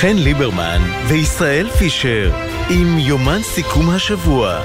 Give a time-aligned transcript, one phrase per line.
[0.00, 2.32] חן ליברמן וישראל פישר
[2.70, 4.60] עם יומן סיכום השבוע.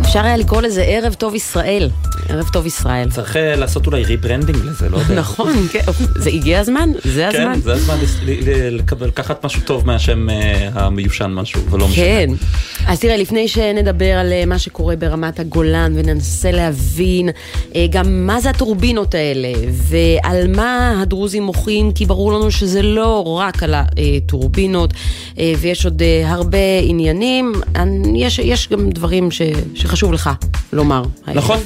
[0.00, 1.90] אפשר היה לקרוא לזה ערב טוב ישראל.
[2.28, 3.10] ערב טוב ישראל.
[3.10, 5.14] צריך אה, לעשות אולי rebranding לזה, לא יודע.
[5.14, 5.80] נכון, כן,
[6.16, 7.54] זה הגיע הזמן, זה הזמן.
[7.54, 7.96] כן, זה הזמן
[9.00, 12.04] לקחת משהו טוב מהשם אה, המיושן משהו, ולא משנה.
[12.04, 12.30] כן.
[12.88, 17.28] אז תראה, לפני שנדבר על אה, מה שקורה ברמת הגולן וננסה להבין
[17.74, 23.38] אה, גם מה זה הטורבינות האלה ועל מה הדרוזים מוחים, כי ברור לנו שזה לא
[23.38, 24.92] רק על הטורבינות
[25.38, 27.52] אה, ויש עוד הרבה עניינים.
[28.16, 29.42] יש, יש גם דברים ש,
[29.74, 30.30] שחשוב לך
[30.72, 31.02] לומר.
[31.34, 31.58] נכון.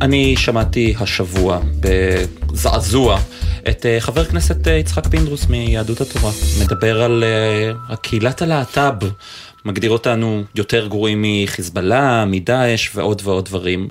[0.00, 3.18] אני שמעתי השבוע בזעזוע
[3.68, 6.32] את חבר הכנסת יצחק פינדרוס מיהדות התורה,
[6.62, 7.24] מדבר על
[7.88, 9.04] הקהילת הלהט"ב,
[9.64, 13.88] מגדיר אותנו יותר גרועים מחיזבאללה, מדאעש ועוד ועוד דברים.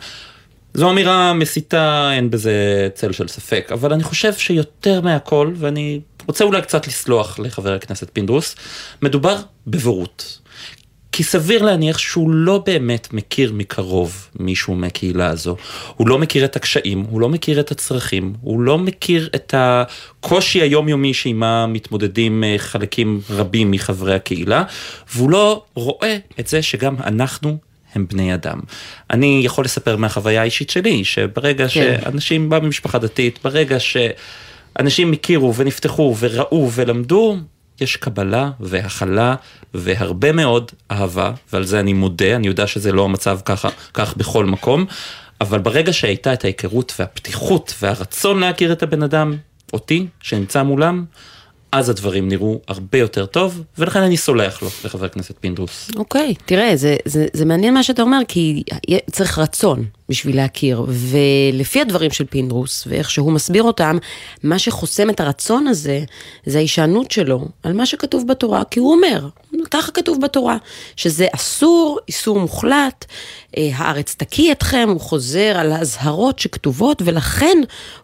[0.74, 6.44] זו אמירה מסיתה, אין בזה צל של ספק, אבל אני חושב שיותר מהכל, ואני רוצה
[6.44, 8.56] אולי קצת לסלוח לחבר הכנסת פינדרוס,
[9.02, 9.36] מדובר
[9.68, 10.40] בבורות.
[11.20, 15.56] כי סביר להניח שהוא לא באמת מכיר מקרוב מישהו מהקהילה הזו.
[15.96, 20.62] הוא לא מכיר את הקשיים, הוא לא מכיר את הצרכים, הוא לא מכיר את הקושי
[20.62, 24.64] היומיומי שעימה מתמודדים אה, חלקים רבים מחברי הקהילה,
[25.14, 27.58] והוא לא רואה את זה שגם אנחנו
[27.96, 28.60] הם בני אדם.
[29.10, 31.70] אני יכול לספר מהחוויה האישית שלי, שברגע כן.
[31.70, 37.38] שאנשים באו ממשפחה דתית, ברגע שאנשים הכירו ונפתחו וראו ולמדו,
[37.82, 39.36] יש קבלה והכלה
[39.74, 44.46] והרבה מאוד אהבה, ועל זה אני מודה, אני יודע שזה לא המצב ככה, כך בכל
[44.46, 44.86] מקום,
[45.42, 49.34] אבל ברגע שהייתה את ההיכרות והפתיחות והרצון להכיר את הבן אדם,
[49.74, 51.06] אותי, שנמצא מולם,
[51.72, 55.92] אז הדברים נראו הרבה יותר טוב, ולכן אני סולח לו, לחבר הכנסת פינדרוס.
[55.96, 58.64] אוקיי, תראה, זה, זה, זה מעניין מה שאתה אומר, כי
[59.12, 63.98] צריך רצון בשביל להכיר, ולפי הדברים של פינדרוס, ואיך שהוא מסביר אותם,
[64.44, 66.04] מה שחוסם את הרצון הזה,
[66.46, 69.28] זה ההישענות שלו על מה שכתוב בתורה, כי הוא אומר,
[69.72, 70.58] ככה כתוב בתורה,
[70.96, 73.06] שזה אסור, איסור מוחלט,
[73.58, 77.58] אה, הארץ תקיא אתכם, הוא חוזר על האזהרות שכתובות, ולכן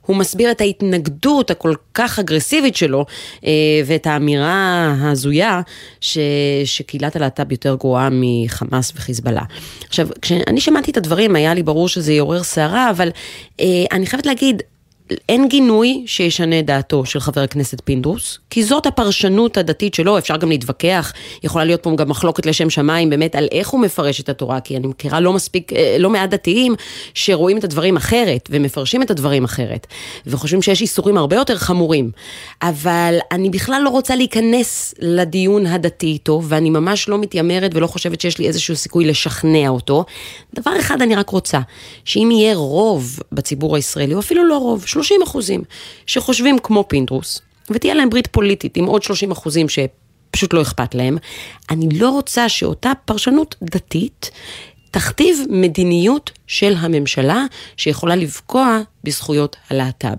[0.05, 3.05] הוא מסביר את ההתנגדות הכל כך אגרסיבית שלו,
[3.45, 3.51] אה,
[3.85, 5.61] ואת האמירה ההזויה
[6.01, 6.17] ש,
[6.65, 9.43] שקהילת הלהט"ב יותר גרועה מחמאס וחיזבאללה.
[9.87, 13.09] עכשיו, כשאני שמעתי את הדברים, היה לי ברור שזה יעורר סערה, אבל
[13.59, 14.61] אה, אני חייבת להגיד,
[15.29, 20.49] אין גינוי שישנה דעתו של חבר הכנסת פינדרוס, כי זאת הפרשנות הדתית שלו, אפשר גם
[20.49, 24.59] להתווכח, יכולה להיות פה גם מחלוקת לשם שמיים באמת על איך הוא מפרש את התורה,
[24.59, 26.75] כי אני מכירה לא מספיק, אה, לא מעט דתיים
[27.13, 29.87] שרואים את הדברים אחרת ומפרשים את הדברים אחרת,
[30.27, 32.11] וחושבים שיש איסורים הרבה יותר חמורים,
[32.61, 38.21] אבל אני בכלל לא רוצה להיכנס לדיון הדתי איתו, ואני ממש לא מתיימרת ולא חושבת
[38.21, 40.05] שיש לי איזשהו סיכוי לשכנע אותו.
[40.53, 41.59] דבר אחד אני רק רוצה,
[42.05, 45.63] שאם יהיה רוב בציבור הישראלי, או אפילו לא רוב, 30 אחוזים,
[46.05, 51.17] שחושבים כמו פינדרוס, ותהיה להם ברית פוליטית עם עוד 30 אחוזים שפשוט לא אכפת להם,
[51.69, 54.31] אני לא רוצה שאותה פרשנות דתית
[54.95, 57.45] תכתיב מדיניות של הממשלה
[57.77, 60.15] שיכולה לפגוע בזכויות הלהט"ב,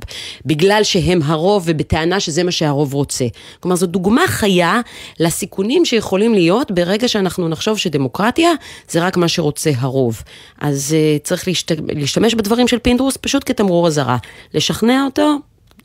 [0.47, 3.25] בגלל שהם הרוב ובטענה שזה מה שהרוב רוצה.
[3.61, 4.81] כלומר, זו דוגמה חיה
[5.21, 8.51] לסיכונים שיכולים להיות ברגע שאנחנו נחשוב שדמוקרטיה
[8.91, 10.23] זה רק מה שרוצה הרוב.
[10.61, 11.73] אז uh, צריך להשת...
[11.89, 14.17] להשתמש בדברים של פינדרוס פשוט כתמרור אזהרה.
[14.55, 15.37] לשכנע אותו,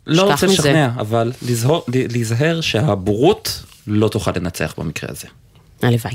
[0.07, 0.47] לא רוצה.
[0.47, 5.27] לשכנע, אבל לזהור- להיזהר שהבורות לא תוכל לנצח במקרה הזה.
[5.81, 6.13] הלוואי.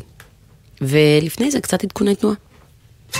[0.80, 2.36] ולפני זה קצת עדכוני תנועה.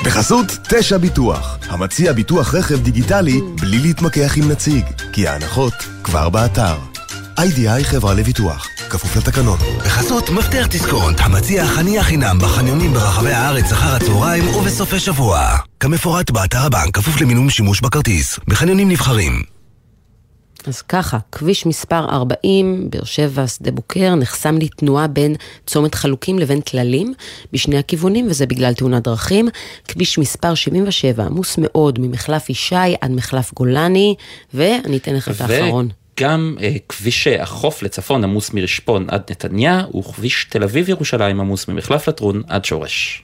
[0.05, 6.77] בחסות תשע ביטוח, המציע ביטוח רכב דיגיטלי בלי להתמקח עם נציג, כי ההנחות כבר באתר.
[7.39, 9.59] איי-די-איי חברה לביטוח, כפוף לתקנון.
[9.79, 15.49] בחסות מפתח דיסקונט, המציע חניה חינם בחניונים ברחבי הארץ אחר הצהריים ובסופי שבוע.
[15.81, 18.39] כמפורט באתר הבנק, כפוף למינום שימוש בכרטיס.
[18.49, 19.56] בחניונים נבחרים.
[20.67, 25.35] אז ככה, כביש מספר 40, באר שבע, שדה בוקר, נחסם לתנועה בין
[25.67, 27.15] צומת חלוקים לבין כללים
[27.53, 29.49] בשני הכיוונים, וזה בגלל תאונת דרכים.
[29.89, 34.15] כביש מספר 77, עמוס מאוד ממחלף ישי עד מחלף גולני,
[34.55, 35.89] ואני אתן לך את האחרון.
[36.21, 42.09] גם אה, כביש החוף לצפון עמוס מרשפון עד נתניה, וכביש תל אביב ירושלים עמוס ממחלף
[42.09, 43.23] לטרון עד שורש.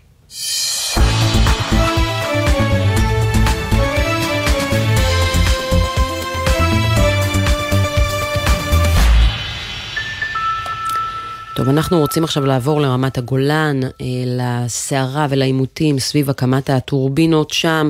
[11.57, 17.89] טוב, אנחנו רוצים עכשיו לעבור לרמת הגולן, אה, לסערה ולעימותים סביב הקמת הטורבינות שם.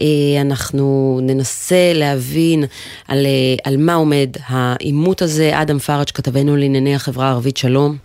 [0.00, 0.06] אה,
[0.40, 2.64] אנחנו ננסה להבין
[3.08, 5.50] על, אה, על מה עומד העימות הזה.
[5.62, 7.96] אדם פראג', כתבנו לענייני החברה הערבית, שלום.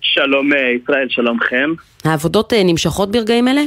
[0.00, 0.50] שלום
[0.82, 1.70] ישראל, שלומכם.
[2.04, 3.62] העבודות נמשכות ברגעים אלה?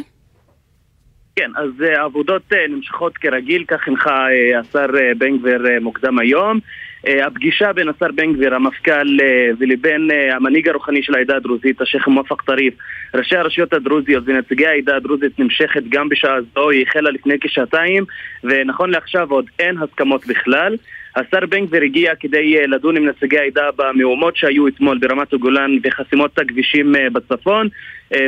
[1.35, 4.25] כן, אז העבודות נמשכות כרגיל, כך הנחה
[4.59, 4.85] השר
[5.17, 6.59] בן גביר מוקדם היום.
[7.07, 11.81] אה, הפגישה בין השר בן גביר, המפכ"ל, אה, ולבין אה, המנהיג הרוחני של העדה הדרוזית,
[11.81, 12.73] השייח' מואפק טריף,
[13.13, 18.05] ראשי הרשויות הדרוזיות ונציגי העדה הדרוזית נמשכת גם בשעה זו, היא החלה לפני כשעתיים,
[18.43, 20.75] ונכון לעכשיו עוד אין הסכמות בכלל.
[21.15, 26.39] השר בן גביר הגיע כדי לדון עם נציגי העדה במהומות שהיו אתמול ברמת הגולן וחסימות
[26.39, 27.67] הכבישים בצפון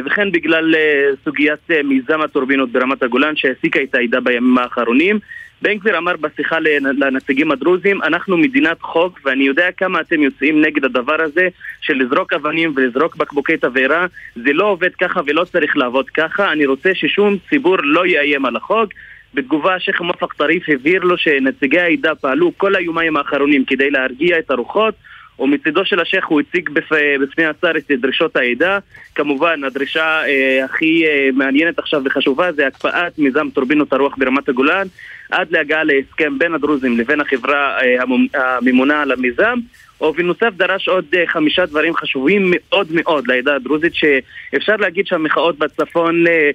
[0.05, 0.75] וכן בגלל
[1.23, 5.19] סוגיית מיזם הטורבינות ברמת הגולן שהעסיקה את העדה בימים האחרונים.
[5.61, 10.61] בן גביר אמר בשיחה לנ- לנציגים הדרוזים, אנחנו מדינת חוק ואני יודע כמה אתם יוצאים
[10.61, 11.47] נגד הדבר הזה
[11.81, 14.05] של לזרוק אבנים ולזרוק בקבוקי תבערה.
[14.35, 18.55] זה לא עובד ככה ולא צריך לעבוד ככה, אני רוצה ששום ציבור לא יאיים על
[18.55, 18.89] החוק.
[19.33, 24.51] בתגובה השייח' מואפק טריף הבהיר לו שנציגי העדה פעלו כל היומיים האחרונים כדי להרגיע את
[24.51, 24.95] הרוחות
[25.39, 26.89] ומצידו של השייח' הוא הציג בפ...
[27.21, 28.79] בפני השר את דרישות העדה.
[29.15, 34.87] כמובן הדרישה אה, הכי אה, מעניינת עכשיו וחשובה זה הקפאת מיזם טורבינות הרוח ברמת הגולן
[35.31, 39.59] עד להגעה להסכם בין הדרוזים לבין החברה אה, הממ- הממונה על המיזם.
[40.01, 46.23] ובנוסף דרש עוד אה, חמישה דברים חשובים מאוד מאוד לעדה הדרוזית שאפשר להגיד שהמחאות בצפון
[46.27, 46.51] אה,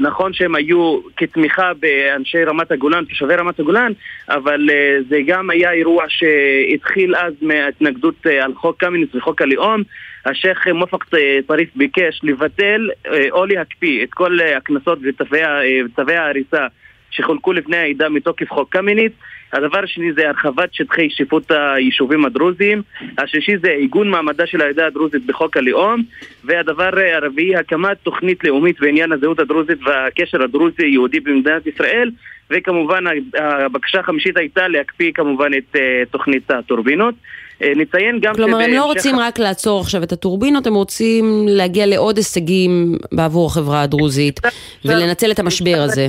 [0.00, 3.92] נכון שהם היו כתמיכה באנשי רמת הגולן, תושבי רמת הגולן
[4.28, 4.70] אבל
[5.08, 9.82] זה גם היה אירוע שהתחיל אז מההתנגדות על חוק קמיניץ וחוק הלאום.
[10.26, 11.04] השייח' מופק
[11.46, 12.88] טריף ביקש לבטל
[13.30, 16.66] או להקפיא את כל הקנסות וצווי ההריסה
[17.14, 19.12] שחולקו לבני העדה מתוקף חוק קמיניץ.
[19.52, 22.82] הדבר השני זה הרחבת שטחי שיפוט היישובים הדרוזיים.
[23.18, 26.02] השלישי זה עיגון מעמדה של העדה הדרוזית בחוק הלאום.
[26.44, 32.10] והדבר הרביעי הקמת תוכנית לאומית בעניין הזהות הדרוזית והקשר הדרוזי-יהודי במדינת ישראל.
[32.50, 33.04] וכמובן
[33.38, 37.14] הבקשה החמישית הייתה להקפיא כמובן את אה, תוכנית הטורבינות.
[37.62, 41.86] אה, נציין גם כלומר, הם לא רוצים רק לעצור עכשיו את הטורבינות, הם רוצים להגיע
[41.86, 44.40] לעוד הישגים בעבור החברה הדרוזית,
[44.84, 46.08] ולנצל את המשבר הזה,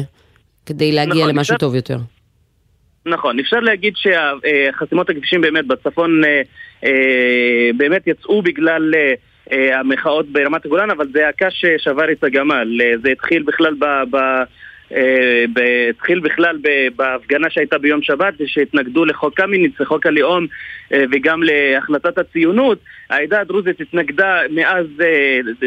[0.65, 1.97] כדי להגיע נכון, למשהו אפשר- טוב יותר.
[3.06, 6.41] נכון, אפשר להגיד שחסימות הכבישים באמת בצפון אה,
[6.85, 8.94] אה, באמת יצאו בגלל
[9.51, 12.81] אה, המחאות ברמת הגולן, אבל זה הקש ששבר את הגמל.
[13.03, 13.85] זה התחיל בכלל ב...
[15.53, 15.59] ב
[15.89, 16.57] התחיל בכלל
[16.95, 20.47] בהפגנה שהייתה ביום שבת שהתנגדו לחוק קמיניץ, לחוק הלאום
[20.91, 22.77] וגם להחלטת הציונות
[23.09, 24.85] העדה הדרוזית התנגדה מאז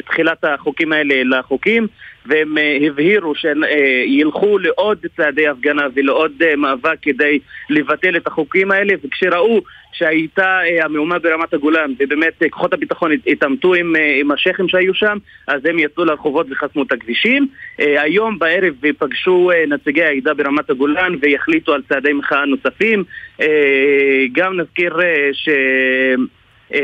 [0.07, 1.87] תחילת החוקים האלה לחוקים
[2.29, 7.39] והם אה, הבהירו שילכו לעוד צעדי הפגנה ולעוד אה, מאבק כדי
[7.71, 9.61] לבטל את החוקים האלה וכשראו
[9.93, 14.69] שהייתה אה, המהומה ברמת הגולן ובאמת אה, כוחות הביטחון הת- התעמתו עם, אה, עם השייחים
[14.69, 15.17] שהיו שם
[15.47, 17.47] אז הם יצאו לרחובות וחסמו את הכבישים.
[17.81, 23.05] אה, היום בערב פגשו אה, נציגי העדה ברמת הגולן ויחליטו על צעדי מחאה נוספים.
[23.41, 25.49] אה, גם נזכיר אה, ש...
[26.75, 26.81] אה,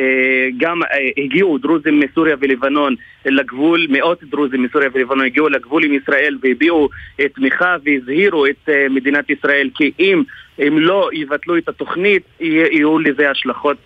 [0.57, 2.95] גם אה, הגיעו דרוזים מסוריה ולבנון
[3.27, 6.89] לגבול, מאות דרוזים מסוריה ולבנון הגיעו לגבול עם ישראל והביעו
[7.35, 10.23] תמיכה והזהירו את אה, מדינת ישראל כי אם
[10.59, 13.77] הם לא יבטלו את התוכנית יהיו לזה השלכות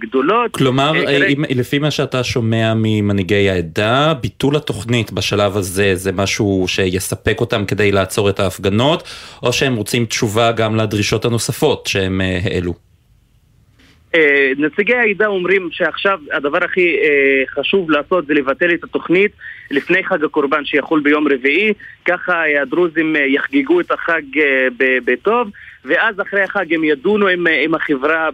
[0.00, 0.50] גדולות.
[0.50, 0.92] כלומר,
[1.28, 7.64] אם- לפי מה שאתה שומע ממנהיגי העדה, ביטול התוכנית בשלב הזה זה משהו שיספק אותם
[7.64, 9.02] כדי לעצור את ההפגנות,
[9.42, 12.91] או שהם רוצים תשובה גם לדרישות הנוספות שהם העלו?
[14.14, 19.32] אה, נציגי העדה אומרים שעכשיו הדבר הכי אה, חשוב לעשות זה לבטל את התוכנית
[19.70, 21.72] לפני חג הקורבן שיחול ביום רביעי,
[22.04, 24.22] ככה אה, הדרוזים יחגגו את החג
[25.04, 25.50] בטוב
[25.84, 28.28] ואז אחרי החג הם ידונו עם, עם החברה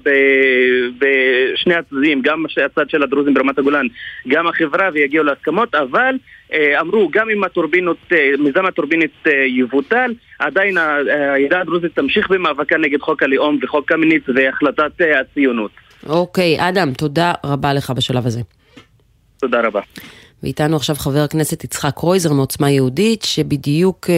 [0.99, 3.87] בשני הצדדים, גם הצד של הדרוזים ברמת הגולן,
[4.29, 6.15] גם החברה ויגיעו להסכמות, אבל
[6.81, 13.01] אמרו גם אם הטורבינות, אה, מיזם הטורבינית אה, יבוטל, עדיין העדה הדרוזית תמשיך במאבקה נגד
[13.01, 15.71] חוק הלאום וחוק קמיניץ והחלטת אה, הציונות.
[16.07, 18.41] אוקיי, אדם, תודה רבה לך בשלב הזה.
[19.41, 19.81] תודה רבה.
[20.43, 24.15] ואיתנו עכשיו חבר הכנסת יצחק קרויזר מעוצמה יהודית, שבדיוק אה,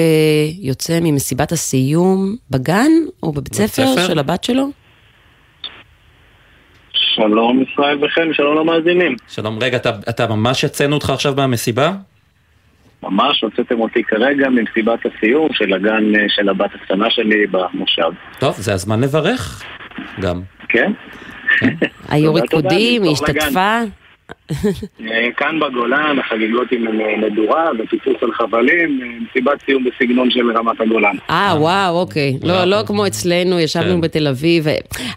[0.60, 2.90] יוצא ממסיבת הסיום בגן
[3.22, 4.06] או בבית ספר ספר?
[4.06, 4.70] של הבת שלו.
[6.92, 9.16] שלום ישראל וחן, שלום למאזינים.
[9.28, 11.92] שלום, רגע, אתה, אתה ממש יצאנו אותך עכשיו מהמסיבה?
[13.02, 18.10] ממש הוצאתם אותי כרגע ממסיבת הסיום של הגן אה, של הבת הקטנה שלי במושב.
[18.38, 19.62] טוב, זה הזמן לברך
[20.20, 20.40] גם.
[20.68, 20.92] כן?
[22.08, 23.12] היו תודה, תודה, ריקודים, היא.
[23.12, 23.80] השתתפה.
[25.00, 30.50] אה, כאן בגולן, החגיגות עם אה, מדורה ופיצוץ על חבלים, אה, מסיבת סיום בסגנון של
[30.56, 31.16] רמת הגולן.
[31.30, 32.38] אה, וואו, אוקיי.
[32.42, 32.64] לא.
[32.64, 34.00] לא כמו אצלנו, ישבנו כן.
[34.00, 34.66] בתל אביב.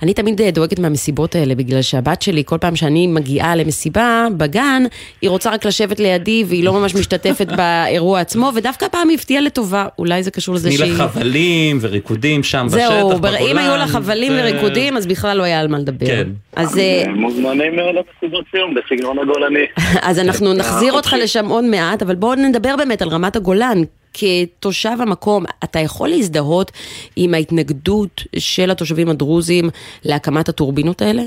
[0.02, 4.84] אני תמיד דואגת מהמסיבות האלה, בגלל שהבת שלי, כל פעם שאני מגיעה למסיבה בגן,
[5.22, 9.42] היא רוצה רק לשבת לידי, והיא לא ממש משתתפת באירוע עצמו, ודווקא הפעם היא הפתיעה
[9.42, 9.86] לטובה.
[10.00, 10.92] אולי זה קשור לזה תני שהיא...
[10.92, 13.36] לה חבלים וריקודים שם בשטח, זהו, בגולן.
[13.52, 16.06] אם היו לה חבלים וריקודים, אז בכלל לא היה על מה לדבר.
[16.06, 16.28] כן.
[16.56, 16.80] אז,
[17.16, 19.66] מוזמנים למסיבות סיום בסגנון הגולני.
[20.10, 21.24] אז אנחנו נחזיר אותך חופשי.
[21.24, 23.78] לשם עוד מעט, אבל בואו נדבר באמת על רמת הגולן.
[24.14, 26.72] כתושב המקום, אתה יכול להזדהות
[27.16, 29.70] עם ההתנגדות של התושבים הדרוזים
[30.06, 31.24] להקמת הטורבינות האלה?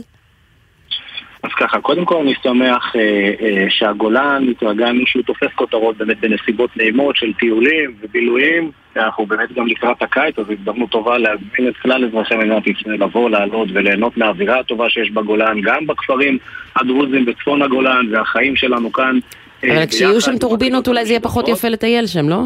[1.46, 3.00] אז ככה, קודם כל אני שמח אה,
[3.40, 8.70] אה, שהגולן, התרגלנו שהוא תופס כותרות באמת בנסיבות נעימות של טיולים ובילויים.
[8.96, 13.30] אנחנו באמת גם לקראת הקיץ, אז הזדמנות טובה להזמין את כלל אזרחי מדינת ישראל לבוא,
[13.30, 16.38] לעלות וליהנות מהאווירה הטובה שיש בגולן, גם בכפרים
[16.76, 19.18] הדרוזים בצפון הגולן, והחיים שלנו כאן.
[19.64, 22.42] אה, אבל כשיהיו שם טורבינות אולי זה יהיה פחות יפה לטייל שם, לא?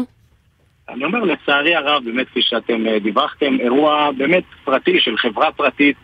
[0.89, 5.95] אני אומר, לצערי הרב, באמת, כפי שאתם אה, דיווחתם, אירוע באמת פרטי של חברה פרטית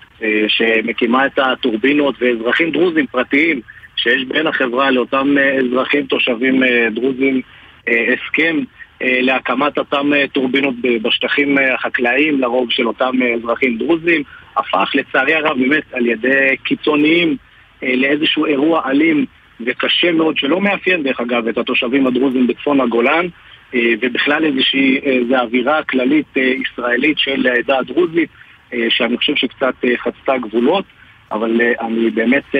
[0.47, 3.61] שמקימה את הטורבינות ואזרחים דרוזים פרטיים
[3.95, 7.41] שיש בין החברה לאותם אה, אזרחים תושבים דרוזים
[7.87, 8.59] הסכם
[9.01, 14.23] להקמת אותם טורבינות בשטחים החקלאיים, לרוב של אותם אזרחים דרוזים,
[14.57, 17.37] הפך לצערי הרב באמת על ידי קיצוניים
[17.81, 19.25] לאיזשהו אירוע אלים
[19.61, 23.27] וקשה מאוד, שלא מאפיין דרך אגב את התושבים הדרוזים בצפון הגולן.
[23.75, 28.46] אה, ובכלל איזושהי איזו אווירה כללית אה, ישראלית של העדה הדרוזית, אה,
[28.89, 30.85] שאני חושב שקצת חצתה גבולות,
[31.31, 32.55] אבל אני באמת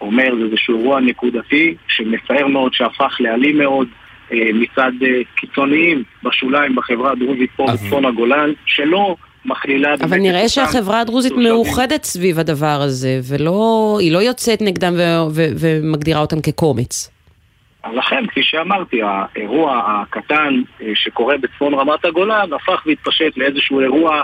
[0.00, 3.88] אומר, זה איזשהו אירוע נקודתי שמצער מאוד, שהפך לאלים מאוד.
[4.32, 4.92] מצד
[5.36, 9.94] קיצוניים בשוליים בחברה הדרוזית פה בצפון הגולן, שלא מכלילה...
[9.94, 14.92] אבל נראה שהחברה הדרוזית מאוחדת סביב הדבר הזה, והיא לא יוצאת נגדם
[15.34, 17.10] ומגדירה אותם כקומץ.
[17.94, 24.22] לכן, כפי שאמרתי, האירוע הקטן אה, שקורה בצפון רמת הגולן הפך והתפשט לאיזשהו אירוע אה,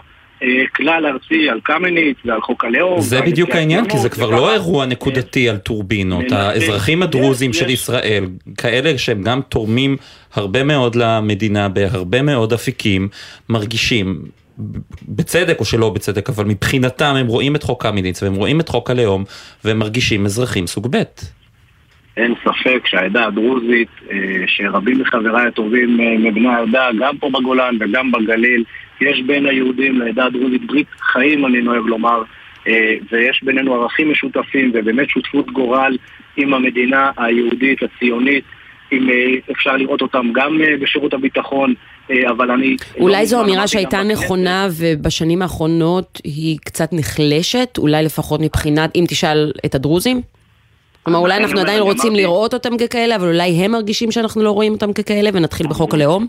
[0.74, 3.00] כלל ארצי על קמיניץ ועל חוק הלאום.
[3.00, 6.32] זה בדיוק העניין, כי זה כבר לא אירוע נקודתי על טורבינות.
[6.32, 8.26] האזרחים הדרוזים של ישראל,
[8.58, 9.96] כאלה שהם גם תורמים
[10.34, 13.08] הרבה מאוד למדינה בהרבה מאוד אפיקים,
[13.48, 14.22] מרגישים
[15.08, 18.90] בצדק או שלא בצדק, אבל מבחינתם הם רואים את חוק קמיניץ והם רואים את חוק
[18.90, 19.24] הלאום
[19.64, 21.02] והם מרגישים אזרחים סוג ב'.
[22.16, 24.16] אין ספק שהעדה הדרוזית, אה,
[24.46, 28.64] שרבים מחבריי הטובים אה, מבני העדה, גם פה בגולן וגם בגליל,
[29.00, 32.22] יש בין היהודים לעדה הדרוזית ברית חיים, אני נוהג לומר,
[32.68, 35.96] אה, ויש בינינו ערכים משותפים ובאמת שותפות גורל
[36.36, 38.44] עם המדינה היהודית, הציונית.
[38.92, 39.08] אם
[39.50, 41.74] אפשר לראות אותם גם בשירות הביטחון,
[42.28, 42.76] אבל אני...
[42.98, 49.04] אולי לא זו אמירה שהייתה נכונה ובשנים האחרונות היא קצת נחלשת, אולי לפחות מבחינת, אם
[49.08, 50.20] תשאל את הדרוזים?
[51.02, 54.72] כלומר, אולי אנחנו עדיין רוצים לראות אותם ככאלה, אבל אולי הם מרגישים שאנחנו לא רואים
[54.72, 56.26] אותם ככאלה, ונתחיל בחוק הלאום?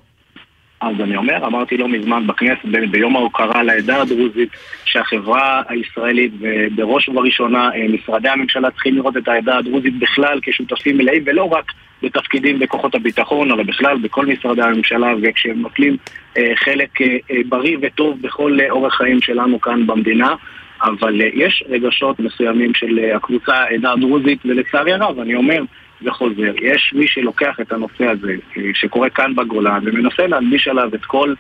[0.82, 4.50] אז אני אומר, אמרתי לא מזמן בכנסת, ביום ההוקרה לעדה הדרוזית,
[4.86, 11.24] שהחברה הישראלית, ובראש ובראשונה אה, משרדי הממשלה צריכים לראות את העדה הדרוזית בכלל כשותפים מלאים,
[11.26, 11.72] ולא רק
[12.04, 15.98] בתפקידים בכוחות הביטחון, אלא בכלל בכל משרדי הממשלה, וכשהם נוטלים
[16.38, 20.36] אה, חלק אה, בריא וטוב בכל אורח חיים שלנו כאן במדינה.
[20.84, 25.62] אבל אה, יש רגשות מסוימים של אה, הקבוצה העדה הדרוזית, ולצערי הרב, אני אומר
[26.02, 31.06] וחוזר, יש מי שלוקח את הנושא הזה, אה, שקורה כאן בגולן, ומנסה להלביש עליו את
[31.06, 31.34] כל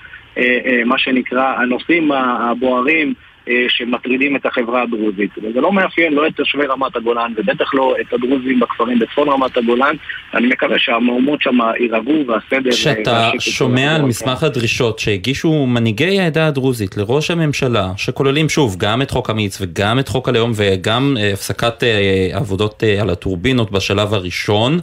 [0.85, 3.13] מה שנקרא הנושאים הבוערים
[3.67, 5.31] שמטרידים את החברה הדרוזית.
[5.37, 9.57] וזה לא מאפיין לא את תושבי רמת הגולן, ובטח לא את הדרוזים בכפרים בצפון רמת
[9.57, 9.95] הגולן.
[10.33, 12.71] אני מקווה שהמהומות שם יירגעו והסדר...
[12.71, 19.11] כשאתה שומע על מסמך הדרישות שהגישו מנהיגי העדה הדרוזית לראש הממשלה, שכוללים שוב גם את
[19.11, 24.79] חוק אמיץ וגם את חוק הלאום וגם אה, הפסקת אה, עבודות על הטורבינות בשלב הראשון,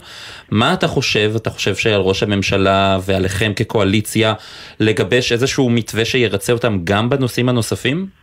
[0.51, 1.31] מה אתה חושב?
[1.35, 4.33] אתה חושב שעל ראש הממשלה ועליכם כקואליציה
[4.79, 8.20] לגבש איזשהו מתווה שירצה אותם גם בנושאים הנוספים?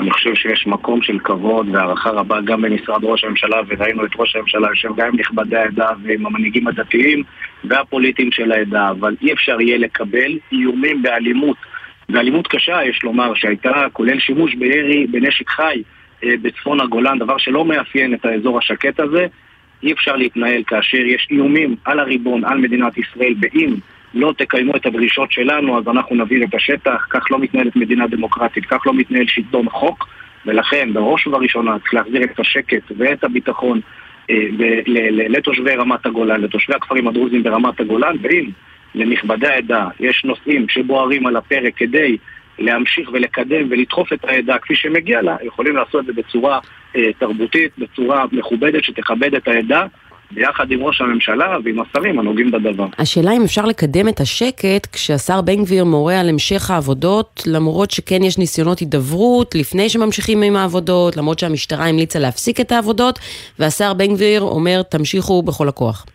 [0.00, 4.36] אני חושב שיש מקום של כבוד והערכה רבה גם במשרד ראש הממשלה, וראינו את ראש
[4.36, 7.22] הממשלה יושב גם עם נכבדי העדה ועם המנהיגים הדתיים
[7.64, 11.56] והפוליטיים של העדה, אבל אי אפשר יהיה לקבל איומים באלימות,
[12.08, 15.82] ואלימות קשה, יש לומר, שהייתה כולל שימוש בירי בנשק חי
[16.24, 19.26] אה, בצפון הגולן, דבר שלא מאפיין את האזור השקט הזה.
[19.82, 23.74] אי אפשר להתנהל כאשר יש איומים על הריבון, על מדינת ישראל, באם
[24.14, 28.66] לא תקיימו את הדרישות שלנו, אז אנחנו נביא את השטח, כך לא מתנהלת מדינה דמוקרטית,
[28.66, 30.08] כך לא מתנהל שלטון חוק,
[30.46, 33.80] ולכן בראש ובראשונה צריך להחזיר את השקט ואת הביטחון
[34.30, 34.36] אה,
[35.28, 38.50] לתושבי רמת הגולן, לתושבי הכפרים הדרוזים ברמת הגולן, ואם
[38.94, 42.16] לנכבדי העדה יש נושאים שבוערים על הפרק כדי
[42.58, 46.58] להמשיך ולקדם ולדחוף את העדה כפי שמגיע לה, יכולים לעשות את זה בצורה
[46.96, 49.86] אה, תרבותית, בצורה מכובדת שתכבד את העדה.
[50.30, 52.86] ביחד עם ראש הממשלה ועם השרים הנוגעים בדבר.
[52.98, 58.22] השאלה אם אפשר לקדם את השקט כשהשר בן גביר מורה על המשך העבודות, למרות שכן
[58.22, 63.18] יש ניסיונות הידברות לפני שממשיכים עם העבודות, למרות שהמשטרה המליצה להפסיק את העבודות,
[63.58, 66.06] והשר בן גביר אומר תמשיכו בכל הכוח.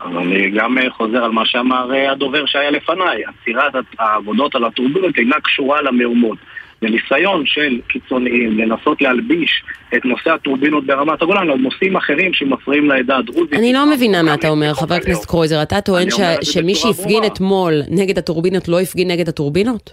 [0.00, 3.22] אז אני גם אה, חוזר על מה שאמר אה, הדובר שהיה לפניי.
[3.24, 6.38] עצירת העבודות על הטורבינות אינה קשורה למהומות.
[6.80, 9.62] זה ניסיון של קיצוניים לנסות להלביש
[9.94, 13.54] את נושא הטורבינות ברמת הגולן על נושאים אחרים שמפריעים לעדה הדרוזית.
[13.54, 15.62] אני לא מבינה מה אתה אומר, חבר הכנסת קרויזר.
[15.62, 16.08] אתה טוען
[16.42, 19.92] שמי שהפגין אתמול נגד הטורבינות לא הפגין נגד הטורבינות?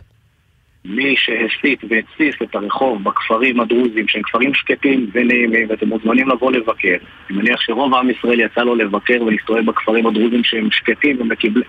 [0.86, 6.96] מי שהסית והתסיס את הרחוב בכפרים הדרוזיים, שהם כפרים שקטים ונעימים, ואתם מוזמנים לבוא לבקר.
[7.30, 11.18] אני מניח שרוב עם ישראל יצא לו לבקר ולהסתובב בכפרים הדרוזיים שהם שקטים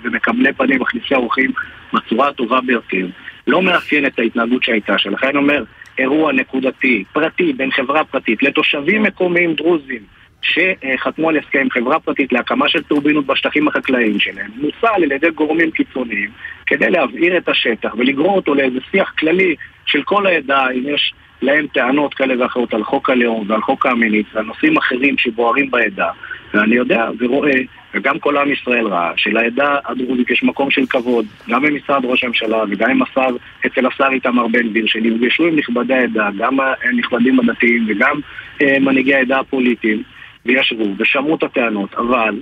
[0.05, 1.53] ומקבלי פנים, מכניסי אורחים
[1.93, 3.07] בצורה הטובה ביותר.
[3.49, 5.13] לא מאפיין את ההתנהגות שהייתה שם.
[5.13, 5.65] לכן אני אומר,
[5.99, 10.03] אירוע נקודתי, פרטי, בין חברה פרטית לתושבים מקומיים דרוזים
[10.43, 15.71] שחתמו על הסכם חברה פרטית להקמה של טורבינות בשטחים החקלאיים שלהם, מוצע על ידי גורמים
[15.71, 16.31] קיצוניים
[16.67, 21.13] כדי להבעיר את השטח ולגרור אותו לאיזה שיח כללי של כל העדה, אם יש
[21.43, 26.11] להם טענות כאלה ואחרות על חוק הלאום ועל חוק האמיניץ ועל נושאים אחרים שבוערים בעדה.
[26.55, 27.61] ואני יודע ורואה,
[27.95, 32.65] וגם כל עם ישראל ראה, שלעדה הדרוזית יש מקום של כבוד, גם במשרד ראש הממשלה
[32.71, 33.29] וגם עם השר,
[33.67, 38.21] אצל השר איתמר בן גביר, שנפגשו עם נכבדי העדה, גם הנכבדים הדתיים וגם
[38.63, 40.03] אה, מנהיגי העדה הפוליטיים.
[40.47, 42.41] וישבו ושמעו את הטענות, אבל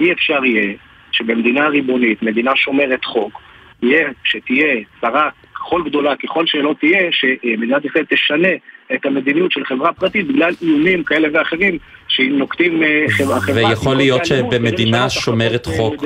[0.00, 0.74] אי אפשר יהיה
[1.12, 3.40] שבמדינה ריבונית, מדינה שומרת חוק,
[3.82, 8.48] יהיה שתהיה צרה ככל גדולה ככל שלא תהיה, שמדינת ישראל תשנה
[8.94, 11.78] את המדיניות של חברה פרטית בגלל איומים כאלה ואחרים
[12.08, 13.38] שנוקטים אה, חברה...
[13.54, 16.04] ויכול להיות שבמדינה שומרת חוק,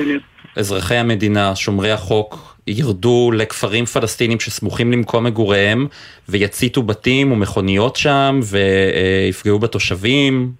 [0.55, 5.87] אזרחי המדינה, שומרי החוק, ירדו לכפרים פלסטינים שסמוכים למקום מגוריהם
[6.29, 10.51] ויציתו בתים ומכוניות שם ויפגעו בתושבים,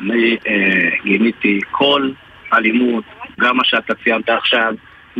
[0.00, 2.10] אני אה, גיניתי כל
[2.52, 3.04] אלימות,
[3.40, 4.74] גם מה שאתה ציינת עכשיו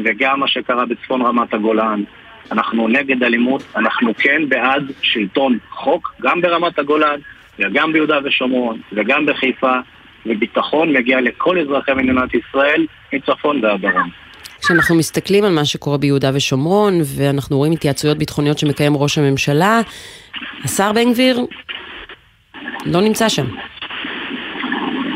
[0.05, 2.03] וגם מה שקרה בצפון רמת הגולן.
[2.53, 7.21] אנחנו נגד אלימות, אנחנו כן בעד שלטון חוק, גם ברמת הגולן
[7.59, 9.73] וגם ביהודה ושומרון וגם בחיפה,
[10.27, 14.11] וביטחון מגיע לכל אזרחי מדינת ישראל מצפון ועד דרום.
[14.61, 19.81] כשאנחנו מסתכלים על מה שקורה ביהודה ושומרון, ואנחנו רואים התייעצויות ביטחוניות שמקיים ראש הממשלה,
[20.65, 21.47] השר בן גביר
[22.87, 23.47] לא נמצא שם.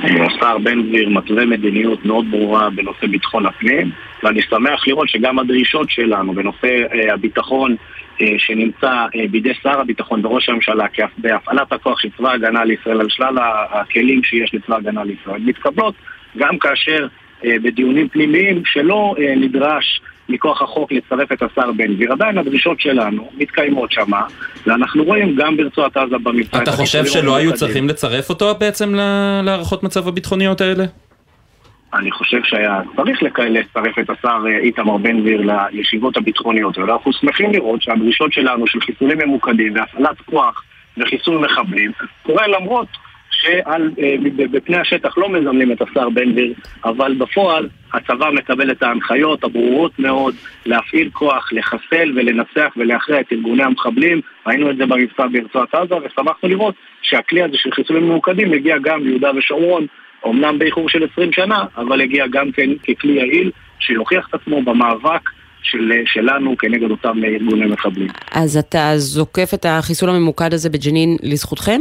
[0.04, 3.90] השר בן גביר מתווה מדיניות מאוד ברורה בנושא ביטחון הפנים
[4.22, 7.76] ואני שמח לראות שגם הדרישות שלנו בנושא אה, הביטחון
[8.20, 10.86] אה, שנמצא אה, בידי שר הביטחון וראש הממשלה
[11.18, 13.38] בהפעלת הכוח של צבא ההגנה לישראל על שלל
[13.70, 15.94] הכלים שיש לצבא ההגנה לישראל מתקבלות
[16.36, 17.06] גם כאשר
[17.44, 20.00] בדיונים פנימיים שלא נדרש
[20.33, 22.12] מכוח החוק לצרף את השר בן גביר.
[22.12, 24.23] עדיין הדרישות שלנו מתקיימות שמה,
[24.66, 26.62] ואנחנו רואים גם ברצועת עזה במבצע...
[26.62, 28.95] אתה חושב שלא היו צריכים לצרף אותו בעצם
[29.42, 30.85] להערכות מצב הביטחוניות האלה?
[31.95, 37.53] אני חושב שהיה צריך לצרף את השר אה, איתמר בן גביר לישיבות הביטחוניות, ואנחנו שמחים
[37.53, 40.64] לראות שהדרישות שלנו של חיסולים ממוקדים והפעלת כוח
[40.99, 41.92] וחיסול מחבלים
[42.23, 42.87] קורה למרות
[43.42, 46.52] שבפני אה, השטח לא מזמנים את השר בן גביר,
[46.85, 50.35] אבל בפועל הצבא מקבל את ההנחיות הברורות מאוד
[50.66, 54.20] להפעיל כוח, לחסל ולנצח ולהכריע את ארגוני המחבלים.
[54.46, 59.05] ראינו את זה במבצע ברצועת עזה, ושמחנו לראות שהכלי הזה של חיסולים ממוקדים מגיע גם
[59.05, 59.87] ליהודה ושומרון,
[60.26, 63.50] אמנם באיחור של 20 שנה, אבל הגיע גם כן ככלי יעיל
[63.81, 65.31] שיוכיח את עצמו במאבק
[65.62, 68.09] של, שלנו כנגד אותם ארגוני מחבלים.
[68.33, 71.81] אז אתה זוקף את החיסול הממוקד הזה בג'נין לזכותכם?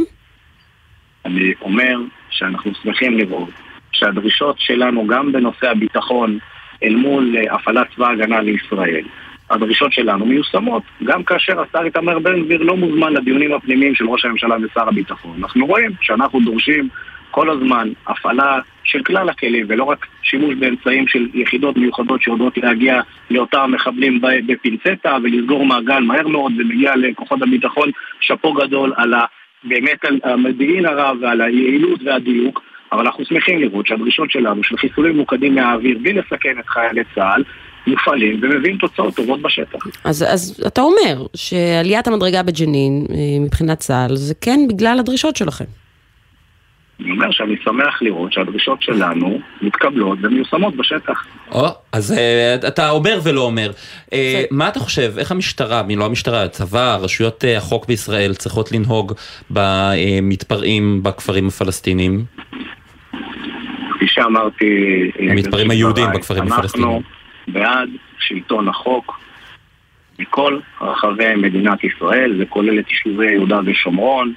[1.24, 3.50] אני אומר שאנחנו שמחים לראות
[3.92, 6.38] שהדרישות שלנו גם בנושא הביטחון
[6.82, 9.04] אל מול אה, הפעלת צבא ההגנה לישראל
[9.50, 14.24] הדרישות שלנו מיושמות גם כאשר השר איתמר בן גביר לא מוזמן לדיונים הפנימיים של ראש
[14.24, 15.36] הממשלה ושר הביטחון.
[15.38, 16.88] אנחנו רואים שאנחנו דורשים
[17.30, 23.00] כל הזמן הפעלה של כלל הכלים ולא רק שימוש באמצעים של יחידות מיוחדות שיודעות להגיע
[23.30, 29.24] לאותם מחבלים בפינצטה ולסגור מעגל מהר מאוד ומגיע לכוחות הביטחון שאפו גדול על ה...
[29.64, 35.14] באמת על המודיעין הרב ועל היעילות והדיוק, אבל אנחנו שמחים לראות שהדרישות שלנו של חיסולים
[35.14, 37.44] ממוקדים מהאוויר בלי לסכן את חיילי צה"ל
[37.86, 39.78] מופעלים ומביאים תוצאות טובות בשטח.
[40.04, 45.64] אז, אז אתה אומר שעליית המדרגה בג'נין אה, מבחינת צה"ל זה כן בגלל הדרישות שלכם.
[47.02, 51.24] אני אומר שאני שמח לראות שהדרישות שלנו מתקבלות ומיושמות בשטח.
[51.52, 53.70] או, אז uh, אתה אומר ולא אומר.
[54.10, 54.14] Uh,
[54.50, 59.12] מה אתה חושב, איך המשטרה, מי לא המשטרה, הצבא, רשויות uh, החוק בישראל צריכות לנהוג
[59.50, 62.24] במתפרעים בכפרים הפלסטינים?
[63.94, 64.64] כפי שאמרתי...
[65.18, 66.88] המתפרעים היהודים בכפרים הפלסטינים.
[66.88, 67.02] אנחנו
[67.48, 67.88] בעד
[68.18, 69.20] שלטון החוק
[70.18, 74.34] מכל רחבי מדינת ישראל, זה כולל את יישובי יהודה ושומרון.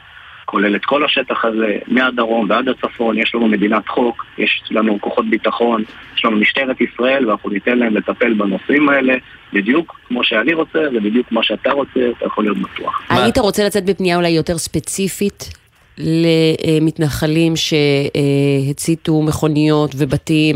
[0.55, 5.29] כולל את כל השטח הזה, מהדרום ועד הצפון, יש לנו מדינת חוק, יש לנו כוחות
[5.29, 5.83] ביטחון,
[6.17, 9.13] יש לנו משטרת ישראל, ואנחנו ניתן להם לטפל בנושאים האלה,
[9.53, 13.01] בדיוק כמו שאני רוצה, ובדיוק כמו שאתה רוצה, אתה יכול להיות בטוח.
[13.09, 15.53] היית רוצה לצאת בפנייה אולי יותר ספציפית
[15.97, 20.55] למתנחלים שהציתו מכוניות ובתים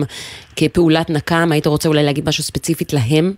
[0.55, 1.51] כפעולת נקם?
[1.51, 3.33] היית רוצה אולי להגיד משהו ספציפית להם?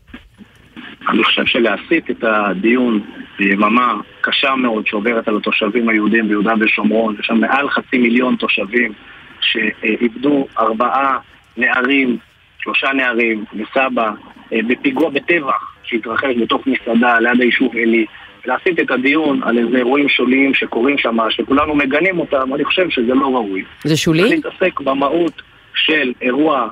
[1.12, 3.02] אני חושב שלהסיט את הדיון
[3.40, 8.94] ביממה קשה מאוד שעוברת על התושבים היהודים ביהודה ושומרון, יש שם מעל חצי מיליון תושבים
[9.42, 11.18] שאיבדו ארבעה
[11.58, 12.18] נערים,
[12.60, 14.12] שלושה נערים וסבא
[14.54, 18.06] אה, בפיגוע בטבח שהתרחש בתוך מסעדה ליד היישוב עלי.
[18.46, 23.14] להסיט את הדיון על איזה אירועים שוליים שקורים שם, שכולנו מגנים אותם, אני חושב שזה
[23.14, 23.64] לא ראוי.
[23.84, 24.22] זה שולי?
[24.22, 25.42] צריך להתעסק במהות
[25.76, 26.68] של אירוע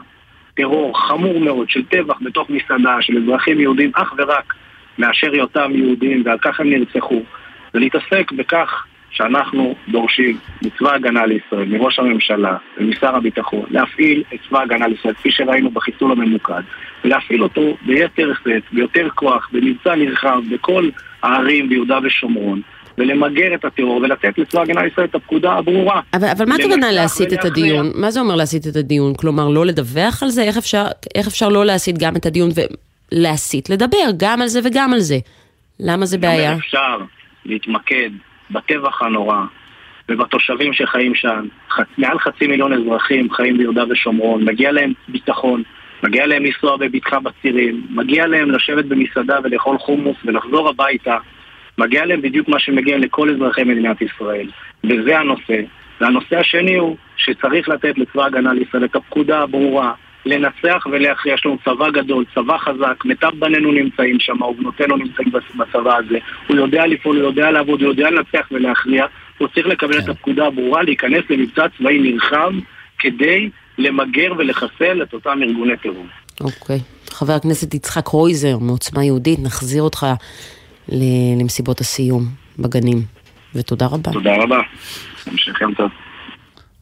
[0.59, 4.53] טרור חמור מאוד, של טבח בתוך מסעדה, של אזרחים יהודים, אך ורק
[4.97, 7.21] מאשר היותם יהודים, ועל כך הם נרצחו.
[7.73, 14.87] ולהתעסק בכך שאנחנו דורשים מצבא הגנה לישראל, מראש הממשלה ומשר הביטחון, להפעיל את צבא הגנה
[14.87, 16.61] לישראל, כפי שראינו בחיסול הממוקד,
[17.03, 20.89] ולהפעיל אותו ביתר שאת, ביותר כוח, במבצע נרחב, בכל
[21.23, 22.61] הערים ביהודה ושומרון.
[22.99, 26.01] ולמגר את הטרור ולתת לצבא הגנה לישראל את הפקודה הברורה.
[26.13, 27.45] אבל, אבל מה הכוונה להסיט את.
[27.45, 27.91] הדיון?
[27.95, 29.13] מה זה אומר להסיט את הדיון?
[29.13, 30.43] כלומר, לא לדווח על זה?
[30.43, 30.85] איך אפשר,
[31.15, 32.49] איך אפשר לא להסיט גם את הדיון
[33.11, 33.69] ולהסיט?
[33.69, 35.17] לדבר גם על זה וגם על זה.
[35.79, 36.55] למה זה בעיה?
[36.55, 36.97] אפשר
[37.45, 38.09] להתמקד
[38.51, 39.37] בטבח הנורא
[40.09, 41.47] ובתושבים שחיים שם.
[41.69, 41.79] ח...
[41.97, 45.63] מעל חצי מיליון אזרחים חיים ביהודה ושומרון, מגיע להם ביטחון,
[46.03, 51.17] מגיע להם לנסוע בבטחה בצירים, מגיע להם לשבת במסעדה ולאכול חומוס ולחזור הביתה.
[51.79, 54.47] מגיע להם בדיוק מה שמגיע לכל אזרחי מדינת ישראל.
[54.83, 55.61] וזה הנושא.
[56.01, 59.93] והנושא השני הוא שצריך לתת לצבא ההגנה לישראל את הפקודה הברורה
[60.25, 61.33] לנצח ולהכריע.
[61.33, 66.17] יש לנו צבא גדול, צבא חזק, מיטב בנינו נמצאים שם, ובנותינו נמצאים בצבא הזה.
[66.47, 69.05] הוא יודע לפעול, הוא יודע לעבוד, הוא יודע לנצח ולהכריע.
[69.37, 70.03] הוא צריך לקבל כן.
[70.03, 72.51] את הפקודה הברורה להיכנס למבצע צבאי נרחב
[72.99, 76.05] כדי למגר ולחסל את אותם ארגוני טרור.
[76.41, 76.79] אוקיי.
[77.09, 80.05] חבר הכנסת יצחק קרויזר מעוצמה יהודית, נחזיר אותך
[80.91, 82.25] למסיבות הסיום
[82.59, 83.19] בגנים.
[83.55, 84.11] ותודה רבה.
[84.11, 84.59] תודה רבה.
[85.27, 85.89] המשכם טוב.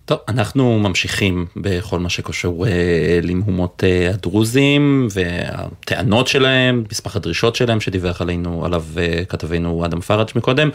[0.06, 7.80] טוב, אנחנו ממשיכים בכל מה שקשור אה, למהומות אה, הדרוזים והטענות שלהם, מסמך הדרישות שלהם
[7.80, 10.70] שדיווח עלינו, עליו אה, כתבנו אדם פראג' מקודם.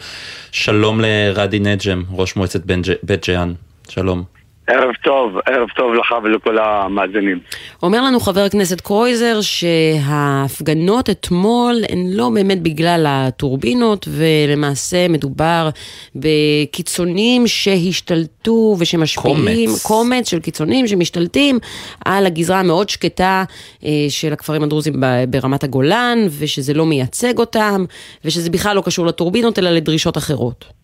[0.51, 2.65] שלום לרדי נג'ם, ראש מועצת
[3.03, 3.53] בית ג'אן.
[3.89, 4.32] שלום.
[4.67, 7.39] ערב טוב, ערב טוב לך ולכל המאזינים.
[7.83, 15.69] אומר לנו חבר הכנסת קרויזר שההפגנות אתמול הן לא באמת בגלל הטורבינות ולמעשה מדובר
[16.15, 19.85] בקיצונים שהשתלטו ושמשפיעים, קומץ.
[19.85, 21.59] קומץ של קיצונים שמשתלטים
[22.05, 23.43] על הגזרה המאוד שקטה
[23.85, 24.93] אה, של הכפרים הדרוזים
[25.29, 27.85] ברמת הגולן ושזה לא מייצג אותם
[28.25, 30.82] ושזה בכלל לא קשור לטורבינות אלא לדרישות אחרות.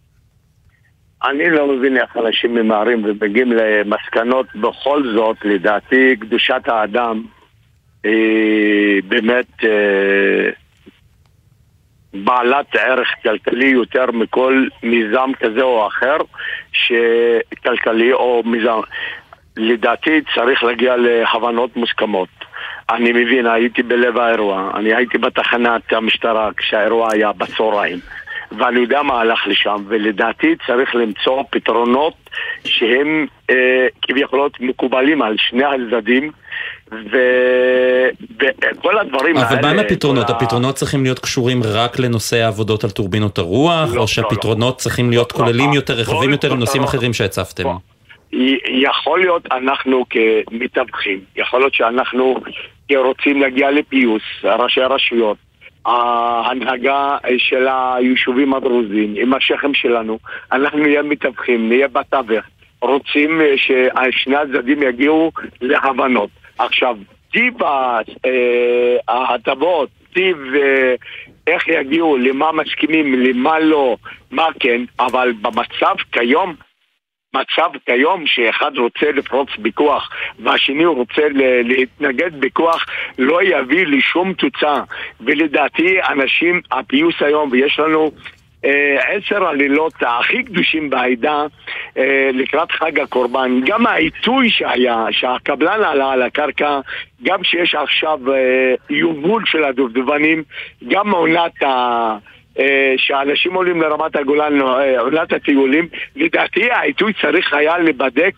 [1.23, 7.23] אני לא מבין איך אנשים ממהרים ומגיעים למסקנות, בכל זאת, לדעתי, קדושת האדם
[8.03, 10.49] היא באמת אה,
[12.13, 16.17] בעלת ערך כלכלי יותר מכל מיזם כזה או אחר,
[16.71, 18.79] שכלכלי או מיזם.
[19.58, 22.29] לדעתי צריך להגיע להבנות מוסכמות.
[22.89, 27.99] אני מבין, הייתי בלב האירוע, אני הייתי בתחנת המשטרה כשהאירוע היה בצהריים.
[28.57, 32.13] ואני יודע מה הלך לשם, ולדעתי צריך למצוא פתרונות
[32.65, 36.31] שהם אה, כביכול מקובלים על שני הצדדים,
[36.91, 38.09] ו-
[38.39, 39.49] וכל הדברים האלה...
[39.49, 40.29] אבל מה הפתרונות?
[40.29, 45.31] הפתרונות צריכים להיות קשורים רק לנושא העבודות על טורבינות הרוח, לא, או שהפתרונות צריכים להיות
[45.33, 46.88] לא, כוללים לא, יותר, לא, רחבים יותר, לא, עם נושאים לא.
[46.88, 47.63] אחרים שהצפתם?
[47.63, 47.75] לא.
[48.81, 52.39] יכול להיות אנחנו כמתווכים, יכול להיות שאנחנו
[52.95, 55.38] רוצים להגיע לפיוס, ראשי הרשויות,
[55.89, 60.19] ההנהגה של היישובים הדרוזיים, עם השכם שלנו,
[60.52, 62.45] אנחנו נהיה מתווכים, נהיה בתווך,
[62.82, 66.30] רוצים אה, ששני הצדדים יגיעו להבנות.
[66.58, 66.97] עכשיו,
[67.32, 67.99] טיב אה,
[69.08, 70.95] ההטבות, טיב אה,
[71.47, 73.97] איך יגיעו, למה מסכימים, למה לא,
[74.32, 76.56] מה כן, אבל במצב כיום
[77.33, 81.21] מצב כיום שאחד רוצה לפרוץ בכוח והשני רוצה
[81.63, 82.85] להתנגד בכוח
[83.17, 84.83] לא יביא לשום תוצאה.
[85.21, 88.11] ולדעתי אנשים, הפיוס היום ויש לנו
[88.65, 91.45] אה, עשר הלילות הכי קדושים בעדה
[91.97, 96.79] אה, לקראת חג הקורבן גם העיתוי שהיה, שהקבלן עלה על הקרקע
[97.23, 100.43] גם שיש עכשיו אה, יובול של הדובדבנים
[100.87, 102.17] גם עונת ה...
[102.59, 102.65] אה,
[102.97, 108.33] שאנשים עולים לרמת הגולן, אה, עונת הטיולים, לדעתי העיתוי צריך היה להיבדק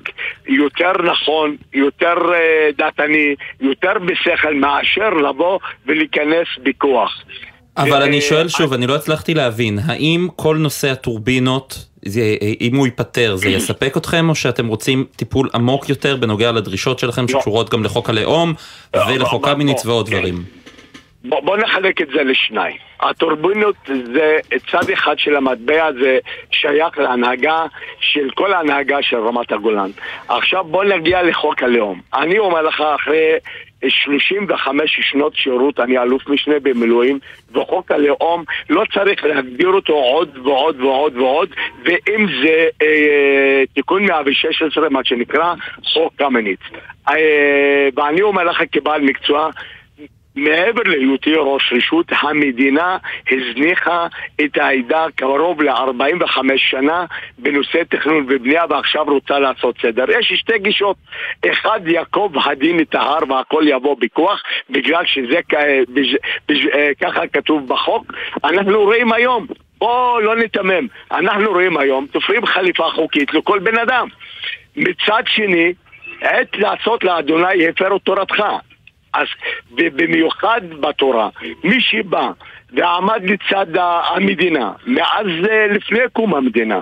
[0.48, 7.22] יותר נכון, יותר אה, דעתני, יותר בשכל, מאשר לבוא ולהיכנס בכוח.
[7.78, 12.22] אבל אה, אני שואל שוב, אני לא הצלחתי להבין, האם כל נושא הטורבינות, זה-
[12.62, 17.22] אם הוא ייפתר, זה יספק אתכם, או שאתם רוצים טיפול עמוק יותר בנוגע לדרישות שלכם,
[17.22, 17.28] לא.
[17.28, 18.54] שקשורות גם לחוק הלאום,
[18.96, 20.08] לא, ולחוק בוא, קמיניץ ועוד.
[20.10, 20.44] דברים?
[21.26, 22.78] בוא, בוא נחלק את זה לשניים.
[23.00, 24.40] הטורבינות זה
[24.72, 26.20] צד אחד של המטבע, זה
[26.52, 27.66] שייך להנהגה
[28.00, 29.90] של כל ההנהגה של רמת הגולן.
[30.28, 32.02] עכשיו בוא נגיע לחוק הלאום.
[32.14, 33.34] אני אומר לך, אחרי
[33.90, 37.20] 35 שנות שירות, אני אלוף משנה במילואים,
[37.52, 41.50] וחוק הלאום לא צריך להגדיר אותו עוד ועוד ועוד ועוד,
[41.84, 45.54] ואם זה אה, תיקון 116, מה שנקרא
[45.84, 46.60] חוק קמיניץ.
[47.10, 49.50] אה, ואני אומר לך כבעל מקצוע,
[50.36, 52.98] מעבר להיותי ראש רשות, המדינה
[53.32, 54.08] הזניחה
[54.46, 57.06] את העדה קרוב ל-45 שנה
[57.38, 60.06] בנושא תכנון ובנייה ועכשיו רוצה לעשות סדר.
[60.20, 60.98] יש שתי גישות,
[61.52, 65.40] אחד יעקב הדין את ההר והכל יבוא בכוח בגלל שזה
[67.02, 68.14] ככה כתוב בחוק.
[68.44, 74.08] אנחנו רואים היום, בואו לא ניתמם, אנחנו רואים היום, תופרים חליפה חוקית לכל בן אדם.
[74.76, 75.74] מצד שני,
[76.22, 78.44] עת לעשות לאדוני הפר את תורתך.
[79.14, 79.28] אז
[79.76, 81.30] במיוחד בתורה,
[81.64, 82.32] מי שבא
[82.74, 83.66] ועמד לצד
[84.14, 86.80] המדינה, מאז אה, לפני קום המדינה,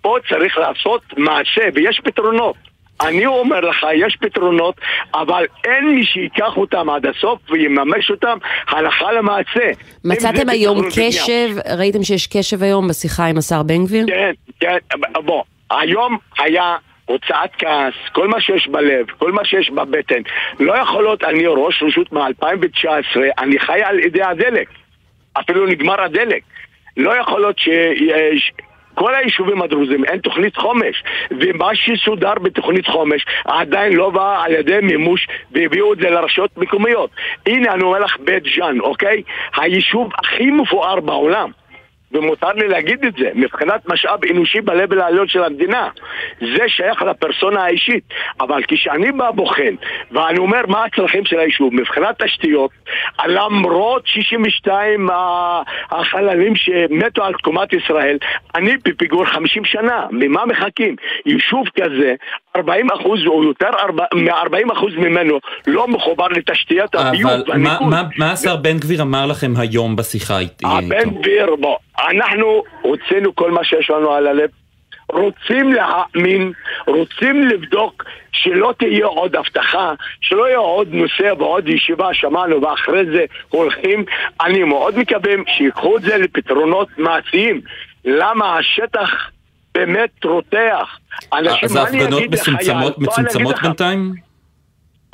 [0.00, 2.56] פה צריך לעשות מעשה, ויש פתרונות.
[3.00, 4.74] אני אומר לך, יש פתרונות,
[5.14, 9.70] אבל אין מי שיקח אותם עד הסוף ויממש אותם הלכה למעשה.
[10.04, 11.76] מצאתם היום קשב, בנייה.
[11.78, 14.06] ראיתם שיש קשב היום בשיחה עם השר בן גביר?
[14.06, 14.76] כן, כן,
[15.24, 16.76] בוא, היום היה
[17.06, 20.22] הוצאת כעס, כל מה שיש בלב, כל מה שיש בבטן.
[20.60, 24.68] לא יכול להיות, אני ראש רשות מ-2019, אני חי על ידי הדלק.
[25.40, 26.42] אפילו נגמר הדלק.
[26.96, 28.52] לא יכול להיות שיש...
[28.94, 34.78] כל היישובים הדרוזים, אין תוכנית חומש ומה שסודר בתוכנית חומש עדיין לא בא על ידי
[34.82, 37.10] מימוש והביאו את זה לרשויות מקומיות
[37.46, 39.22] הנה אני אומר לך בית ג'אן, אוקיי?
[39.56, 41.50] היישוב הכי מפואר בעולם
[42.12, 44.70] ומותר לי להגיד את זה, מבחינת משאב אנושי ב
[45.00, 45.88] העליון של המדינה.
[46.40, 48.04] זה שייך לפרסונה האישית.
[48.40, 49.74] אבל כשאני בא בוחן,
[50.10, 52.70] ואני אומר מה הצרכים של היישוב, מבחינת תשתיות,
[53.26, 55.08] למרות 62
[55.90, 58.18] החללים שמתו על תקומת ישראל,
[58.54, 60.06] אני בפיגור 50 שנה.
[60.10, 60.96] ממה מחכים?
[61.26, 62.14] יישוב כזה,
[62.56, 63.70] 40 אחוז או יותר
[64.14, 67.30] מ-40 אחוז ממנו לא מחובר לתשתיות הביוב.
[67.30, 67.58] אבל
[68.18, 70.68] מה השר בן גביר אמר לכם היום בשיחה איתו?
[70.68, 71.76] הבן גביר, בוא,
[72.10, 74.50] אנחנו הוצאנו כל מה שיש לנו על הלב.
[75.08, 76.52] רוצים להאמין,
[76.86, 83.24] רוצים לבדוק שלא תהיה עוד הבטחה, שלא יהיה עוד נושא ועוד ישיבה, שמענו, ואחרי זה
[83.48, 84.04] הולכים.
[84.40, 87.60] אני מאוד מקווה שיקחו את זה לפתרונות מעשיים.
[88.04, 89.10] למה השטח
[89.74, 90.98] באמת רותח?
[91.32, 94.12] אז ההפגנות מצומצמות בינתיים?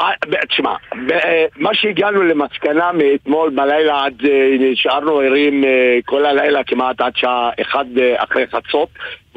[0.00, 0.10] אה,
[0.48, 0.74] תשמע,
[1.12, 5.64] אה, מה שהגענו למסקנה מאתמול בלילה עד, אה, נשארנו ערים
[6.04, 8.88] כל הלילה כמעט עד שעה אחת אחרי חצות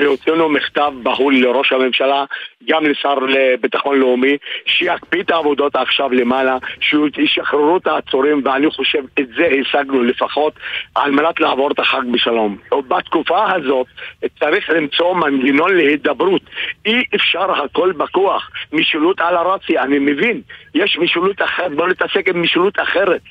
[0.01, 2.25] והוצאנו מכתב בהול לראש הממשלה,
[2.69, 9.27] גם לשר לביטחון לאומי, שיקפיא את העבודות עכשיו למעלה, שישחררו את העצורים, ואני חושב את
[9.37, 10.53] זה השגנו לפחות
[10.95, 12.57] על מנת לעבור את החג בשלום.
[12.87, 13.87] בתקופה הזאת
[14.39, 16.41] צריך למצוא מנגנון להידברות.
[16.85, 18.49] אי אפשר הכל בכוח.
[18.73, 20.41] משילות על הרצי, אני מבין,
[20.75, 23.21] יש משילות אחרת, בואו נתעסק עם משילות אחרת.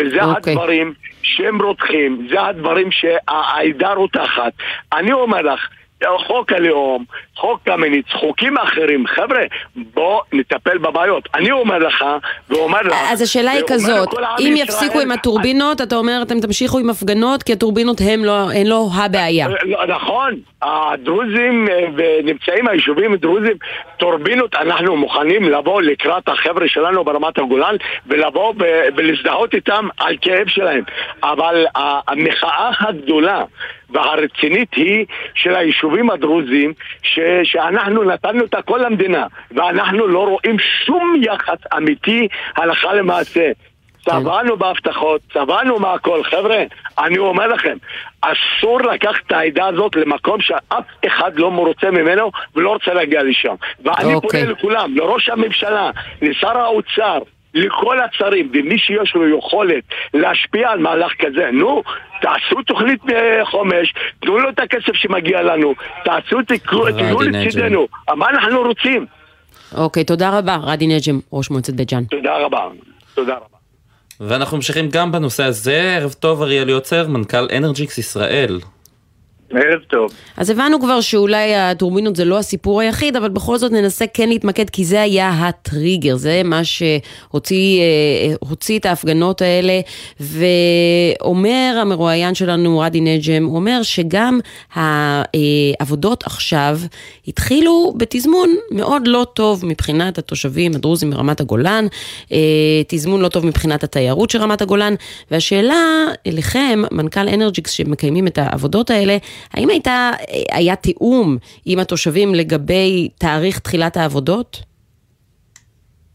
[0.00, 0.24] וזה okay.
[0.24, 0.52] אוקיי.
[0.52, 4.52] הדברים שהם רותחים, זה הדברים שהעדה רותחת.
[4.92, 5.68] אני אומר לך,
[6.26, 7.04] חוק הלאום,
[7.36, 9.06] חוק קמיניץ, חוקים אחרים.
[9.06, 9.44] חבר'ה,
[9.76, 11.28] בואו נטפל בבעיות.
[11.34, 12.04] אני אומר לך,
[12.50, 12.94] ואומר לך...
[13.10, 14.08] אז השאלה היא כזאת,
[14.40, 18.88] אם יפסיקו עם הטורבינות, אתה אומר, אתם תמשיכו עם הפגנות, כי הטורבינות הן לא, לא
[18.94, 19.48] הבעיה.
[19.48, 23.56] לא, נכון, הדרוזים אה, ונמצאים היישובים הדרוזים,
[23.96, 28.54] טורבינות, אנחנו מוכנים לבוא לקראת החבר'ה שלנו ברמת הגולן ולבוא
[28.96, 30.82] ולהזדהות איתם על כאב שלהם.
[31.22, 33.44] אבל המחאה הגדולה
[33.92, 41.14] והרצינית היא של היישובים הדרוזיים ש, שאנחנו נתנו את הכל למדינה ואנחנו לא רואים שום
[41.22, 43.50] יחס אמיתי הלכה למעשה.
[44.04, 46.24] צבענו בהבטחות, צבענו מהכל.
[46.24, 46.64] חבר'ה,
[46.98, 47.76] אני אומר לכם,
[48.20, 53.54] אסור לקחת את העדה הזאת למקום שאף אחד לא מרוצה ממנו ולא רוצה להגיע לשם.
[53.84, 54.00] ואני okay.
[54.00, 54.46] פונה אוקיי.
[54.46, 55.90] לכולם, לראש הממשלה,
[56.22, 57.18] לשר האוצר,
[57.54, 59.84] לכל השרים, ומי שיש לו יכולת
[60.14, 61.82] להשפיע על מהלך כזה, נו,
[62.20, 67.86] תעשו תוכנית אה, חומש, תנו לו את הכסף שמגיע לנו, תעשו, תקראו לצידנו,
[68.16, 69.06] מה אנחנו רוצים?
[69.76, 72.04] אוקיי, תודה רבה, רדי נג'ם, ראש מועצת בית ג'אן.
[72.04, 72.68] תודה רבה,
[73.14, 73.46] תודה רבה.
[74.20, 78.58] ואנחנו ממשיכים גם בנושא הזה, ערב טוב אריאל יוצר, מנכ"ל אנרג'יקס ישראל.
[79.56, 80.10] ערב טוב.
[80.36, 84.70] אז הבנו כבר שאולי הטורבינות זה לא הסיפור היחיד, אבל בכל זאת ננסה כן להתמקד,
[84.70, 87.80] כי זה היה הטריגר, זה מה שהוציא
[88.72, 89.80] אה, את ההפגנות האלה,
[90.20, 94.40] ואומר המרואיין שלנו, רדי נג'ם, הוא אומר שגם
[94.74, 96.78] העבודות עכשיו
[97.28, 101.86] התחילו בתזמון מאוד לא טוב מבחינת התושבים הדרוזים מרמת הגולן,
[102.32, 102.38] אה,
[102.88, 104.94] תזמון לא טוב מבחינת התיירות של רמת הגולן,
[105.30, 109.16] והשאלה אליכם, מנכ"ל אנרג'יקס שמקיימים את העבודות האלה,
[109.54, 110.10] האם הייתה,
[110.52, 114.62] היה תיאום עם התושבים לגבי תאריך תחילת העבודות?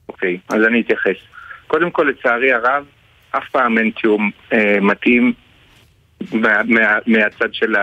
[0.10, 1.18] אוקיי, okay, אז אני אתייחס.
[1.68, 2.86] קודם כל, לצערי הרב,
[3.32, 5.34] אף פעם אין תיאום אה, מתאים
[6.34, 7.76] מה, מה, מהצד של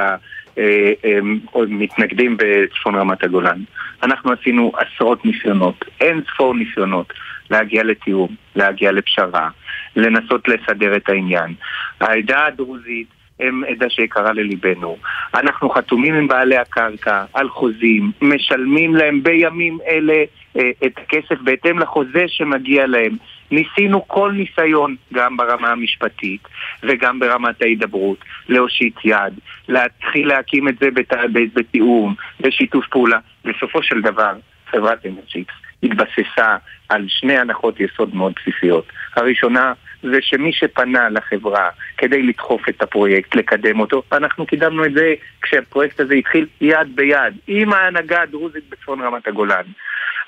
[1.55, 3.63] המתנגדים אה, אה, בצפון רמת הגולן.
[4.03, 7.13] אנחנו עשינו עשרות ניסיונות, אין ספור ניסיונות,
[7.51, 9.49] להגיע לתיאום, להגיע לפשרה,
[9.97, 11.55] לנסות לסדר את העניין.
[12.01, 13.09] העדה הדרוזית
[13.41, 14.97] הם עדה שיקרה לליבנו.
[15.35, 20.25] אנחנו חתומים עם בעלי הקרקע על חוזים, משלמים להם בימים אלה
[20.57, 23.17] אה, את הכסף בהתאם לחוזה שמגיע להם.
[23.51, 26.49] ניסינו כל ניסיון, גם ברמה המשפטית
[26.83, 28.19] וגם ברמת ההידברות,
[28.49, 31.13] להושיט יד, להתחיל להקים את זה בת...
[31.55, 33.19] בתיאום, בשיתוף פעולה.
[33.45, 34.33] בסופו של דבר,
[34.71, 36.57] חברת אנרג'יקס התבססה
[36.89, 38.87] על שני הנחות יסוד מאוד בסיסיות.
[39.17, 39.73] הראשונה
[40.13, 46.01] זה שמי שפנה לחברה כדי לדחוף את הפרויקט, לקדם אותו, אנחנו קידמנו את זה כשהפרויקט
[46.01, 49.65] הזה התחיל יד ביד עם ההנהגה הדרוזית בצפון רמת הגולן.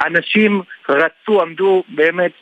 [0.07, 2.33] אנשים רצו, עמדו באמת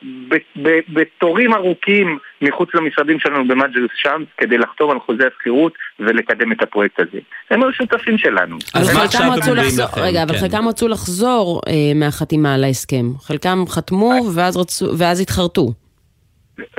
[0.88, 7.00] בתורים ארוכים מחוץ למשרדים שלנו במג'ל שם כדי לחתום על חוזה השכירות ולקדם את הפרויקט
[7.00, 7.18] הזה.
[7.50, 8.56] הם היו שותפים שלנו.
[8.74, 10.00] אז מה עכשיו אתם אומרים לכם?
[10.00, 10.38] רגע, אבל.
[10.38, 13.06] חלקם רצו לחזור אה, מהחתימה על ההסכם.
[13.20, 15.83] חלקם חתמו ואז, רצו, ואז התחרטו.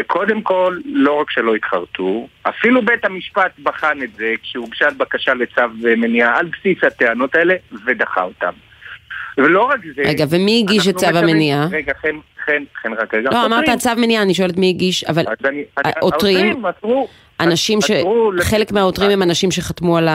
[0.07, 5.61] קודם כל, לא רק שלא התחרטו, אפילו בית המשפט בחן את זה כשהוגשה בקשה לצו
[5.97, 8.51] מניעה על בסיס הטענות האלה ודחה אותם.
[9.37, 10.01] ולא רק זה...
[10.05, 11.67] רגע, ומי הגיש את צו המניעה?
[11.71, 13.29] רגע, חן, חן, חן רק רגע.
[13.31, 15.25] לא, אמרת צו מניעה, אני שואלת מי הגיש, אבל
[15.77, 16.63] העותרים,
[17.39, 17.91] אנשים ש...
[18.41, 20.09] חלק מהעותרים הם אנשים שחתמו על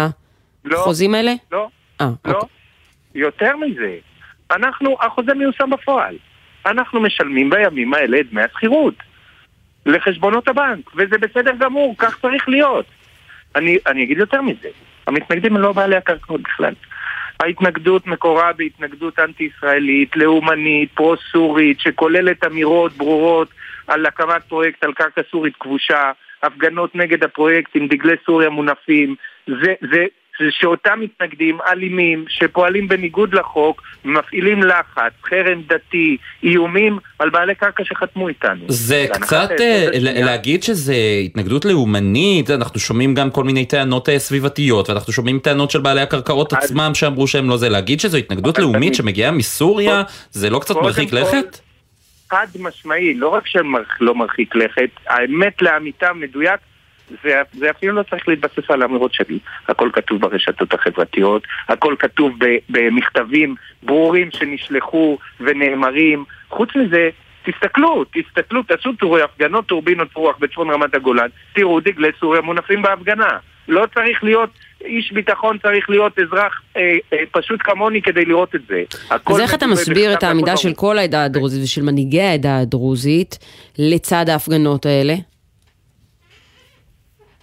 [0.64, 1.32] לא, החוזים האלה?
[1.52, 1.68] לא,
[2.00, 2.32] אה, לא.
[2.32, 2.48] אוקיי.
[3.14, 3.96] יותר מזה,
[4.50, 6.16] אנחנו, החוזה מיושם בפועל.
[6.66, 8.94] אנחנו משלמים בימים האלה את דמי השכירות
[9.86, 12.86] לחשבונות הבנק, וזה בסדר גמור, כך צריך להיות.
[13.54, 14.68] אני, אני אגיד יותר מזה,
[15.06, 16.74] המתנגדים הם לא בעלי הקרקעות בכלל.
[17.40, 23.48] ההתנגדות מקורה בהתנגדות אנטי-ישראלית, לאומנית, פרו-סורית, שכוללת אמירות ברורות
[23.86, 26.12] על הקמת פרויקט על קרקע סורית כבושה,
[26.42, 29.14] הפגנות נגד הפרויקט עם דגלי סוריה מונפים.
[29.46, 30.04] זה, זה,
[30.50, 38.28] שאותם מתנגדים אלימים, שפועלים בניגוד לחוק, מפעילים לחץ, חרם דתי, איומים על בעלי קרקע שחתמו
[38.28, 38.64] איתנו.
[38.68, 44.88] זה קצת אה, להגיד שזה התנגדות לאומנית, אנחנו שומעים גם כל מיני טענות אה, סביבתיות,
[44.88, 48.94] ואנחנו שומעים טענות של בעלי הקרקעות עצמם שאמרו שהם לא זה, להגיד שזו התנגדות לאומית
[48.94, 51.60] שמגיעה מסוריה, זה לא קצת מרחיק לכת?
[52.30, 56.60] חד משמעי, לא רק שלא מרחיק לכת, האמת לאמיתה מדויק,
[57.24, 59.38] זה, זה אפילו לא צריך להתבסס על האמירות שלי.
[59.68, 66.24] הכל כתוב ברשתות החברתיות, הכל כתוב ב, במכתבים ברורים שנשלחו ונאמרים.
[66.48, 67.10] חוץ מזה,
[67.44, 73.38] תסתכלו, תסתכלו, תעשו טורי הפגנות טורבינות רוח בצפון רמת הגולן, תראו דגלי סוריה מונפים בהפגנה.
[73.68, 74.50] לא צריך להיות
[74.84, 78.82] איש ביטחון צריך להיות אזרח אה, אה, פשוט כמוני כדי לראות את זה.
[79.10, 83.38] אז איך אתה מסביר את העמידה של כל העדה הדרוזית ושל מנהיגי העדה הדרוזית
[83.78, 85.14] לצד ההפגנות האלה?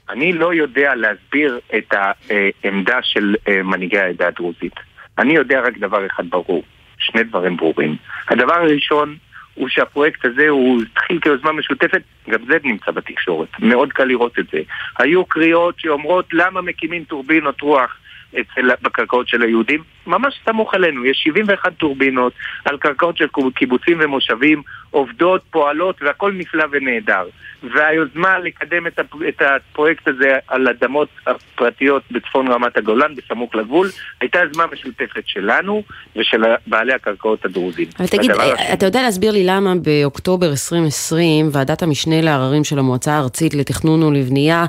[0.10, 4.74] אני לא יודע להסביר את העמדה של אה, מנהיגי העדה הדרוזית.
[5.18, 6.64] אני יודע רק דבר אחד ברור,
[6.98, 7.96] שני דברים ברורים.
[8.30, 9.18] הדבר הראשון
[9.54, 14.46] הוא שהפרויקט הזה הוא התחיל כיוזמה משותפת, גם זה נמצא בתקשורת, מאוד קל לראות את
[14.52, 14.60] זה.
[15.00, 17.98] היו קריאות שאומרות למה מקימים טורבינות רוח
[18.34, 22.34] אצל, בקרקעות של היהודים, ממש סמוך עלינו, יש 71 טורבינות
[22.66, 24.62] על קרקעות של קיבוצים ומושבים,
[24.92, 27.26] עובדות, פועלות והכל נפלא ונהדר.
[27.64, 29.16] והיוזמה לקדם את, הפ...
[29.28, 33.90] את הפרויקט הזה על אדמות הפרטיות בצפון רמת הגולן, בסמוך לגבול,
[34.22, 35.84] הייתה יוזמה משותפת שלנו
[36.16, 37.88] ושל בעלי הקרקעות הדרוזים.
[38.00, 38.74] אבל תגיד, השני...
[38.74, 44.66] אתה יודע להסביר לי למה באוקטובר 2020 ועדת המשנה לעררים של המועצה הארצית לתכנון ולבנייה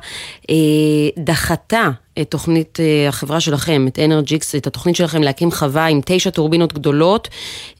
[0.51, 0.55] אה,
[1.19, 1.89] דחתה
[2.21, 6.73] את תוכנית אה, החברה שלכם, את אנרג'יקס, את התוכנית שלכם להקים חווה עם תשע טורבינות
[6.73, 7.29] גדולות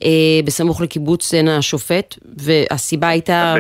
[0.05, 0.11] אה,
[0.45, 3.55] בסמוך לקיבוץ עין השופט, והסיבה הייתה...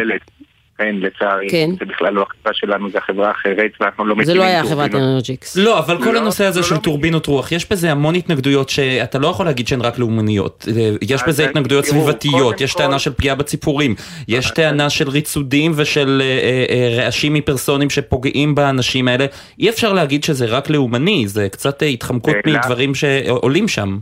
[0.79, 1.71] כן, לצערי, כן.
[1.79, 4.95] זה בכלל לא החברה שלנו, זה החברה אחרת, ואנחנו לא מקימים זה לא היה חברת
[4.95, 5.57] אנרג'יקס.
[5.57, 6.81] לא, אבל כל לא, הנושא הזה לא, של לא.
[6.81, 10.69] טורבינות רוח, יש בזה המון התנגדויות שאתה לא יכול להגיד שהן רק לאומניות.
[11.03, 13.95] יש בזה התנגדויות סביבתיות, יש טענה של פגיעה בציפורים,
[14.29, 19.27] יש טענה של ריצודים ושל אה, אה, אה, רעשים מפרסונים שפוגעים באנשים האלה.
[19.59, 23.99] אי אפשר להגיד שזה רק לאומני, זה קצת התחמקות מדברים שעולים שם.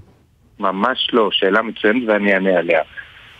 [0.60, 2.80] ממש לא, שאלה מצוינת ואני אענה עליה.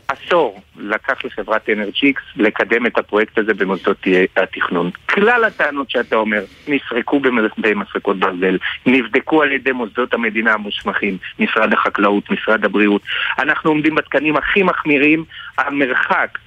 [0.08, 3.96] עשור לקח לחברת אנרג'יקס לקדם את הפרויקט הזה במוסדות
[4.36, 4.90] התכנון.
[5.06, 7.20] כלל הטענות שאתה אומר נסרקו
[7.58, 13.02] במסרקות ברזל, נבדקו על ידי מוסדות המדינה המוסמכים, משרד החקלאות, משרד הבריאות.
[13.38, 15.24] אנחנו עומדים בתקנים הכי מחמירים,
[15.58, 16.38] המרחק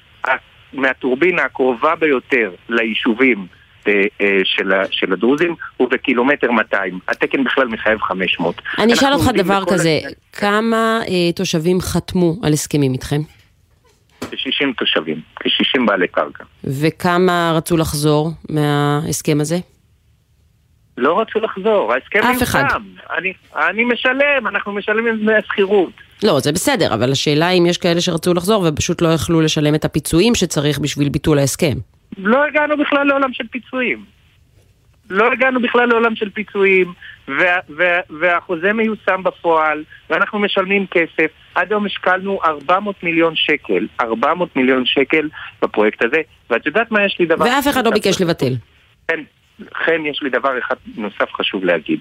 [0.74, 3.47] מהטורבינה הקרובה ביותר ליישובים
[3.88, 6.99] אה, אה, של, של הדרוזים הוא בקילומטר 200.
[7.07, 8.62] התקן בכלל מחייב 500.
[8.78, 9.99] אני אשאל אותך דבר כזה,
[10.34, 13.22] כמה אה, תושבים חתמו על הסכמים איתכם?
[14.22, 16.43] כ-60 תושבים, כ-60 בעלי קרקע.
[16.63, 19.57] וכמה רצו לחזור מההסכם הזה?
[20.97, 22.63] לא רצו לחזור, ההסכם אף אחד.
[23.17, 25.91] אני, אני משלם, אנחנו משלמים דמי השכירות.
[26.24, 29.86] לא, זה בסדר, אבל השאלה אם יש כאלה שרצו לחזור ופשוט לא יכלו לשלם את
[29.86, 31.78] הפיצויים שצריך בשביל ביטול ההסכם.
[32.17, 34.05] לא הגענו בכלל לעולם של פיצויים.
[35.09, 36.93] לא הגענו בכלל לעולם של פיצויים,
[37.38, 41.32] וה, וה, והחוזה מיושם בפועל, ואנחנו משלמים כסף.
[41.55, 45.30] עד היום השקלנו 400 מיליון שקל, 400 מיליון שקל
[45.61, 47.45] בפרויקט הזה, ואת יודעת מה יש לי דבר...
[47.45, 48.53] ואף אחד לא ביקש לבטל.
[49.07, 49.19] כן,
[49.59, 51.99] לכן יש לי דבר אחד נוסף חשוב להגיד.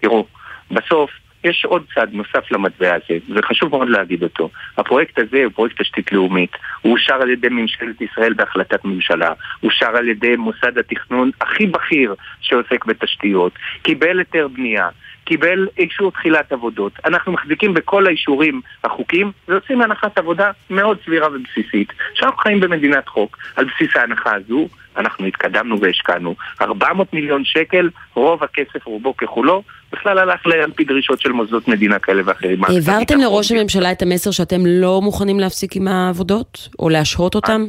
[0.00, 0.26] תראו,
[0.70, 1.10] בסוף
[1.44, 4.50] יש עוד צד נוסף למטבע הזה, וחשוב מאוד להגיד אותו.
[4.76, 6.50] הפרויקט הזה הוא פרויקט תשתית לאומית,
[6.82, 9.32] הוא אושר על ידי ממשלת ישראל בהחלטת ממשלה,
[9.62, 14.88] אושר על ידי מוסד התכנון הכי בכיר שעוסק בתשתיות, קיבל היתר בנייה.
[15.24, 16.92] קיבל אישור תחילת עבודות.
[17.04, 21.92] אנחנו מחזיקים בכל האישורים החוקיים ויוצאים מהנחת עבודה מאוד סבירה ובסיסית.
[22.14, 23.38] שאנחנו חיים במדינת חוק.
[23.56, 26.34] על בסיס ההנחה הזו, אנחנו התקדמנו והשקענו.
[26.60, 29.62] 400 מיליון שקל, רוב הכסף, רובו ככולו,
[29.92, 32.64] בכלל הלך על פי דרישות של מוסדות מדינה כאלה ואחרים.
[32.64, 36.68] העברתם לראש הממשלה את המסר שאתם לא מוכנים להפסיק עם העבודות?
[36.78, 37.66] או להשהות אותם?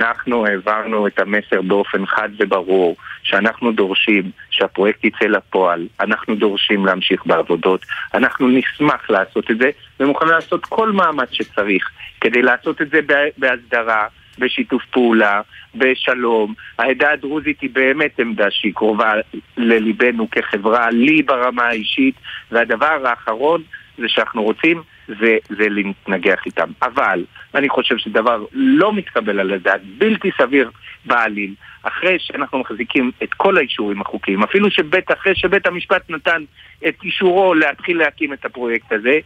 [0.00, 7.26] אנחנו העברנו את המסר באופן חד וברור, שאנחנו דורשים שהפרויקט יצא לפועל, אנחנו דורשים להמשיך
[7.26, 9.70] בעבודות, אנחנו נשמח לעשות את זה,
[10.00, 11.90] ומוכנים לעשות כל מאמץ שצריך
[12.20, 13.00] כדי לעשות את זה
[13.38, 14.06] בהסדרה,
[14.38, 15.40] בשיתוף פעולה,
[15.74, 16.54] בשלום.
[16.78, 19.12] העדה הדרוזית היא באמת עמדה שהיא קרובה
[19.56, 22.14] לליבנו כחברה, לי ברמה האישית,
[22.50, 23.62] והדבר האחרון
[23.98, 26.70] זה שאנחנו רוצים זה, זה להתנגח איתם.
[26.82, 27.24] אבל
[27.54, 30.70] אני חושב שדבר לא מתקבל על הדעת, בלתי סביר
[31.04, 36.42] בעליל, אחרי שאנחנו מחזיקים את כל האישורים החוקיים, אפילו שבית, אחרי שבית המשפט נתן
[36.88, 39.18] את אישורו להתחיל להקים את הפרויקט הזה,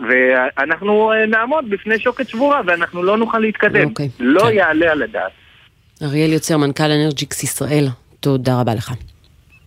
[0.00, 3.86] ואנחנו אה, נעמוד בפני שוקת שבורה ואנחנו לא נוכל להתקדם.
[3.86, 3.88] Okay.
[3.88, 4.08] אוקיי.
[4.18, 4.52] לא כן.
[4.52, 5.32] יעלה על הדעת.
[6.02, 7.86] אריאל יוצר, מנכ"ל אנרג'יקס ישראל,
[8.20, 8.92] תודה רבה לך.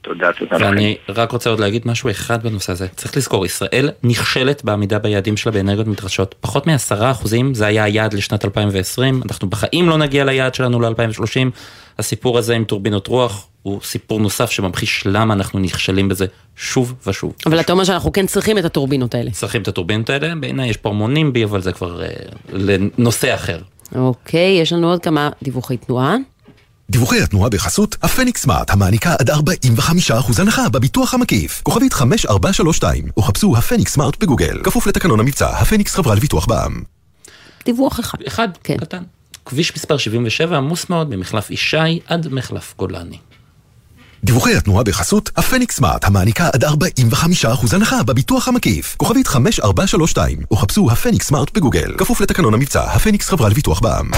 [0.02, 0.66] תודה, תודה לכם.
[0.66, 2.88] ואני רק רוצה עוד להגיד משהו אחד בנושא הזה.
[2.88, 6.36] צריך לזכור, ישראל נכשלת בעמידה ביעדים שלה באנרגיות מתחדשות.
[6.40, 11.50] פחות מ-10 אחוזים, זה היה היעד לשנת 2020, אנחנו בחיים לא נגיע ליעד שלנו ל-2030.
[12.00, 17.34] הסיפור הזה עם טורבינות רוח הוא סיפור נוסף שממחיש למה אנחנו נכשלים בזה שוב ושוב.
[17.46, 19.32] אבל אתה אומר שאנחנו כן צריכים את הטורבינות האלה.
[19.32, 22.08] צריכים את הטורבינות האלה, בעיניי יש פה המונים בי, אבל זה כבר אה,
[22.50, 23.60] לנושא אחר.
[23.96, 26.16] אוקיי, יש לנו עוד כמה דיווחי תנועה.
[26.90, 29.34] דיווחי התנועה בחסות הפניקס סמארט, המעניקה עד 45%
[30.42, 31.62] הנחה בביטוח המקיף.
[31.64, 34.64] כוכבית 5432, או חפשו הפניקס סמארט בגוגל.
[34.64, 36.82] כפוף לתקנון המבצע, הפניקס חברה לביטוח בע"מ.
[37.66, 38.18] דיווח אחד.
[38.28, 38.78] אחד, כן.
[38.78, 39.04] קטן.
[39.46, 43.18] כביש מספר 77 עמוס מאוד ממחלף ישי עד מחלף גולני.
[44.24, 46.68] דיווחי התנועה בחסות הפניקס סמארט, המעניקה עד 45%
[47.74, 48.96] הנחה בביטוח המקיף.
[48.98, 51.96] כוכבית 5432, או חפשו הפניקס סמארט בגוגל.
[51.98, 54.12] כפוף לתקנון המבצע, הפניקס חברה לביטוח בע"מ.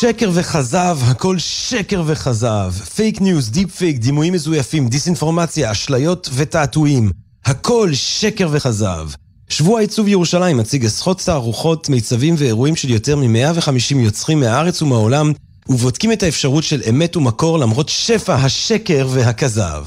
[0.00, 2.72] שקר וכזב, הכל שקר וכזב.
[2.94, 7.27] פייק ניוז, דיפ פייק, דימויים מזויפים, דיסאינפורמציה, אשליות ותעתועים.
[7.44, 9.08] הכל שקר וכזב.
[9.48, 15.32] שבוע עיצוב ירושלים מציג עשרות תערוכות, מיצבים ואירועים של יותר מ-150 יוצרים מהארץ ומהעולם,
[15.68, 19.84] ובודקים את האפשרות של אמת ומקור למרות שפע השקר והכזב.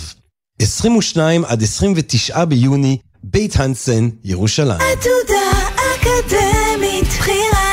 [0.61, 4.81] 22 עד 29 ביוני, בית הנסן, ירושלים.
[4.81, 7.70] עתודה אקדמית, בחירה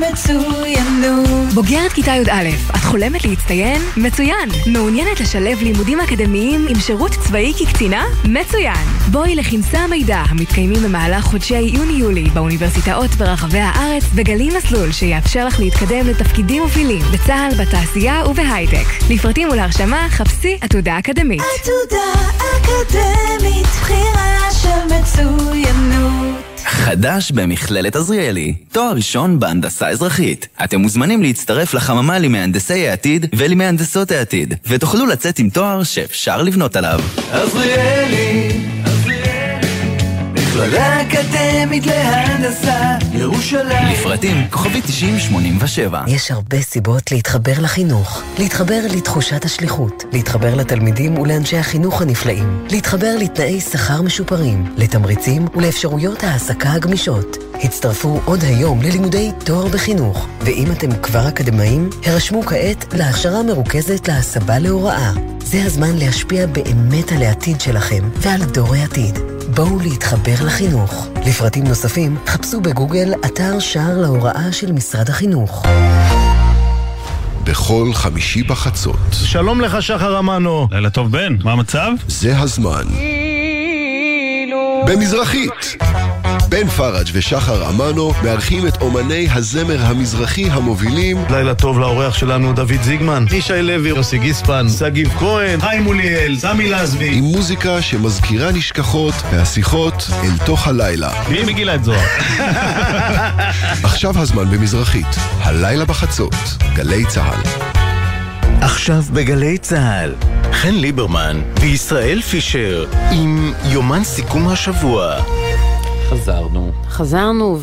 [0.00, 3.82] מצוינות בוגרת כיתה י"א, את חולמת להצטיין?
[3.96, 4.48] מצוין!
[4.66, 8.04] מעוניינת לשלב לימודים אקדמיים עם שירות צבאי כקצינה?
[8.24, 8.86] מצוין!
[9.10, 16.06] בואי לכנסי המידע המתקיימים במהלך חודשי יוני-יולי באוניברסיטאות ברחבי הארץ וגלי מסלול שיאפשר לך להתקדם
[16.06, 18.86] לתפקידים מובילים בצה"ל, בתעשייה ובהייטק.
[19.10, 21.42] לפרטים ולהרשמה חפשי עתודה אקדמית.
[21.60, 30.48] עתודה אקדמית, בחירה של מצוינות חדש במכללת עזריאלי, תואר ראשון בהנדסה אזרחית.
[30.64, 37.00] אתם מוזמנים להצטרף לחממה למהנדסי העתיד ולמהנדסות העתיד, ותוכלו לצאת עם תואר שאפשר לבנות עליו.
[37.30, 38.48] עזריאלי,
[40.54, 43.92] מכללה אקדמית להנדסה, ירושלים.
[43.92, 46.02] לפרטים, כוכבי 9087.
[46.06, 48.22] יש הרבה סיבות להתחבר לחינוך.
[48.38, 50.04] להתחבר לתחושת השליחות.
[50.12, 52.66] להתחבר לתלמידים ולאנשי החינוך הנפלאים.
[52.70, 57.36] להתחבר לתנאי שכר משופרים, לתמריצים ולאפשרויות העסקה הגמישות.
[57.62, 64.58] הצטרפו עוד היום ללימודי תואר בחינוך, ואם אתם כבר אקדמאים, הרשמו כעת להכשרה מרוכזת להסבה
[64.58, 65.12] להוראה.
[65.38, 69.18] זה הזמן להשפיע באמת על העתיד שלכם ועל דור העתיד.
[69.54, 71.08] בואו להתחבר לחינוך.
[71.26, 75.66] לפרטים נוספים, חפשו בגוגל אתר שער להוראה של משרד החינוך.
[77.44, 78.96] בכל חמישי בחצות.
[79.12, 80.68] שלום לך, שחר אמנו.
[80.70, 81.90] לילה טוב, בן, מה המצב?
[82.08, 82.84] זה הזמן.
[84.86, 85.76] במזרחית.
[86.54, 92.82] בן פראג' ושחר אמנו מארחים את אומני הזמר המזרחי המובילים לילה טוב לאורח שלנו דוד
[92.82, 99.14] זיגמן, ישי לוי, יוסי גיספן, שגיב כהן, חיים מוליאל, סמי לזבי עם מוזיקה שמזכירה נשכחות
[99.30, 101.12] והשיחות אל תוך הלילה.
[101.28, 102.06] מי מגילה את זוהר?
[103.88, 107.40] עכשיו הזמן במזרחית, הלילה בחצות, גלי צה"ל.
[108.60, 110.14] עכשיו בגלי צה"ל,
[110.52, 115.20] חן ליברמן וישראל פישר עם יומן סיכום השבוע.
[116.14, 116.72] חזרנו.
[116.88, 117.58] חזרנו,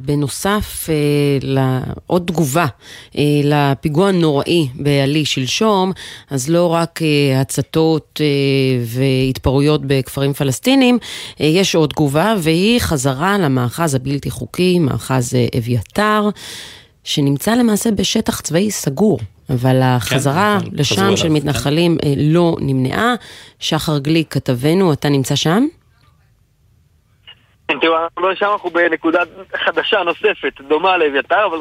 [0.00, 0.94] ובנוסף אה,
[1.42, 2.66] לעוד תגובה
[3.18, 5.92] אה, לפיגוע הנוראי בעלי שלשום,
[6.30, 8.26] אז לא רק אה, הצתות אה,
[8.84, 10.98] והתפרעויות בכפרים פלסטינים,
[11.40, 16.28] אה, יש עוד תגובה, והיא חזרה למאחז הבלתי חוקי, מאחז אה, אביתר,
[17.04, 19.18] שנמצא למעשה בשטח צבאי סגור.
[19.50, 23.14] אבל החזרה כן, לשם של מתנחלים אה, לא נמנעה.
[23.58, 25.66] שחר גליק, כתבנו, אתה נמצא שם?
[27.92, 29.20] אנחנו לא שם, אנחנו בנקודה
[29.56, 31.58] חדשה נוספת, דומה לאביתר, אבל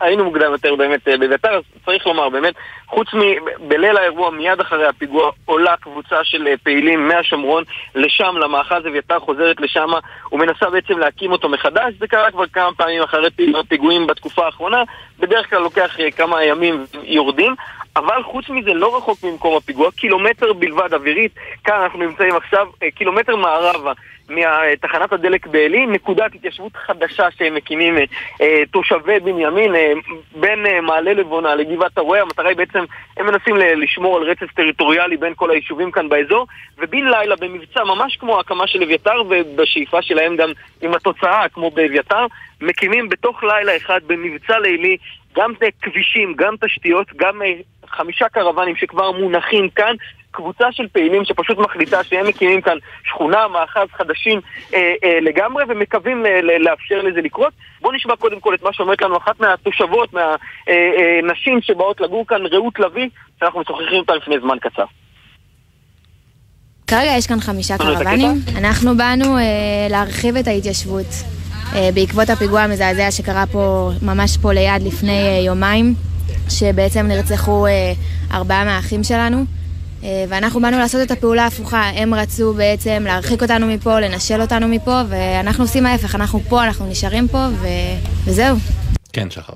[0.00, 2.54] היינו מוקדם יותר באמת אה, באביתר, אז צריך לומר, באמת,
[2.86, 7.64] חוץ מבליל האירוע, מיד אחרי הפיגוע, עולה קבוצה של אה, פעילים מהשומרון
[7.94, 9.88] לשם, למאחז אביתר, חוזרת לשם
[10.32, 11.94] ומנסה בעצם להקים אותו מחדש.
[11.98, 13.28] זה קרה כבר כמה פעמים אחרי
[13.68, 14.82] פיגועים בתקופה האחרונה,
[15.18, 17.54] בדרך כלל לוקח אה, כמה ימים יורדים.
[17.96, 21.32] אבל חוץ מזה, לא רחוק ממקום הפיגוע, קילומטר בלבד אווירית,
[21.64, 23.92] כאן אנחנו נמצאים עכשיו, אה, קילומטר מערבה
[24.28, 28.04] מתחנת הדלק בעלי, נקודת התיישבות חדשה שהם מקימים אה,
[28.40, 29.92] אה, תושבי בנימין, אה,
[30.36, 32.84] בין אה, מעלה לבונה לגבעת הרועה, המטרה היא בעצם,
[33.16, 36.46] הם מנסים לשמור על רצף טריטוריאלי בין כל היישובים כאן באזור,
[36.78, 40.52] ובן לילה במבצע, ממש כמו ההקמה של אביתר, ובשאיפה שלהם גם
[40.82, 42.26] עם התוצאה, כמו באביתר,
[42.60, 44.96] מקימים בתוך לילה אחד במבצע לילי
[45.36, 45.52] גם
[45.82, 47.52] כבישים, גם תשתיות, גם אה,
[47.86, 49.94] חמישה קרוונים שכבר מונחים כאן,
[50.36, 54.40] קבוצה של פעילים שפשוט מחליטה שהם מקימים כאן שכונה, מאחז חדשים
[54.74, 57.52] אה, אה, לגמרי ומקווים אה, לאפשר לזה לקרות.
[57.80, 62.26] בואו נשמע קודם כל את מה שאומרת לנו אחת מהתושבות, מהנשים אה, אה, שבאות לגור
[62.26, 63.08] כאן, רעות לביא,
[63.40, 64.84] שאנחנו משוחחים אותה לפני זמן קצר.
[66.86, 68.30] כרגע יש כאן חמישה קרוונים.
[68.58, 69.42] אנחנו באנו אה,
[69.90, 71.06] להרחיב את ההתיישבות
[71.74, 75.94] אה, בעקבות הפיגוע המזעזע שקרה פה, ממש פה ליד לפני אה, יומיים,
[76.48, 77.92] שבעצם נרצחו אה,
[78.32, 79.44] ארבעה מהאחים שלנו.
[80.06, 84.68] אה, ואנחנו באנו לעשות את הפעולה ההפוכה, הם רצו בעצם להרחיק אותנו מפה, לנשל אותנו
[84.68, 87.66] מפה, ואנחנו עושים ההפך, אנחנו פה, אנחנו נשארים פה, ו...
[88.26, 88.56] וזהו.
[89.12, 89.52] כן, שחר.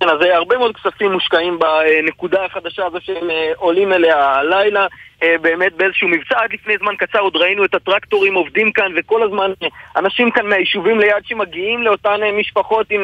[0.00, 4.86] כן, אז אה, הרבה מאוד כספים מושקעים בנקודה החדשה הזו שהם אה, עולים אליה הלילה.
[5.22, 9.22] אה, באמת באיזשהו מבצע עד לפני זמן קצר עוד ראינו את הטרקטורים עובדים כאן וכל
[9.22, 13.00] הזמן אה, אנשים כאן מהיישובים ליד שמגיעים לאותן אה, משפחות עם,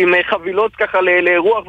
[0.00, 1.64] עם חבילות ככה לאירוח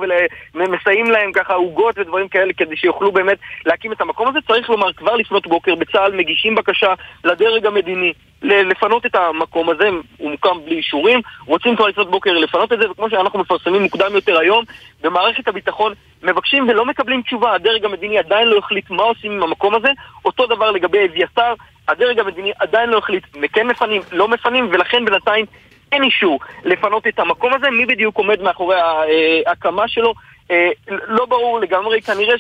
[0.55, 4.39] ומסייעים להם ככה עוגות ודברים כאלה כדי שיוכלו באמת להקים את המקום הזה.
[4.47, 6.93] צריך לומר, כבר לפנות בוקר בצה"ל מגישים בקשה
[7.23, 12.73] לדרג המדיני לפנות את המקום הזה, הוא מוקם בלי אישורים, רוצים כבר לפנות בוקר לפנות
[12.73, 14.63] את זה, וכמו שאנחנו מפרסמים מוקדם יותר היום,
[15.01, 15.93] במערכת הביטחון
[16.23, 19.89] מבקשים ולא מקבלים תשובה, הדרג המדיני עדיין לא החליט מה עושים עם המקום הזה,
[20.25, 21.53] אותו דבר לגבי אביתר,
[21.87, 25.45] הדרג המדיני עדיין לא החליט, כן מפנים, לא מפנים, ולכן בינתיים
[25.91, 28.75] אין אישור לפנות את המקום הזה, מי בדיוק עומד מאחורי
[29.45, 30.13] ההקמה שלו,
[30.51, 32.35] אה, לא ברור לגמרי, כנראה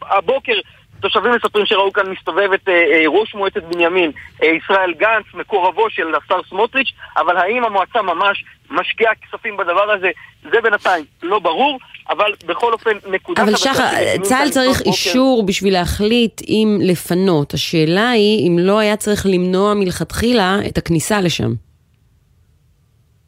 [0.00, 0.54] שהבוקר
[1.00, 4.10] תושבים מספרים שראו כאן מסתובב את אה, אה, ראש מועצת בנימין,
[4.42, 10.10] אה, ישראל גנץ, מקורבו של השר סמוטריץ', אבל האם המועצה ממש משקיעה כספים בדבר הזה,
[10.52, 11.78] זה בינתיים לא ברור,
[12.10, 13.38] אבל בכל אופן נקודת...
[13.38, 13.84] אבל שחר,
[14.22, 17.54] צה"ל צריך אישור בשביל להחליט אם לפנות.
[17.54, 21.69] השאלה היא אם לא היה צריך למנוע מלכתחילה את הכניסה לשם.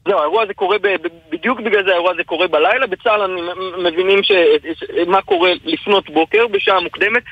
[0.08, 3.40] זהו, האירוע הזה קורה, ב, ב, בדיוק בגלל זה האירוע הזה קורה בלילה, בצה"ל אני
[3.78, 4.32] מבינים ש,
[4.74, 7.22] ש, מה קורה לפנות בוקר, בשעה מוקדמת,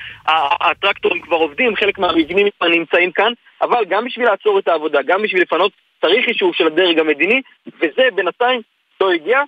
[0.61, 5.43] הטרקטורים כבר עובדים, חלק מהמבנים נמצאים כאן, אבל גם בשביל לעצור את העבודה, גם בשביל
[5.43, 8.61] לפנות, צריך אישור של הדרג המדיני, וזה בינתיים
[9.01, 9.43] לא הגיע,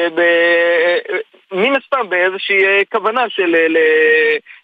[0.00, 1.16] אה, ב-
[1.52, 3.78] מן הסתם באיזושהי אה, כוונה של אה, ל-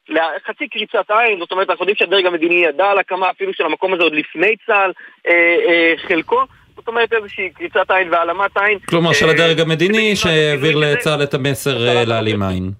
[0.08, 3.94] לחצי קריצת עין, זאת אומרת, אנחנו יודעים שהדרג המדיני ידע על הקמה אפילו של המקום
[3.94, 4.92] הזה עוד לפני צה"ל,
[5.26, 6.42] אה, אה, חלקו,
[6.86, 8.78] זאת אומרת איזושהי קריצת עין והעלמת עין.
[8.78, 12.72] כלומר, אה, של הדרג המדיני שהעביר לצה"ל את המסר אה, להעלים עין.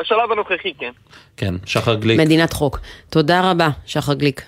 [0.00, 0.90] בשלב הנוכחי, כן.
[1.36, 2.20] כן, שחר גליק.
[2.20, 2.78] מדינת חוק.
[3.10, 4.42] תודה רבה, שחר גליק.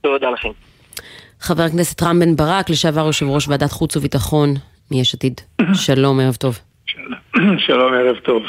[0.00, 0.48] תודה לכם.
[1.40, 4.54] חבר הכנסת רם בן ברק, לשעבר יושב ראש ועדת חוץ וביטחון
[4.90, 5.40] מיש עתיד.
[5.74, 6.58] שלום, ערב טוב.
[7.58, 8.42] שלום, ערב טוב.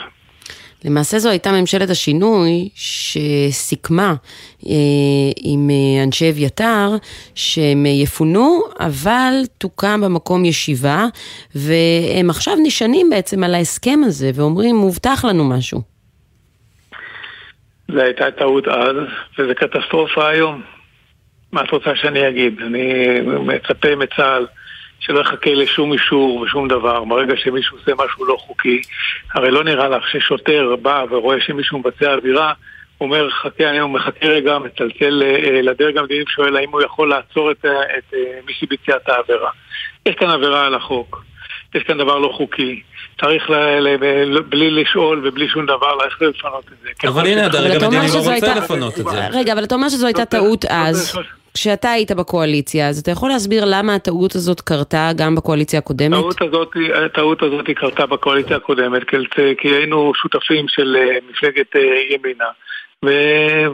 [0.86, 4.15] למעשה זו הייתה ממשלת השינוי שסיכמה
[4.67, 4.71] אה,
[5.38, 6.89] עם אה, אנשי אביתר
[7.36, 11.05] שהם יפונו, אבל תוקם במקום ישיבה,
[11.55, 15.82] והם עכשיו נשענים בעצם על ההסכם הזה ואומרים, מובטח לנו משהו.
[17.91, 18.95] זו הייתה טעות אז,
[19.39, 20.61] וזו קטסטרופה היום.
[21.51, 22.59] מה את רוצה שאני אגיד?
[22.61, 24.45] אני מצפה מצה"ל
[25.00, 27.04] שלא יחכה לשום אישור ושום דבר.
[27.04, 28.82] ברגע שמישהו עושה משהו לא חוקי,
[29.34, 32.54] הרי לא נראה לך ששוטר בא ורואה שמישהו מבצע עבירה,
[32.98, 37.52] הוא אומר, חכה, אני מחכה רגע, מצלצל אה, לדרג המדיני ושואל האם הוא יכול לעצור
[37.52, 39.50] את, אה, את אה, מי שביצע את העבירה.
[40.06, 41.24] יש כאן עבירה על החוק,
[41.76, 42.82] יש כאן דבר לא חוקי.
[43.22, 43.88] צריך ל, ל,
[44.26, 47.08] ל, בלי לשאול ובלי שום דבר ללכת לפנות את זה.
[47.08, 49.28] אבל הנה, הדרג המדיני לא רוצה לפנות את זה.
[49.28, 51.18] רגע, אבל אתה אומר שזו הייתה טעות אז.
[51.58, 56.18] כשאתה היית בקואליציה, אז אתה יכול להסביר למה הטעות הזאת קרתה גם בקואליציה הקודמת?
[56.18, 56.72] הטעות הזאת,
[57.05, 59.01] הטעות הזאת קרתה בקואליציה הקודמת,
[59.58, 62.49] כי היינו שותפים של אה, מפלגת אה, ימינה.
[63.05, 63.10] ו...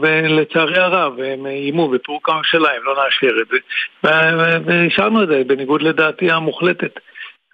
[0.01, 3.57] ולצערי הרב, הם איימו בפירוק הממשלה, אם לא נאשר את זה.
[4.65, 6.99] והשארנו את זה, בניגוד לדעתי המוחלטת.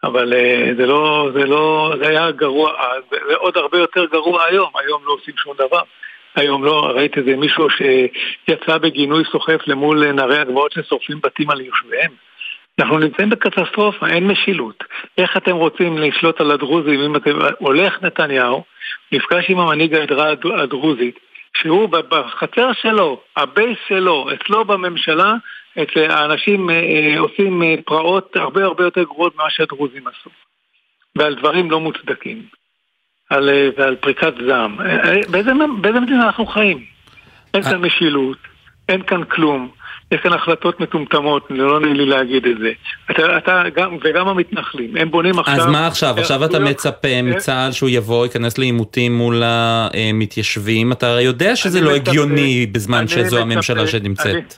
[0.03, 2.71] אבל uh, זה לא, זה לא, זה היה גרוע
[3.11, 5.81] זה עוד הרבה יותר גרוע היום, היום לא עושים שום דבר.
[6.35, 12.11] היום לא, ראיתי איזה מישהו שיצא בגינוי סוחף למול נערי הגבעות ששורפים בתים על יושביהם.
[12.79, 14.83] אנחנו נמצאים בקטסטרופה, אין משילות.
[15.17, 17.31] איך אתם רוצים לשלוט על הדרוזים אם אתם...
[17.57, 18.63] הולך נתניהו,
[19.11, 21.19] נפגש עם המנהיג העדרה הדרוזית,
[21.57, 25.33] שהוא בחצר שלו, הבייס שלו, אצלו בממשלה,
[25.81, 30.29] את האנשים אה, אה, עושים אה, פרעות הרבה הרבה יותר גרועות ממה שהדרוזים עשו.
[31.15, 32.58] ועל דברים לא מוצדקים.
[33.29, 34.77] על, ועל פריקת זעם.
[35.29, 35.51] באיזה,
[35.81, 36.83] באיזה מדינה אנחנו חיים?
[37.53, 38.37] אין כאן משילות,
[38.89, 39.69] אין כאן כלום.
[40.11, 42.71] יש כאן החלטות מטומטמות, לא נעים לי להגיד את זה.
[43.11, 45.55] אתה, אתה גם, וגם המתנחלים, הם בונים עכשיו...
[45.55, 46.15] אז מה עכשיו?
[46.17, 50.91] עכשיו אתה מצפה מצה"ל שהוא יבוא, ייכנס לעימותים מול המתיישבים?
[50.91, 54.55] אתה הרי יודע שזה לא הגיוני בזמן שזו הממשלה שנמצאת.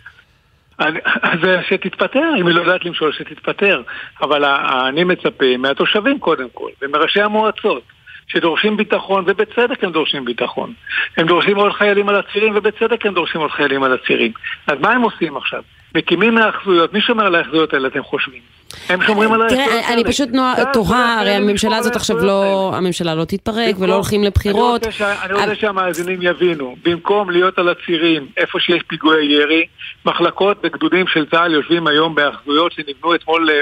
[1.22, 3.82] אז שתתפטר, אם היא לא יודעת למשול, שתתפטר.
[4.22, 4.46] אבל
[4.90, 7.84] אני מצפה מהתושבים קודם כל, ומראשי המועצות,
[8.32, 10.74] שדורשים ביטחון, ובצדק הם דורשים ביטחון.
[11.18, 14.32] הם דורשים עוד חיילים על הצירים, ובצדק הם דורשים עוד חיילים על הצירים.
[14.68, 15.62] אז מה הם עושים עכשיו?
[15.96, 18.42] מקימים מהאחזויות, מי שומר על האחזויות האלה, אתם חושבים?
[18.90, 19.82] הם שומרים על האחזויות האלה.
[19.82, 20.30] תראה, אני פשוט
[20.74, 24.88] תוהה, הרי הממשלה הזאת עכשיו לא, הממשלה לא תתפרק ולא הולכים לבחירות.
[25.02, 29.66] אני רוצה שהמאזינים יבינו, במקום להיות על הצירים, איפה שיש פיגועי ירי,
[30.06, 33.62] מחלקות בגדודים של צה"ל יושבים היום בהאחזויות שנבנו אתמול אה, אה,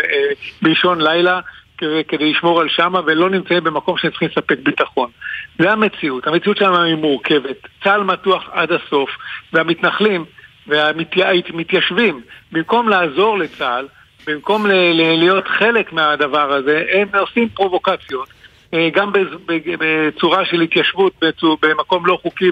[0.61, 1.39] באישון לילה.
[2.07, 5.09] כדי לשמור על שמה ולא נמצאים במקום שהם צריכים לספק ביטחון.
[5.59, 7.67] זה המציאות, המציאות שלנו היא מורכבת.
[7.83, 9.09] צה"ל מתוח עד הסוף,
[9.53, 10.25] והמתנחלים
[10.67, 12.21] והמתיישבים,
[12.51, 13.87] במקום לעזור לצה"ל,
[14.27, 18.29] במקום להיות חלק מהדבר הזה, הם עושים פרובוקציות.
[18.73, 19.11] אה, גם
[19.79, 21.13] בצורה של התיישבות
[21.61, 22.51] במקום לא חוקי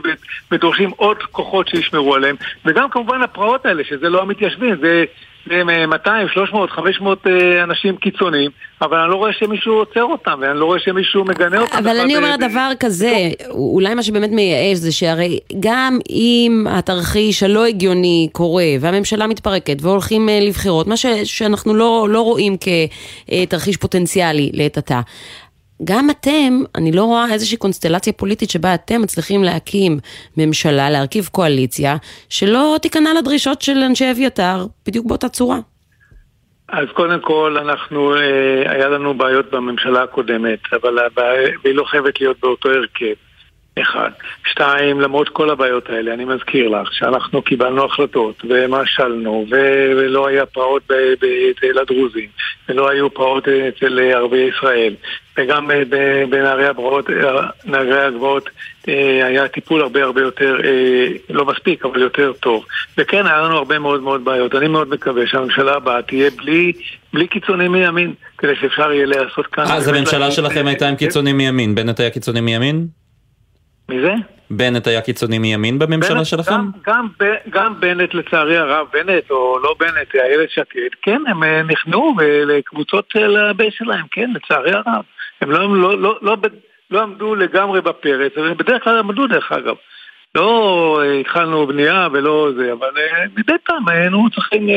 [0.52, 5.06] ודורשים עוד כוחות שישמרו עליהם וגם כמובן הפרעות האלה שזה לא המתיישבים זה
[5.48, 7.28] 200, 300, 500
[7.64, 11.78] אנשים קיצוניים, אבל אני לא רואה שמישהו עוצר אותם, ואני לא רואה שמישהו מגנה אותם.
[11.78, 17.66] אבל אני אומרת דבר כזה, אולי מה שבאמת מייאש זה שהרי גם אם התרחיש הלא
[17.66, 24.78] הגיוני קורה, והממשלה מתפרקת, והולכים אה, לבחירות, מה שאנחנו לא, לא רואים כתרחיש פוטנציאלי לעת
[24.78, 25.02] עתה.
[25.84, 30.00] גם אתם, אני לא רואה איזושהי קונסטלציה פוליטית שבה אתם מצליחים להקים
[30.38, 31.96] ממשלה, להרכיב קואליציה,
[32.30, 35.58] שלא תיכנע לדרישות של אנשי אביתר בדיוק באותה צורה.
[36.70, 42.22] אז קודם כל, אנחנו, אה, היה לנו בעיות בממשלה הקודמת, אבל הבעיה, והיא לא חייבת
[42.22, 43.27] להיות באותו הרכב.
[43.82, 44.10] אחד.
[44.52, 50.84] שתיים, למרות כל הבעיות האלה, אני מזכיר לך שאנחנו קיבלנו החלטות ומשלנו ולא היה פרעות
[50.84, 52.30] אצל הדרוזים
[52.70, 54.94] ולא היו פרעות אצל ערביי ישראל
[55.38, 55.70] וגם
[56.30, 57.10] בנערי הגבעות,
[57.66, 58.50] נערי הגבעות
[58.90, 62.66] אה, היה טיפול הרבה הרבה יותר, אה, לא מספיק, אבל יותר טוב.
[62.98, 64.56] וכן, היה לנו הרבה מאוד מאוד בעיות.
[64.56, 66.72] אני מאוד מקווה שהממשלה הבאה תהיה בלי,
[67.14, 69.64] בלי קיצונים מימין, כדי שאפשר יהיה לעשות כאן...
[69.64, 72.88] אז הממשלה שלכם הייתה עם קיצונים מימין, בנט היה קיצוני מימין?
[73.90, 74.14] מי זה?
[74.50, 76.54] בנט היה קיצוני מימין בממשלה בנט, שלכם?
[76.86, 81.64] גם, גם, גם בנט לצערי הרב, בנט או לא בנט, איילת שקד, כן, הם אה,
[81.64, 82.16] נכנעו
[82.46, 85.04] לקבוצות של הבייס שלהם, כן, לצערי הרב.
[85.42, 86.38] הם לא, לא, לא, לא,
[86.92, 89.76] לא עמדו לגמרי בפרץ, בדרך כלל עמדו דרך אגב.
[90.36, 94.68] לא אה, התחלנו בנייה ולא זה, אבל אה, מדי פעם היינו צריכים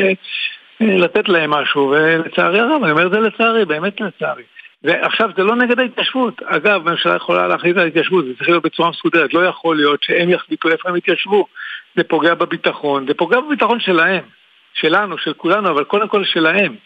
[0.80, 4.42] לתת להם משהו, ולצערי הרב, אני אומר את זה לצערי, באמת לצערי.
[4.85, 6.43] ועכשיו זה לא נגד ההתיישבות.
[6.43, 9.35] אגב, הממשלה יכולה להחליט על התיישבות, זה צריך להיות בצורה מסודרת.
[9.35, 11.47] לא יכול להיות שהם יחליטו איפה הם יתיישבו.
[11.97, 14.22] זה פוגע בביטחון, זה פוגע בביטחון שלהם.
[14.74, 16.76] שלנו, של כולנו, אבל קודם כל שלהם.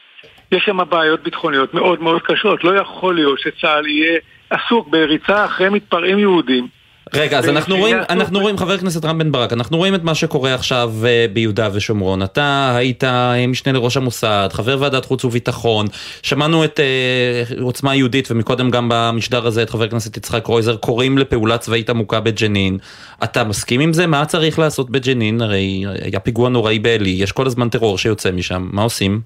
[0.53, 2.65] יש שם בעיות ביטחוניות מאוד מאוד קשות.
[2.65, 4.21] לא יכול להיות שצה"ל יהיה
[4.51, 6.69] עסוק בריצה אחרי מתפרעים יהודים
[7.13, 10.15] רגע, אז אנחנו רואים, אנחנו רואים, חבר הכנסת רם בן ברק, אנחנו רואים את מה
[10.15, 12.23] שקורה עכשיו אה, ביהודה ושומרון.
[12.23, 15.87] אתה היית אה, משנה לראש המוסד, חבר ועדת חוץ וביטחון,
[16.23, 21.19] שמענו את אה, עוצמה יהודית ומקודם גם במשדר הזה את חבר הכנסת יצחק קרויזר קוראים
[21.19, 22.79] לפעולה צבאית עמוקה בג'נין.
[23.25, 24.07] אתה מסכים עם זה?
[24.07, 25.41] מה צריך לעשות בג'נין?
[25.41, 29.21] הרי היה פיגוע נוראי בעלי, יש כל הזמן טרור שיוצא משם, מה עושים?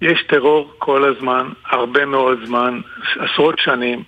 [0.00, 2.80] יש טרור כל הזמן, הרבה מאוד זמן,
[3.18, 4.02] עשרות שנים,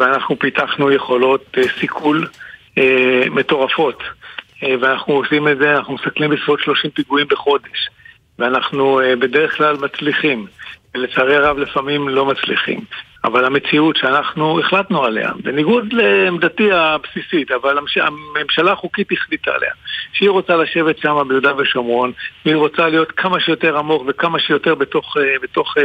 [0.00, 2.28] ואנחנו פיתחנו יכולות אה, סיכול
[2.78, 4.02] אה, מטורפות.
[4.62, 7.88] אה, ואנחנו עושים את זה, אנחנו מסתכלים בסביבות 30 פיגועים בחודש.
[8.38, 10.46] ואנחנו בדרך כלל מצליחים,
[10.94, 12.80] ולצערי הרב לפעמים לא מצליחים.
[13.24, 19.72] אבל המציאות שאנחנו החלטנו עליה, בניגוד לעמדתי הבסיסית, אבל הממשלה החוקית החליטה עליה,
[20.12, 22.12] שהיא רוצה לשבת שם ביהודה ושומרון,
[22.44, 25.82] והיא רוצה להיות כמה שיותר עמוק וכמה שיותר בתוך, אה, בתוך אה,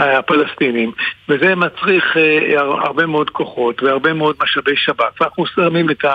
[0.00, 0.92] אה, הפלסטינים,
[1.28, 6.12] וזה מצריך אה, הר- הרבה מאוד כוחות והרבה מאוד משאבי שב"כ, ואנחנו שמים את, ה,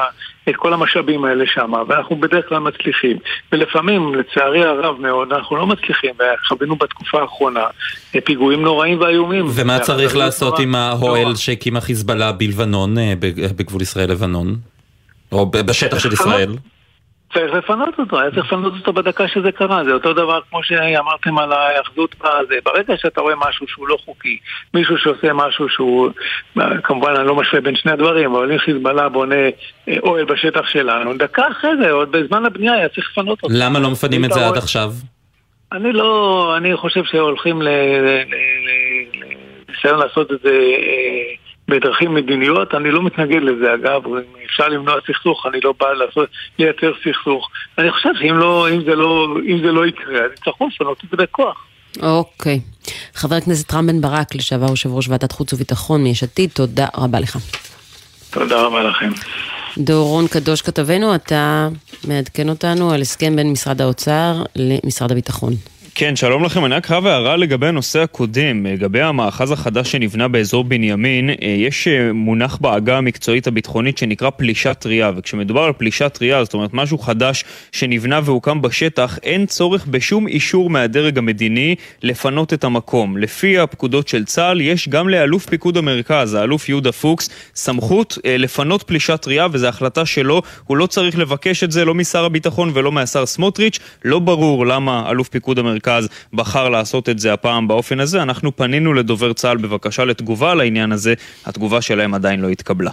[0.49, 3.17] את כל המשאבים האלה שם, ואנחנו בדרך כלל מצליחים,
[3.51, 6.11] ולפעמים, לצערי הרב מאוד, אנחנו לא מצליחים,
[6.43, 7.63] וחווינו בתקופה האחרונה
[8.15, 9.45] אה, פיגועים נוראים ואיומים.
[9.55, 14.55] ומה צריך ואכזריות לעשות עם האוהל שהקים החיזבאללה בלבנון, אה, בג- בגבול ישראל-לבנון?
[15.31, 16.49] או בשטח של ישראל?
[17.33, 21.37] צריך לפנות אותו, היה צריך לפנות אותו בדקה שזה קרה, זה אותו דבר כמו שאמרתם
[21.37, 22.55] על ההאחזות בזה.
[22.65, 24.37] ברגע שאתה רואה משהו שהוא לא חוקי,
[24.73, 26.09] מישהו שעושה משהו שהוא,
[26.83, 29.35] כמובן אני לא משווה בין שני הדברים, אבל אם חיזבאללה בונה
[29.89, 33.55] אה, אוהל בשטח שלנו, דקה אחרי זה, עוד בזמן הבנייה היה צריך לפנות אותו.
[33.59, 34.91] למה לא מפנים את זה עד עכשיו?
[35.71, 37.67] אני לא, אני חושב שהולכים ל-
[39.69, 41.35] לניסיון לעשות את זה אה,
[41.67, 46.29] בדרכים מדיניות, אני לא מתנגד לזה אגב, אם אפשר למנוע סכסוך, אני לא בא לעשות,
[46.59, 47.49] לייצר סכסוך.
[47.77, 51.09] אני חושב שאם לא, אם זה לא, אם זה לא יקרה, אז יצטרכו לפנות את
[51.09, 51.65] זה בכוח.
[52.01, 52.59] אוקיי.
[53.13, 57.19] חבר הכנסת רם בן ברק, לשעבר יושב ראש ועדת חוץ וביטחון מיש עתיד, תודה רבה
[57.19, 57.37] לך.
[58.29, 59.09] תודה רבה לכם.
[59.77, 61.67] דורון קדוש כתבנו, אתה
[62.07, 65.53] מעדכן אותנו על הסכם בין משרד האוצר למשרד הביטחון.
[65.95, 66.65] כן, שלום לכם.
[66.65, 71.87] אני רק חייב הערה לגבי הנושא הקודם, לגבי המאחז החדש שנבנה באזור בנימין, אה, יש
[71.87, 76.97] אה, מונח בעגה המקצועית הביטחונית שנקרא פלישה טריה, וכשמדובר על פלישה טריה, זאת אומרת משהו
[76.97, 83.17] חדש שנבנה והוקם בשטח, אין צורך בשום אישור מהדרג המדיני לפנות את המקום.
[83.17, 88.83] לפי הפקודות של צה"ל, יש גם לאלוף פיקוד המרכז, האלוף יהודה פוקס, סמכות אה, לפנות
[88.83, 92.91] פלישה טריה, וזו החלטה שלו, הוא לא צריך לבקש את זה לא משר הביטחון ולא
[92.91, 95.82] מהשר סמוטריץ', לא ברור למה אלוף פיקוד המרכז
[96.33, 98.21] בחר לעשות את זה הפעם באופן הזה.
[98.21, 101.13] אנחנו פנינו לדובר צה"ל בבקשה לתגובה על העניין הזה,
[101.45, 102.91] התגובה שלהם עדיין לא התקבלה.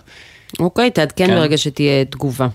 [0.59, 1.35] אוקיי, תעדכן כן.
[1.35, 2.49] ברגע שתהיה תגובה.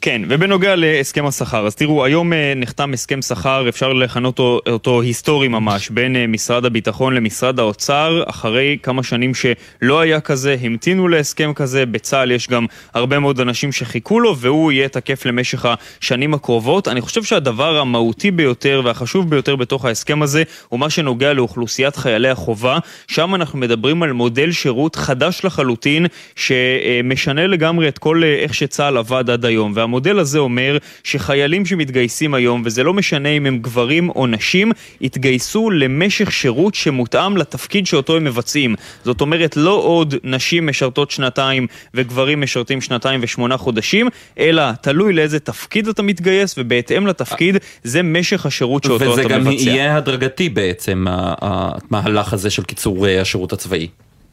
[0.00, 5.00] כן, ובנוגע להסכם השכר, אז תראו, היום אה, נחתם הסכם שכר, אפשר לכנות אותו, אותו
[5.02, 11.08] היסטורי ממש, בין אה, משרד הביטחון למשרד האוצר, אחרי כמה שנים שלא היה כזה, המתינו
[11.08, 15.66] להסכם כזה, בצה"ל יש גם הרבה מאוד אנשים שחיכו לו, והוא יהיה תקף למשך
[16.00, 16.88] השנים הקרובות.
[16.88, 22.28] אני חושב שהדבר המהותי ביותר והחשוב ביותר בתוך ההסכם הזה, הוא מה שנוגע לאוכלוסיית חיילי
[22.28, 22.78] החובה,
[23.08, 28.96] שם אנחנו מדברים על מודל שירות חדש לחלוטין, שמשנה לגמרי את כל אה, איך שצה"ל
[28.96, 29.72] עבד עד היום.
[29.88, 35.70] והמודל הזה אומר שחיילים שמתגייסים היום, וזה לא משנה אם הם גברים או נשים, יתגייסו
[35.70, 38.74] למשך שירות שמותאם לתפקיד שאותו הם מבצעים.
[39.04, 44.08] זאת אומרת, לא עוד נשים משרתות שנתיים וגברים משרתים שנתיים ושמונה חודשים,
[44.38, 49.40] אלא תלוי לאיזה תפקיד אתה מתגייס, ובהתאם לתפקיד זה משך השירות שאותו וזה אתה גם
[49.40, 49.70] מבצע.
[49.70, 53.88] יהיה הדרגתי בעצם, המהלך הזה של קיצור אה, השירות הצבאי.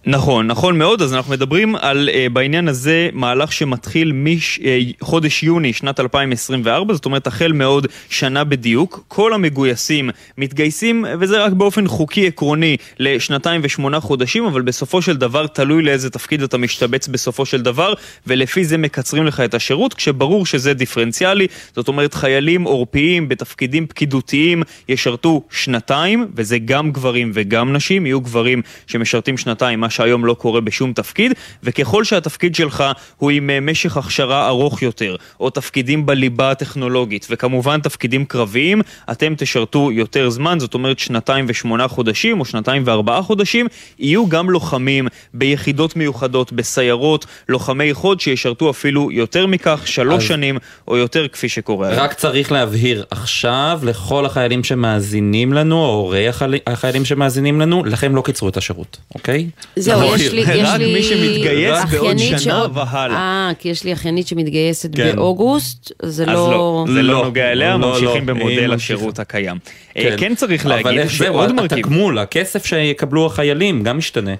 [0.07, 5.99] נכון, נכון מאוד, אז אנחנו מדברים על uh, בעניין הזה מהלך שמתחיל מחודש יוני שנת
[5.99, 9.03] 2024, זאת אומרת החל מעוד שנה בדיוק.
[9.07, 15.47] כל המגויסים מתגייסים, וזה רק באופן חוקי עקרוני, לשנתיים ושמונה חודשים, אבל בסופו של דבר
[15.47, 17.93] תלוי לאיזה תפקיד אתה משתבץ בסופו של דבר,
[18.27, 24.63] ולפי זה מקצרים לך את השירות, כשברור שזה דיפרנציאלי, זאת אומרת חיילים עורפיים בתפקידים פקידותיים
[24.89, 30.61] ישרתו שנתיים, וזה גם גברים וגם נשים, יהיו גברים שמשרתים שנתיים, מה שהיום לא קורה
[30.61, 31.31] בשום תפקיד,
[31.63, 32.83] וככל שהתפקיד שלך
[33.17, 38.81] הוא עם אה, משך הכשרה ארוך יותר, או תפקידים בליבה הטכנולוגית, וכמובן תפקידים קרביים,
[39.11, 43.67] אתם תשרתו יותר זמן, זאת אומרת שנתיים ושמונה חודשים, או שנתיים וארבעה חודשים,
[43.99, 50.57] יהיו גם לוחמים ביחידות מיוחדות, בסיירות, לוחמי חוד שישרתו אפילו יותר מכך, שלוש אז- שנים
[50.87, 51.89] או יותר כפי שקורה.
[51.89, 58.15] רק צריך להבהיר עכשיו לכל החיילים שמאזינים לנו, או הורי החייל- החיילים שמאזינים לנו, לכם
[58.15, 59.49] לא קיצרו את השירות, אוקיי?
[59.85, 60.15] זהו.
[60.15, 63.15] יש לי, יש רק לי מי שמתגייס בעוד שנה שעוד- והלאה.
[63.15, 65.15] אה, כי יש לי אחיינית שמתגייסת כן.
[65.15, 66.51] באוגוסט, זה אז לא...
[66.51, 68.73] לא, זה לא לא, נוגע אליה, לא, לא, ממשיכים במודל.
[68.73, 69.57] השירות הקיים.
[69.97, 71.77] אה, כן צריך להגיד אבל שעוד מרכיב...
[71.77, 74.33] התגמול, הכסף שיקבלו החיילים, גם משתנה.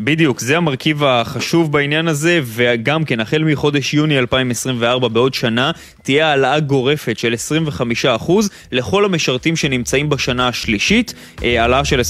[0.00, 5.70] בדיוק, זה המרכיב החשוב בעניין הזה, וגם כן, החל מחודש יוני 2024, בעוד שנה,
[6.02, 7.34] תהיה העלאה גורפת של
[8.18, 8.32] 25%
[8.72, 11.14] לכל המשרתים שנמצאים בשנה השלישית.
[11.44, 12.00] אה, העלאה של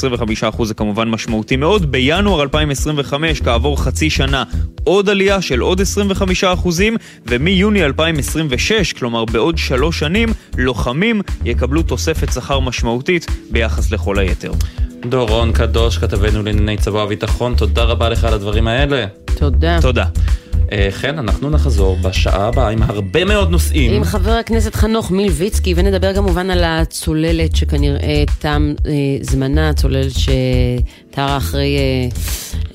[0.52, 1.92] 25% זה כמובן משמעותי מאוד.
[1.92, 4.44] בינואר 2025, כעבור חצי שנה,
[4.84, 10.28] עוד עלייה של עוד 25%, ומיוני 2026, כלומר בעוד שלוש שנים,
[10.58, 14.52] לוחמים יקבלו תוספת שכר משמעותית ביחס לכל היתר.
[15.06, 19.06] דורון קדוש, כתבנו לענייני צבא וביטחון, תודה רבה לך על הדברים האלה.
[19.38, 19.78] תודה.
[19.80, 20.04] תודה.
[21.00, 23.92] כן, אנחנו נחזור בשעה הבאה עם הרבה מאוד נושאים.
[23.92, 31.36] עם חבר הכנסת חנוך מילביצקי, ונדבר כמובן על הצוללת שכנראה תם אה, זמנה, הצוללת שטרה
[31.36, 32.08] אחרי אה,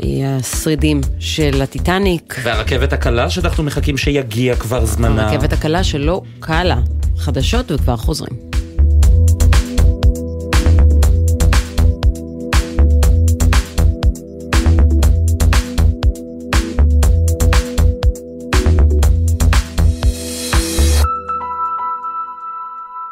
[0.03, 2.35] אה, השרידים של הטיטניק.
[2.43, 5.29] והרכבת הקלה שאנחנו מחכים שיגיע כבר זמנה.
[5.29, 6.77] הרכבת הקלה שלא קלה.
[7.17, 8.46] חדשות וכבר חוזרים.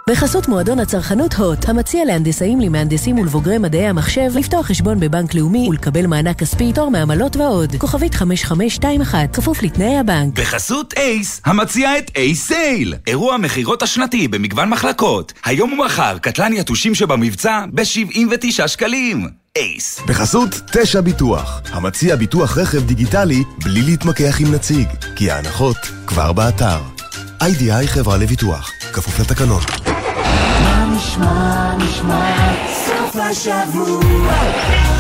[0.10, 6.08] בחסות מועדון הצרכנות הוט, המציע להנדסאים, למהנדסים ולבוגרי מדעי המחשב לפתוח חשבון בבנק לאומי ולקבל
[6.08, 7.76] מענק כספי, תור מעמלות ועוד.
[7.78, 10.40] כוכבית 5521, כפוף לתנאי הבנק.
[10.40, 12.94] בחסות אייס, המציע את אייס סייל.
[13.08, 15.34] אירוע מכירות השנתי במגוון מחלקות.
[15.46, 19.28] היום ומחר, קטלן יתושים שבמבצע ב-79 שקלים.
[19.56, 20.00] אייס.
[20.08, 25.78] בחסות תשע ביטוח, המציע ביטוח רכב דיגיטלי בלי להתמקח עם נציג, כי ההנחות
[26.08, 26.80] כבר באתר.
[27.42, 29.62] איי-די-איי חברה לביטוח, כפוף לתקנון.
[30.96, 34.95] נשמע, נשמע, סוף השבוע,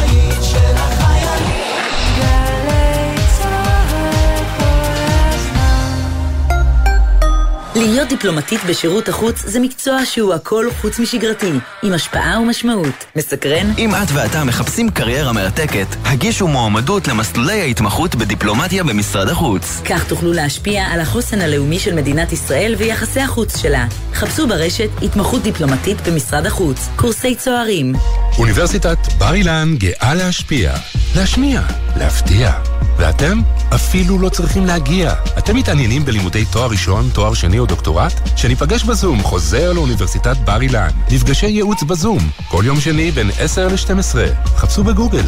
[7.76, 11.52] להיות דיפלומטית בשירות החוץ זה מקצוע שהוא הכל חוץ משגרתי,
[11.84, 13.06] עם השפעה ומשמעות.
[13.16, 13.72] מסקרן?
[13.78, 19.82] אם את ואתה מחפשים קריירה מרתקת, הגישו מועמדות למסלולי ההתמחות בדיפלומטיה במשרד החוץ.
[19.86, 23.86] כך תוכלו להשפיע על החוסן הלאומי של מדינת ישראל ויחסי החוץ שלה.
[24.14, 27.94] חפשו ברשת התמחות דיפלומטית במשרד החוץ, קורסי צוערים.
[28.38, 30.74] אוניברסיטת בר אילן גאה להשפיע,
[31.16, 31.62] להשמיע,
[31.98, 32.75] להפתיע.
[32.98, 33.42] ואתם
[33.76, 35.14] אפילו לא צריכים להגיע.
[35.38, 38.14] אתם מתעניינים בלימודי תואר ראשון, תואר שני או דוקטורט?
[38.36, 40.90] שניפגש בזום, חוזר לאוניברסיטת בר אילן.
[41.12, 44.16] מפגשי ייעוץ בזום, כל יום שני בין 10 ל-12.
[44.58, 45.24] חפשו בגוגל.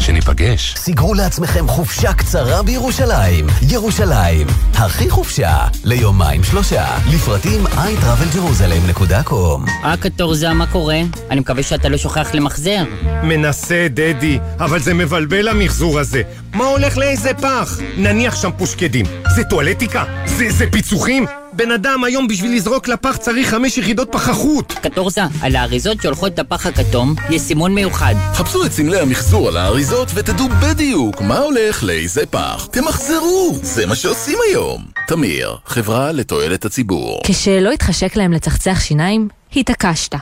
[0.00, 0.74] שניפגש.
[0.76, 3.46] סגרו לעצמכם חופשה קצרה בירושלים.
[3.68, 6.84] ירושלים, הכי חופשה, ליומיים שלושה.
[7.14, 11.00] לפרטים iTravelJerusalem.com אה, קטורזה, מה קורה?
[11.30, 12.82] אני מקווה שאתה לא שוכח למחזר.
[13.22, 16.22] מנסה, דדי, אבל זה מבלבל המחזור הזה.
[16.54, 17.78] מה הולך לאיזה פח?
[17.96, 19.06] נניח שם פושקדים.
[19.34, 20.04] זה טואלטיקה?
[20.26, 21.26] זה, זה פיצוחים?
[21.52, 24.72] בן אדם היום בשביל לזרוק לפח צריך חמש יחידות פחחות.
[24.72, 28.14] קטורזה, על האריזות שהולכות לפח הכתום, יש סימון מיוחד.
[28.32, 32.68] חפשו את סמלי המחזור על האריזות ותדעו בדיוק מה הולך לאיזה פח.
[32.70, 34.84] תמחזרו, זה מה שעושים היום.
[35.06, 37.20] תמיר, חברה לתועלת הציבור.
[37.26, 40.14] כשלא התחשק להם לצחצח שיניים, התעקשת.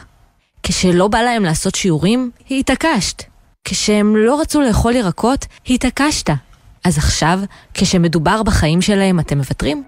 [0.62, 3.22] כשלא בא להם לעשות שיעורים, התעקשת.
[3.64, 6.31] כשהם לא רצו לאכול ירקות, התעקשת.
[6.85, 7.41] אז עכשיו,
[7.74, 9.83] כשמדובר בחיים שלהם, אתם מוותרים?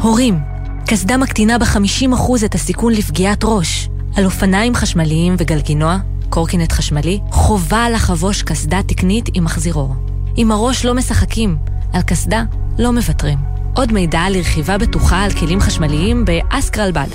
[0.00, 0.38] הורים,
[0.86, 3.88] קסדה מקטינה ב-50% את הסיכון לפגיעת ראש.
[4.16, 9.94] על אופניים חשמליים וגלגינוע, קורקינט חשמלי, חובה לחבוש קסדה תקנית עם מחזירור.
[10.36, 11.56] עם הראש לא משחקים,
[11.92, 12.44] על קסדה
[12.78, 13.38] לא מוותרים.
[13.74, 17.06] עוד מידע על רכיבה בטוחה על כלים חשמליים באסקרלבד.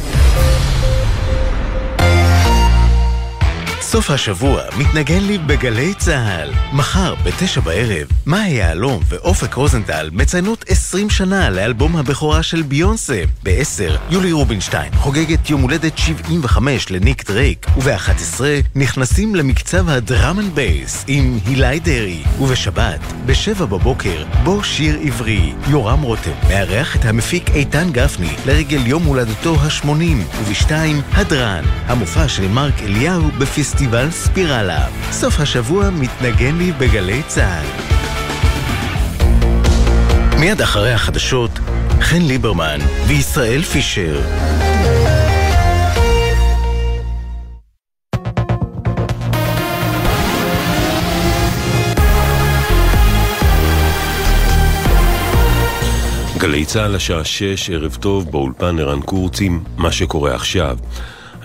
[3.90, 6.50] סוף השבוע מתנגן לי בגלי צה"ל.
[6.74, 13.24] מחר, בתשע בערב, מאי יהלום ואופק רוזנטל מציינות 20 שנה לאלבום הבכורה של ביונסה.
[13.44, 18.42] ב-10, יולי רובינשטיין חוגגת יום הולדת 75 לניק דרייק, וב-11
[18.76, 22.24] נכנסים למקצב ה drum and bass עם הילי דרעי.
[22.40, 25.54] ובשבת, ב-7 בבוקר, בוא שיר עברי.
[25.70, 29.88] יורם רותם מארח את המפיק איתן גפני לרגל יום הולדתו ה-80,
[30.44, 30.72] וב-2,
[31.14, 33.77] הדרן, המופע של מרק אליהו בפסטיבל
[34.12, 34.86] ספירלה.
[35.12, 37.66] סוף השבוע מתנגן לי בגלי צה"ל.
[40.40, 41.52] מיד אחרי החדשות,
[42.02, 44.22] חן ליברמן וישראל פישר.
[56.38, 60.78] גלי צה"ל השעה 6, ערב טוב, באולפן ערן קורצים, מה שקורה עכשיו.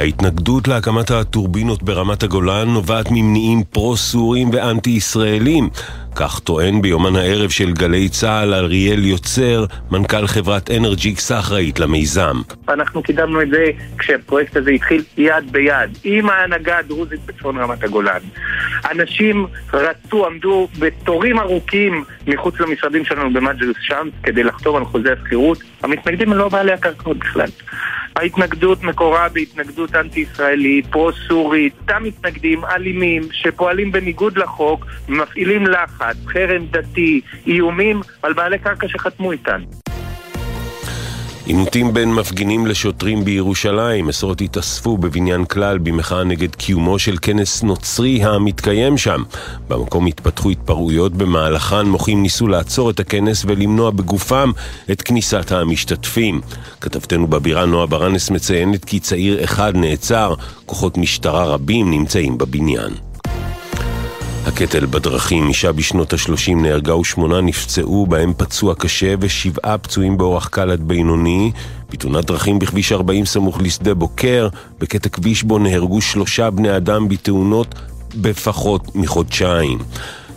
[0.02, 5.68] ההתנגדות להקמת הטורבינות ברמת הגולן נובעת ממניעים פרו-סוריים ואנטי-ישראלים.
[6.16, 12.36] כך טוען ביומן הערב של גלי צה"ל אריאל יוצר, מנכ"ל חברת אנרג'יקס האחראית למיזם.
[12.68, 13.64] אנחנו קידמנו את זה
[13.98, 18.20] כשהפרויקט הזה התחיל יד ביד עם ההנהגה הדרוזית בצפון רמת הגולן.
[18.90, 25.58] אנשים רצו, עמדו בתורים ארוכים מחוץ למשרדים שלנו במג'לס שמס כדי לחתום על חוזה השכירות.
[25.82, 27.48] המתנגדים הם לא בעלי הקרקעות בכלל.
[28.16, 37.20] ההתנגדות מקורה בהתנגדות אנטי-ישראלית, פרו-סורית, אותם מתנגדים אלימים שפועלים בניגוד לחוק, מפעילים לחץ, חרם דתי,
[37.46, 39.91] איומים על בעלי קרקע שחתמו איתנו.
[41.46, 48.24] עימותים בין מפגינים לשוטרים בירושלים, עשרות התאספו בבניין כלל במחאה נגד קיומו של כנס נוצרי
[48.24, 49.22] המתקיים שם.
[49.68, 54.50] במקום התפתחו התפרעויות, במהלכן מוחים ניסו לעצור את הכנס ולמנוע בגופם
[54.90, 56.40] את כניסת המשתתפים.
[56.80, 60.34] כתבתנו בבירה נועה ברנס מציינת כי צעיר אחד נעצר,
[60.66, 63.11] כוחות משטרה רבים נמצאים בבניין.
[64.46, 70.70] הקטל בדרכים, אישה בשנות ה-30 נהרגה ושמונה נפצעו, בהם פצוע קשה ושבעה פצועים באורח קל
[70.70, 71.52] עד בינוני.
[71.90, 77.74] בתאונת דרכים בכביש 40 סמוך לשדה בוקר, בקטע כביש בו נהרגו שלושה בני אדם בתאונות
[78.14, 79.78] בפחות מחודשיים.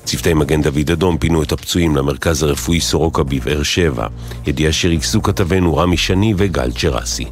[0.04, 4.08] צוותי מגן דוד אדום פינו את הפצועים למרכז הרפואי סורוקה בבאר שבע.
[4.48, 7.26] ידיעה שריכזו כתבנו רמי שני וגל צ'רסי.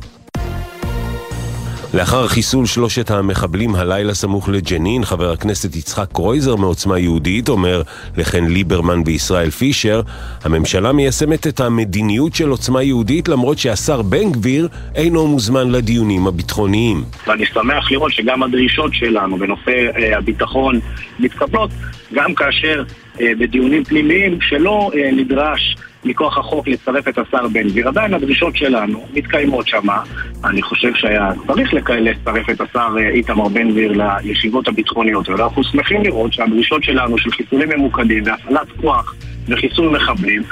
[1.93, 7.81] לאחר חיסול שלושת המחבלים הלילה סמוך לג'נין, חבר הכנסת יצחק קרויזר מעוצמה יהודית אומר
[8.17, 10.01] לכן ליברמן וישראל פישר,
[10.43, 17.03] הממשלה מיישמת את המדיניות של עוצמה יהודית למרות שהשר בן גביר אינו מוזמן לדיונים הביטחוניים.
[17.27, 20.79] ואני שמח לראות שגם הדרישות שלנו בנושא אה, הביטחון
[21.19, 21.69] מתקבלות,
[22.13, 22.83] גם כאשר
[23.21, 25.75] אה, בדיונים פנימיים שלא אה, נדרש
[26.05, 27.87] מכוח החוק לצרף את השר בן גביר.
[27.87, 30.03] עדיין הדרישות שלנו מתקיימות שמה.
[30.45, 36.03] אני חושב שהיה צריך לצרף את השר אה, איתמר בן גביר לישיבות הביטחוניות, ואנחנו שמחים
[36.03, 39.15] לראות שהדרישות שלנו של חיסולים ממוקדים והפעלת כוח
[39.47, 40.43] וחיסול מחבלים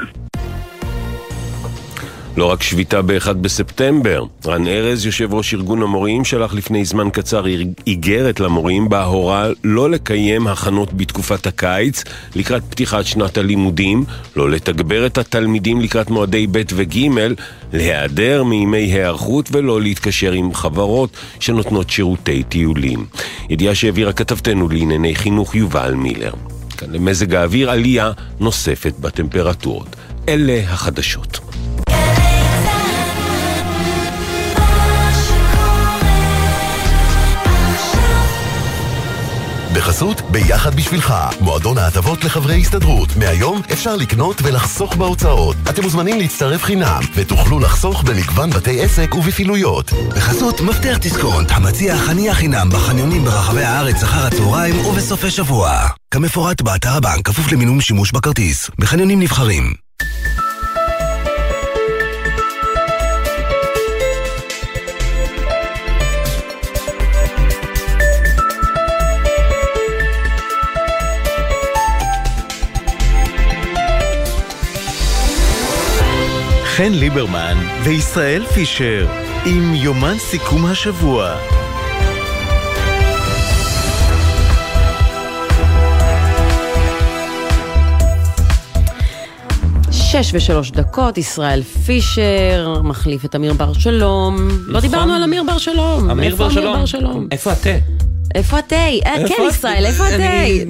[2.38, 7.46] לא רק שביתה ב-1 בספטמבר, רן ארז, יושב ראש ארגון המורים, שלח לפני זמן קצר
[7.88, 12.04] איגרת למורים בה הורה לא לקיים הכנות בתקופת הקיץ
[12.36, 14.04] לקראת פתיחת שנת הלימודים,
[14.36, 16.98] לא לתגבר את התלמידים לקראת מועדי ב' וג',
[17.74, 21.10] להיעדר מימי היערכות ולא להתקשר עם חברות
[21.40, 23.06] שנותנות שירותי טיולים.
[23.50, 26.34] ידיעה שהעבירה כתבתנו לענייני חינוך יובל מילר.
[26.78, 29.96] כאן למזג האוויר עלייה נוספת בטמפרטורות.
[30.30, 31.51] אלה החדשות.
[39.82, 43.16] בחסות ביחד בשבילך, מועדון ההטבות לחברי הסתדרות.
[43.16, 45.56] מהיום אפשר לקנות ולחסוך בהוצאות.
[45.70, 49.92] אתם מוזמנים להצטרף חינם, ותוכלו לחסוך במגוון בתי עסק ובפעילויות.
[50.16, 55.88] בחסות מפתח דיסקונט, המציע חניה חינם בחניונים ברחבי הארץ אחר הצהריים ובסופי שבוע.
[56.12, 58.70] כמפורט באתר הבנק, כפוף למינום שימוש בכרטיס.
[58.80, 59.74] בחניונים נבחרים.
[76.82, 79.08] חן ליברמן וישראל פישר
[79.46, 81.36] עם יומן סיכום השבוע.
[89.92, 94.48] שש ושלוש דקות, ישראל פישר, מחליף את אמיר בר שלום.
[94.68, 96.10] לא דיברנו על אמיר בר שלום.
[96.10, 96.36] אמיר.
[96.36, 97.28] בר שלום?
[97.32, 97.70] איפה התה?
[98.36, 98.76] איפה התה?
[98.76, 100.24] אה, כן, ישראל, איפה התה?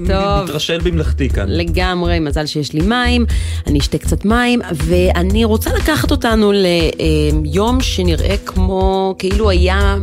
[0.07, 0.43] טוב.
[0.43, 1.45] מתרשל במלאכתי כאן.
[1.47, 3.26] לגמרי, מזל שיש לי מים,
[3.68, 9.95] אני אשתה קצת מים, ואני רוצה לקחת אותנו ליום שנראה כמו, כאילו היה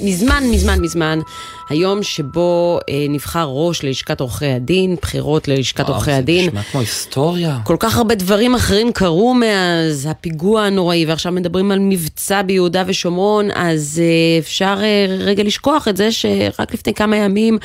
[0.00, 1.18] מזמן, מזמן, מזמן,
[1.68, 6.46] היום שבו אה, נבחר ראש ללשכת עורכי הדין, בחירות ללשכת עורכי זה הדין.
[6.46, 7.58] נשמע כמו היסטוריה.
[7.64, 13.48] כל כך הרבה דברים אחרים קרו מאז הפיגוע הנוראי, ועכשיו מדברים על מבצע ביהודה ושומרון,
[13.54, 17.58] אז אה, אפשר אה, רגע לשכוח את זה שרק לפני כמה ימים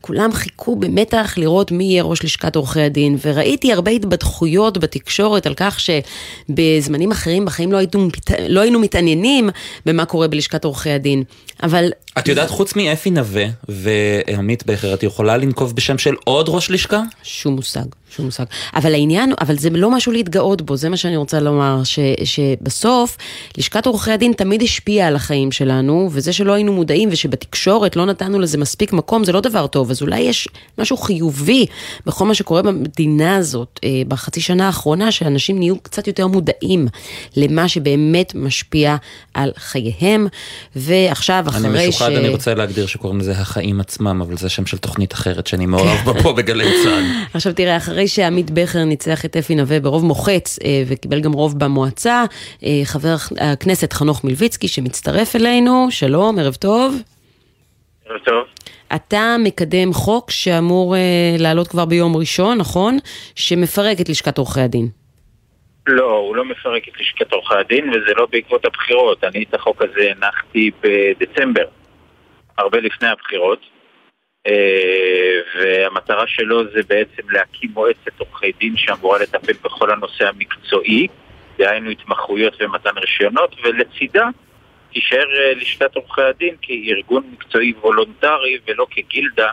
[0.00, 5.54] כולם חיכו במתח לראות מי יהיה ראש לשכת עורכי הדין, וראיתי הרבה התבדחויות בתקשורת על
[5.56, 8.08] כך שבזמנים אחרים בחיים לא, היינו,
[8.48, 9.50] לא היינו מתעניינים
[9.86, 11.22] במה קורה בלשכת עורכי הדין.
[11.62, 16.70] אבל את יודעת, חוץ מאפי נווה ועמית בכר, את יכולה לנקוב בשם של עוד ראש
[16.70, 17.02] לשכה?
[17.22, 17.84] שום מושג.
[18.10, 18.44] שום מושג.
[18.74, 23.16] אבל העניין, אבל זה לא משהו להתגאות בו, זה מה שאני רוצה לומר, ש, שבסוף,
[23.58, 28.38] לשכת עורכי הדין תמיד השפיעה על החיים שלנו, וזה שלא היינו מודעים ושבתקשורת לא נתנו
[28.38, 30.48] לזה מספיק מקום, זה לא דבר טוב, אז אולי יש
[30.78, 31.66] משהו חיובי
[32.06, 36.88] בכל מה שקורה במדינה הזאת, אה, בחצי שנה האחרונה, שאנשים נהיו קצת יותר מודעים
[37.36, 38.96] למה שבאמת משפיע
[39.34, 40.26] על חייהם,
[40.76, 41.88] ועכשיו, אחרי אני ש...
[41.88, 45.66] משוחד, אני רוצה להגדיר שקוראים לזה החיים עצמם, אבל זה שם של תוכנית אחרת שאני
[45.66, 47.04] מעורב בה פה בגלי צה"ל.
[47.34, 51.58] עכשיו תראה, אחרי שעמית בכר ניצח את אפי נווה ברוב מוחץ אה, וקיבל גם רוב
[51.58, 52.24] במועצה,
[52.64, 56.94] אה, חבר הכנסת חנוך מלביצקי שמצטרף אלינו, שלום, ערב טוב.
[58.08, 58.44] ערב טוב.
[58.94, 61.00] אתה מקדם חוק שאמור אה,
[61.38, 62.98] לעלות כבר ביום ראשון, נכון?
[63.34, 64.88] שמפרק את לשכת עורכי הדין.
[65.86, 69.24] לא, הוא לא מפרק את לשכת עורכי הדין, וזה לא בעקבות הבחירות.
[69.24, 71.64] אני את החוק הזה הנחתי בדצמבר,
[72.58, 73.60] הרבה לפני הבחירות,
[75.54, 81.06] והמטרה שלו זה בעצם להקים מועצת עורכי דין שאמורה לטפל בכל הנושא המקצועי,
[81.58, 84.28] דהיינו התמחויות ומתן רישיונות, ולצידה
[84.92, 89.48] תישאר אה, לשכת עורכי הדין כארגון מקצועי וולונטרי ולא כגילדה.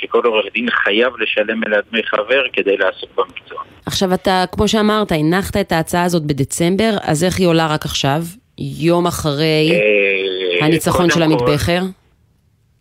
[0.00, 3.62] שכל עורך דין חייב לשלם אליה דמי חבר כדי לעסוק במקצוע.
[3.86, 8.20] עכשיו אתה, כמו שאמרת, הנחת את ההצעה הזאת בדצמבר, אז איך היא עולה רק עכשיו?
[8.58, 11.80] יום אחרי אה, הניצחון של עמית בכר?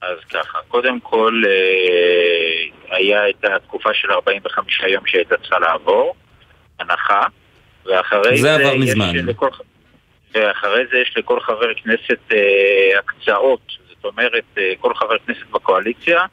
[0.02, 6.16] אז ככה, קודם כל אה, היה את התקופה של 45 יום שהייתה צריכה לעבור,
[6.80, 7.22] הנחה,
[7.86, 9.16] ואחרי זה עבר יש מזמן.
[9.16, 9.50] לכל,
[10.34, 16.26] ואחרי זה יש לכל חבר כנסת אה, הקצאות, זאת אומרת, אה, כל חבר כנסת בקואליציה,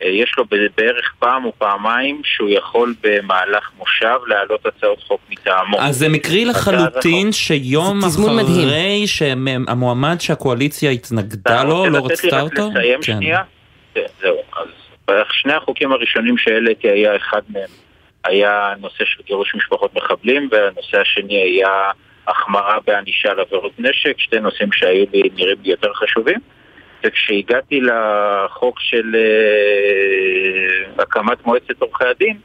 [0.00, 0.44] יש לו
[0.76, 5.80] בערך פעם או פעמיים שהוא יכול במהלך מושב להעלות הצעות חוק מטעמו.
[5.80, 8.68] אז זה מקרי לחלוטין שיום זה תזמון מדהים.
[8.68, 12.70] אחרי שהמועמד שהקואליציה התנגדה אתה לו, רוצה לא לתת לי רצתה רק אותו?
[12.70, 13.02] לסיים כן.
[13.02, 13.42] שנייה?
[13.94, 14.36] כן, זהו.
[14.56, 14.66] אז
[15.30, 17.68] שני החוקים הראשונים שהעליתי היה אחד מהם
[18.24, 21.90] היה נושא של גירוש משפחות מחבלים והנושא השני היה
[22.28, 26.38] החמרה בענישה על עבירות נשק, שתי נושאים שהיו לי נראים לי יותר חשובים.
[27.04, 32.38] וכשהגעתי לחוק של אה, הקמת מועצת עורכי הדין,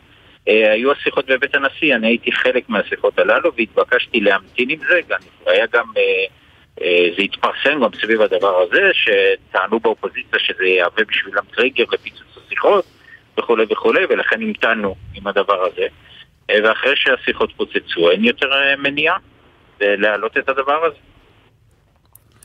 [0.47, 5.19] אה, היו השיחות בבית הנשיא, אני הייתי חלק מהשיחות הללו והתבקשתי להמתין עם זה, גם,
[5.45, 11.85] היה גם, אה, זה התפרסם גם סביב הדבר הזה, שטענו באופוזיציה שזה יהווה בשבילם טריגר
[11.93, 12.85] לפיצוץ השיחות
[13.39, 15.87] וכולי וכולי, ולכן המתנו עם הדבר הזה.
[16.63, 19.17] ואחרי שהשיחות פוצצו, אין יותר מניעה
[19.81, 21.12] להעלות את הדבר הזה.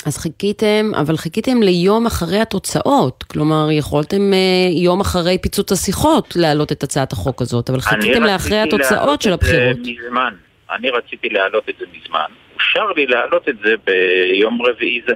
[0.06, 3.22] אז חיכיתם, אבל חיכיתם ליום אחרי התוצאות.
[3.22, 4.38] כלומר, יכולתם אה,
[4.84, 9.22] יום אחרי פיצוץ השיחות להעלות את הצעת החוק הזאת, אבל חיכיתם לאחרי רציתי התוצאות להעלות
[9.22, 9.76] של את זה הבחירות.
[9.78, 10.34] מזמן.
[10.70, 12.26] אני רציתי להעלות את זה מזמן.
[12.54, 15.14] אושר לי להעלות את זה ביום רביעי זה.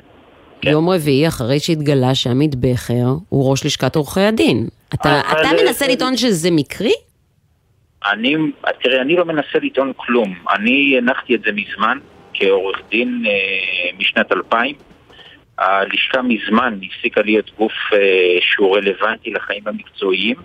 [0.62, 4.66] יום רביעי, אחרי שהתגלה שעמית בכר הוא ראש לשכת עורכי הדין.
[4.95, 6.93] אתה, אתה מנסה לטעון שזה מקרי?
[8.12, 8.37] אני,
[8.83, 10.35] תראה, אני לא מנסה לטעון כלום.
[10.57, 11.99] אני הנחתי את זה מזמן
[12.43, 14.74] כעורך דין אה, משנת 2000.
[15.59, 17.99] הלשכה מזמן הפסיקה להיות גוף אה,
[18.40, 20.36] שהוא רלוונטי לחיים המקצועיים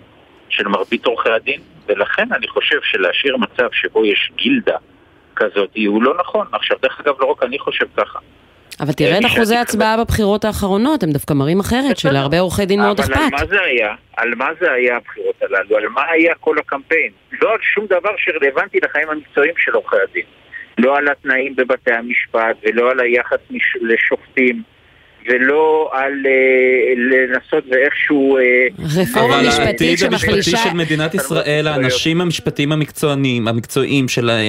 [0.48, 4.76] של מרבית עורכי הדין, ולכן אני חושב שלהשאיר מצב שבו יש גילדה
[5.36, 6.46] כזאת הוא לא נכון.
[6.52, 8.18] עכשיו, דרך אגב, לא רק אני חושב ככה.
[8.80, 13.00] אבל תראה את אחוזי ההצבעה בבחירות האחרונות, הם דווקא מראים אחרת, שלהרבה עורכי דין מאוד
[13.00, 13.40] אבל על אכפת.
[13.40, 13.94] מה זה היה?
[14.16, 15.76] על מה זה היה הבחירות הללו?
[15.76, 17.10] על מה היה כל הקמפיין?
[17.42, 20.24] לא על שום דבר שרלוונטי לחיים המקצועיים של עורכי הדין.
[20.78, 24.62] לא על התנאים בבתי המשפט, ולא על היחס מש- לשופטים,
[25.28, 28.38] ולא על אה, לנסות ואיכשהו...
[28.38, 28.42] אה,
[29.20, 34.40] אבל אה, העתיד המשפטי של מדינת ישראל, האנשים המשפטיים המקצוענים, המקצועיים של, ה-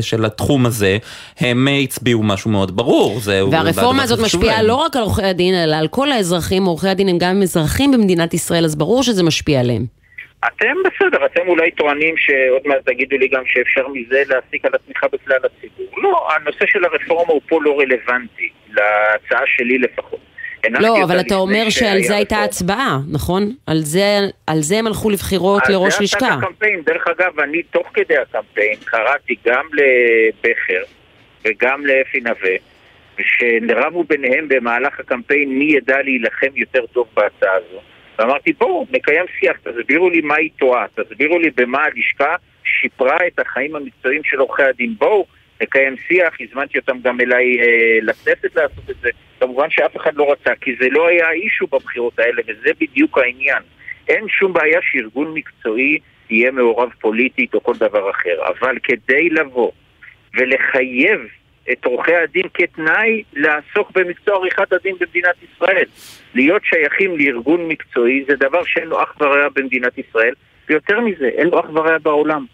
[0.00, 0.98] של התחום הזה,
[1.40, 3.20] הם הצביעו משהו מאוד ברור.
[3.20, 4.66] זה- והרפורמה הזאת משפיעה להם.
[4.66, 6.64] לא רק על עורכי הדין, אלא על כל האזרחים.
[6.64, 9.99] עורכי הדין הם גם אזרחים במדינת ישראל, אז ברור שזה משפיע עליהם.
[10.46, 15.06] אתם בסדר, אתם אולי טוענים שעוד מעט תגידו לי גם שאפשר מזה להסיק על התמיכה
[15.08, 16.02] בכלל הציבור.
[16.02, 20.20] לא, הנושא של הרפורמה הוא פה לא רלוונטי, להצעה שלי לפחות.
[20.70, 22.42] לא, אבל אתה אומר שעל זה הייתה.
[22.42, 23.42] הצבעה, נכון?
[23.66, 26.26] על זה, על זה הם הלכו לבחירות לראש זה לשכה.
[26.26, 26.82] עשה את הקמפיין.
[26.82, 30.82] דרך אגב, אני תוך כדי הקמפיין קראתי גם לבכר
[31.44, 32.56] וגם לאפי נווה,
[33.20, 37.80] שרבו ביניהם במהלך הקמפיין מי ידע להילחם יותר טוב בהצעה הזו.
[38.20, 43.38] ואמרתי, בואו, נקיים שיח, תסבירו לי מה היא טועה, תסבירו לי במה הלשכה שיפרה את
[43.38, 44.94] החיים המקצועיים של עורכי הדין.
[44.98, 45.26] בואו,
[45.62, 49.10] נקיים שיח, הזמנתי אותם גם אליי אה, לכנסת לעשות את זה.
[49.40, 53.62] כמובן שאף אחד לא רצה, כי זה לא היה אישו בבחירות האלה, וזה בדיוק העניין.
[54.08, 55.98] אין שום בעיה שארגון מקצועי
[56.30, 59.70] יהיה מעורב פוליטית או כל דבר אחר, אבל כדי לבוא
[60.34, 61.20] ולחייב
[61.72, 65.84] את עורכי הדין כתנאי לעסוק במקצוע עריכת הדין במדינת ישראל.
[66.34, 70.34] להיות שייכים לארגון מקצועי זה דבר שאין לו אח ורע במדינת ישראל,
[70.68, 72.46] ויותר מזה, אין לו אח ורע בעולם.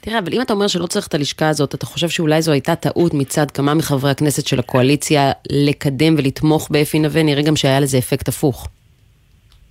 [0.00, 2.76] תראה, אבל אם אתה אומר שלא צריך את הלשכה הזאת, אתה חושב שאולי זו הייתה
[2.76, 7.22] טעות מצד כמה מחברי הכנסת של הקואליציה לקדם ולתמוך באפי נווה?
[7.22, 8.68] נראה גם שהיה לזה אפקט הפוך.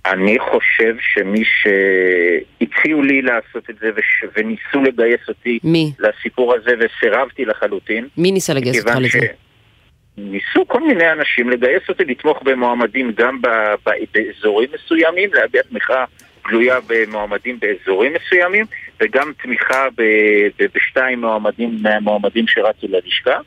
[0.06, 4.24] אני חושב שמי שהציעו לי לעשות את זה וש...
[4.36, 5.92] וניסו לגייס אותי מי?
[5.98, 8.08] לסיפור הזה וסירבתי לחלוטין.
[8.16, 9.26] מי ניסה לגייס אותך לזה?
[10.16, 13.46] ניסו כל מיני אנשים לגייס אותי לתמוך במועמדים גם ב...
[13.86, 13.90] ב...
[14.14, 16.04] באזורים מסוימים, להביע תמיכה
[16.48, 18.64] גלויה במועמדים באזורים מסוימים,
[19.00, 20.02] וגם תמיכה ב...
[20.58, 20.66] ב...
[20.74, 23.38] בשתיים מועמדים מהמועמדים שרצו ללשכה,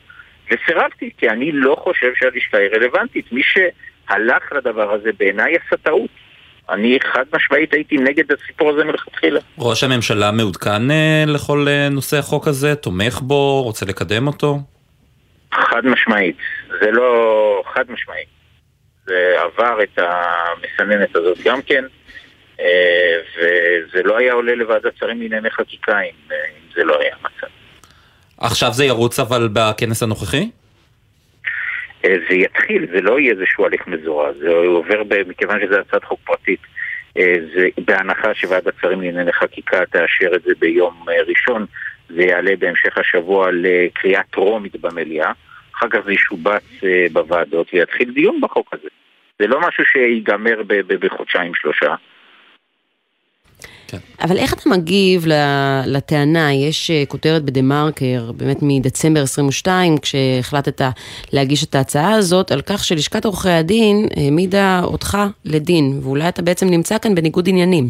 [0.52, 3.32] וסירבתי, כי אני לא חושב שהלשכה היא רלוונטית.
[3.32, 6.25] מי שהלך לדבר הזה בעיניי עשה טעות.
[6.70, 9.40] אני חד משמעית הייתי נגד הסיפור הזה מלכתחילה.
[9.58, 12.76] ראש הממשלה מעודכן אה, לכל אה, נושא החוק הזה?
[12.76, 13.62] תומך בו?
[13.64, 14.60] רוצה לקדם אותו?
[15.54, 16.38] חד משמעית.
[16.82, 18.28] זה לא חד משמעית.
[19.06, 21.84] זה עבר את המסננת הזאת גם כן,
[22.60, 22.66] אה,
[23.36, 27.48] וזה לא היה עולה לוועדת שרים לענייני חקיקה אם, אם זה לא היה המצב.
[28.38, 30.50] עכשיו זה ירוץ אבל בכנס הנוכחי?
[32.06, 36.04] אה, זה יתחיל, זה לא יהיה איזשהו הליך מזורז, זה עובר, ב, מכיוון שזו הצעת
[36.04, 36.60] חוק פרטית,
[37.18, 41.66] אה, זה בהנחה שוועדת שרים לענייני חקיקה תאשר את זה ביום אה, ראשון,
[42.10, 45.32] זה יעלה בהמשך השבוע לקריאה טרומית במליאה,
[45.76, 46.64] אחר כך זה ישובץ
[47.12, 48.88] בוועדות ויתחיל דיון בחוק הזה.
[49.40, 50.88] זה לא משהו שיגמר ב-
[53.92, 54.06] שלושה.
[54.22, 60.82] אבל איך אתה מגיב ל- לטענה, יש אה, כותרת בדה מרקר, באמת מדצמבר 22, כשהחלטת
[61.34, 66.68] להגיש את ההצעה הזאת, על כך שלשכת עורכי הדין העמידה אותך לדין, ואולי אתה בעצם
[66.70, 67.90] נמצא כאן בניגוד עניינים.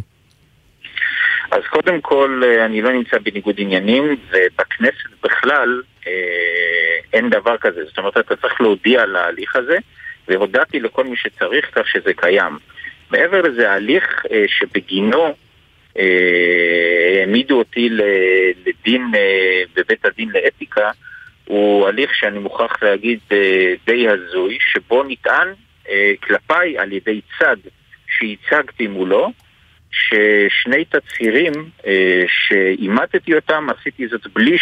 [1.52, 6.12] אז קודם כל, אה, אני לא נמצא בניגוד עניינים, ובכנסת בכלל אה,
[7.14, 7.86] אין דבר כזה.
[7.86, 9.78] זאת אומרת, אתה צריך להודיע על ההליך הזה,
[10.28, 12.58] והודעתי לכל מי שצריך כך שזה קיים.
[13.12, 15.34] מעבר לזה, ההליך אה, שבגינו
[15.96, 17.90] העמידו אותי
[18.66, 20.92] לדין אה, בבית הדין לאתיקה,
[21.46, 25.48] הוא הליך שאני מוכרח להגיד אה, די הזוי, שבו נטען
[25.90, 27.58] אה, כלפיי על ידי צד
[28.08, 29.32] שהצגתי מולו,
[29.92, 31.54] ששני תצהירים
[31.88, 34.58] אה, שאימתתי אותם, עשיתי זאת בלי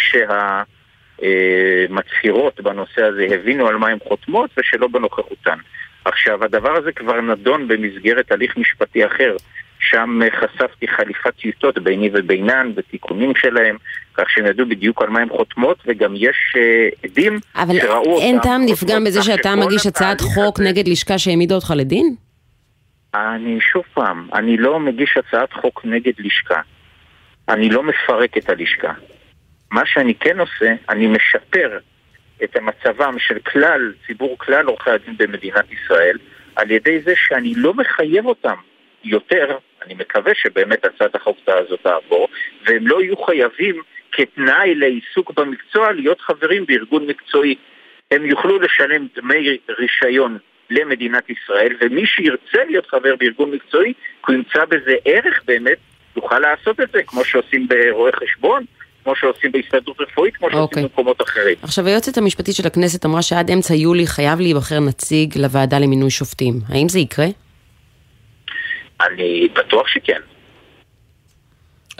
[1.20, 5.58] שהמצהירות בנושא הזה הבינו על מה הן חותמות ושלא בנוכחותן.
[6.04, 9.36] עכשיו, הדבר הזה כבר נדון במסגרת הליך משפטי אחר,
[9.78, 13.76] שם אה, חשפתי חליפת טיוטות ביני ובינן ותיקונים שלהם,
[14.14, 18.36] כך שהם ידעו בדיוק על מה הן חותמות, וגם יש אה, עדים אבל שראו אין
[18.36, 21.72] אותם טעם לפגם חותמות, בזה כך שאתה מגיש הצעת חוק הזה- נגד לשכה שהעמידה אותך
[21.76, 22.14] לדין?
[23.14, 26.60] אני שוב פעם, אני לא מגיש הצעת חוק נגד לשכה.
[27.48, 28.92] אני לא מפרק את הלשכה.
[29.70, 31.78] מה שאני כן עושה, אני משפר
[32.44, 36.18] את המצבם של כלל, ציבור כלל עורכי הדין במדינת ישראל,
[36.56, 38.56] על ידי זה שאני לא מחייב אותם
[39.04, 42.28] יותר, אני מקווה שבאמת הצעת החוק הזאת תעבור,
[42.66, 47.54] והם לא יהיו חייבים כתנאי לעיסוק במקצוע להיות חברים בארגון מקצועי.
[48.10, 50.38] הם יוכלו לשלם דמי רישיון
[50.70, 53.92] למדינת ישראל, ומי שירצה להיות חבר בארגון מקצועי,
[54.26, 55.78] כי הוא ימצא בזה ערך באמת,
[56.16, 58.64] יוכל לעשות את זה, כמו שעושים ברואי חשבון,
[59.04, 60.82] כמו שעושים בהסתדרות רפואית, כמו שעושים אוקיי.
[60.82, 61.56] במקומות אחרים.
[61.62, 66.60] עכשיו, היועצת המשפטית של הכנסת אמרה שעד אמצע יולי חייב להיבחר נציג לוועדה למינוי שופטים.
[66.68, 67.26] האם זה יקרה?
[69.06, 70.20] אני בטוח שכן.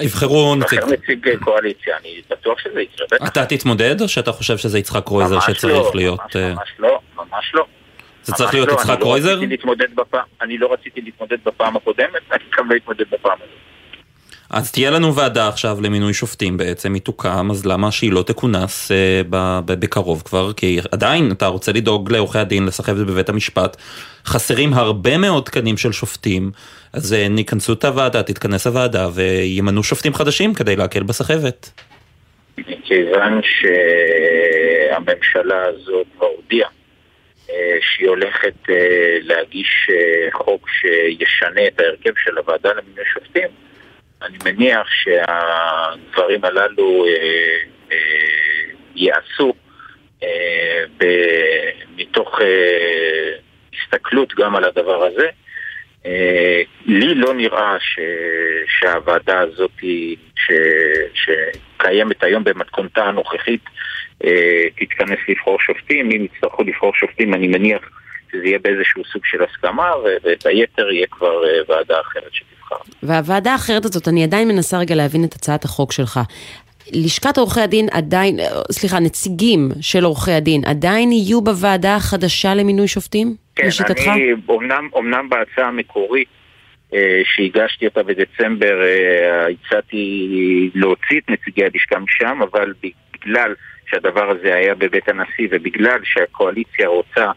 [0.01, 0.81] יבחרו נציג.
[0.85, 3.07] נציג קואליציה, אני בטוח שזה יקרה.
[3.13, 3.29] בטח.
[3.29, 6.21] אתה תתמודד או שאתה חושב שזה יצחק קרויזר שצריך לא, להיות...
[6.21, 7.67] ממש, אה, ממש לא, ממש לא.
[8.23, 9.41] זה צריך להיות לא, יצחק אני לא קרויזר?
[9.95, 13.49] בפעם- אני לא רציתי להתמודד בפעם הקודמת, אני גם לא אתמודד בפעם הזאת.
[14.55, 18.93] אז תהיה לנו ועדה עכשיו למינוי שופטים בעצם, היא תוקם, אז למה שהיא לא תכונס
[18.93, 20.53] אה, ב- ב- בקרוב כבר?
[20.53, 23.77] כי עדיין אתה רוצה לדאוג לעורכי הדין, לסחב את זה בבית המשפט.
[24.27, 26.51] חסרים הרבה מאוד תקנים של שופטים,
[26.93, 31.71] אז אה, ייכנסו את הוועדה, תתכנס הוועדה וימנו שופטים חדשים כדי להקל בסחבת.
[32.59, 33.41] מכיוון
[34.93, 36.69] שהממשלה הזאת כבר הודיעה
[37.51, 39.91] אה, שהיא הולכת אה, להגיש
[40.33, 43.64] חוק שישנה את ההרכב של הוועדה למינוי שופטים,
[44.25, 47.57] אני מניח שהדברים הללו אה,
[47.93, 47.97] אה,
[48.95, 49.55] ייעשו
[50.23, 53.37] אה, ב- מתוך אה,
[53.75, 55.29] הסתכלות גם על הדבר הזה.
[56.07, 57.99] אה, לי לא נראה ש,
[58.79, 59.85] שהוועדה הזאת
[60.37, 60.53] ש,
[61.15, 63.65] שקיימת היום במתכונתה הנוכחית
[64.25, 66.11] אה, תתכנס לבחור שופטים.
[66.11, 67.83] אם יצטרכו לבחור שופטים, אני מניח
[68.33, 69.93] שזה יהיה באיזשהו סוג של הסכמה,
[70.23, 72.35] ואת היתר יהיה כבר אה, ועדה אחרת
[73.03, 76.21] והוועדה האחרת הזאת, אני עדיין מנסה רגע להבין את הצעת החוק שלך.
[76.93, 78.37] לשכת עורכי הדין עדיין,
[78.73, 83.37] סליחה, נציגים של עורכי הדין עדיין יהיו בוועדה החדשה למינוי שופטים?
[83.57, 84.09] כן, לשיטתך?
[84.09, 86.29] אני, אומנם, אומנם בהצעה המקורית
[86.95, 93.55] אה, שהגשתי אותה בדצמבר, אה, הצעתי להוציא את נציגי הלשכה משם, אבל בגלל
[93.91, 97.31] שהדבר הזה היה בבית הנשיא ובגלל שהקואליציה רוצה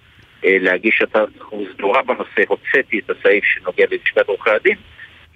[0.45, 4.78] אה, להגיש הצעת חוק סדורה בנושא, הוצאתי את הסעיף שנוגע ללשכת עורכי הדין,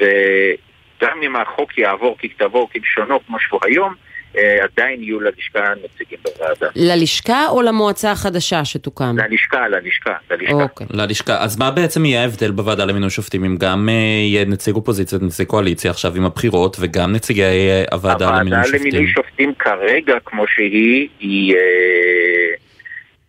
[0.02, 3.94] וגם אם החוק יעבור ככתבו או כלשונו כמו שהוא היום,
[4.38, 6.68] אה, עדיין יהיו ללשכה נציגים בוועדה.
[6.76, 9.16] ללשכה או למועצה החדשה שתוקם?
[9.18, 10.54] ללשכה, ללשכה, ללשכה.
[10.54, 10.88] אוקיי.
[10.90, 11.44] ללשכה.
[11.44, 15.48] אז מה בעצם יהיה ההבדל בוועדה למינוי שופטים אם גם אה, יהיה נציג אופוזיציה ונציג
[15.48, 18.92] קואליציה עכשיו עם הבחירות וגם נציגי אה, הוועדה למינוי הוועדה שופטים?
[18.92, 21.56] למינוי שופטים כרגע, כמו שהיא, היא...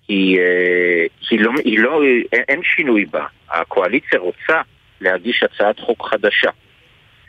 [0.08, 3.26] היא, אה, היא לא, היא לא, אין, אין שינוי בה.
[3.50, 4.60] הקואליציה רוצה
[5.02, 6.50] להגיש הצעת חוק חדשה.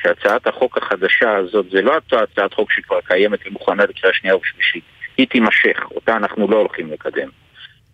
[0.04, 4.84] שהצעת החוק החדשה הזאת זה לא הצעת חוק שכבר קיימת ומוכנה לקריאה שנייה ושלישית.
[5.18, 7.30] היא תימשך, אותה אנחנו לא הולכים לקדם.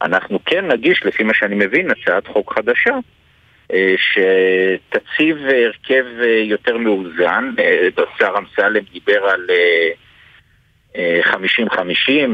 [0.02, 2.96] אנחנו כן נגיש, לפי מה שאני מבין, הצעת חוק חדשה
[3.74, 7.52] אה, שתציב אה, הרכב אה, יותר מאוזן.
[7.60, 9.92] אה, השר אמסלם דיבר על אה, אה,
[10.96, 10.98] 50-50,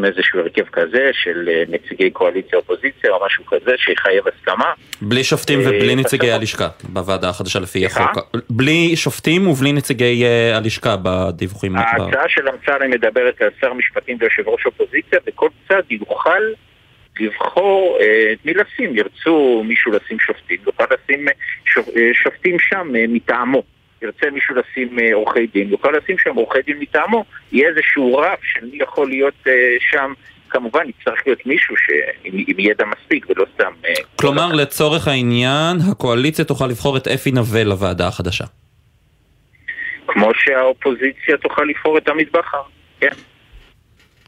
[0.06, 4.74] איזשהו הרכב כזה של אה, נציגי קואליציה אופוזיציה או משהו כזה שיחייב הסכמה.
[5.02, 6.32] בלי שופטים אה, ובלי נציגי.
[6.32, 7.86] הלשכה בוועדה החדשה לפי?
[7.86, 8.18] החוק.
[8.50, 11.76] בלי שופטים ובלי נציגי אה, הלשכה בדיווחים.
[11.76, 16.42] ההצעה של אמסלם מדברת על שר משפטים ויושב ראש אופוזיציה, וכל צד יוכל
[17.20, 17.98] לבחור
[18.34, 18.96] את מי לשים.
[18.98, 21.26] ירצו מישהו לשים שופטים, יוכל לשים
[21.66, 21.92] שופ-
[22.24, 23.64] שופטים שם מטעמו.
[24.02, 27.26] ירצה מישהו לשים אה, עורכי דין, יוכל לשים שם עורכי דין מטעמו.
[27.52, 29.54] יהיה איזשהו רף של מי יכול להיות אה,
[29.92, 30.14] שם.
[30.50, 33.72] כמובן יצטרך להיות מישהו שעם עם ידע מספיק ולא סתם...
[33.86, 38.46] אה, כלומר, לצורך העניין, הקואליציה תוכל לבחור את אפי נווה לוועדה החדשה.
[40.08, 42.62] כמו שהאופוזיציה תוכל לבחור את עמית בכר.
[43.00, 43.16] כן.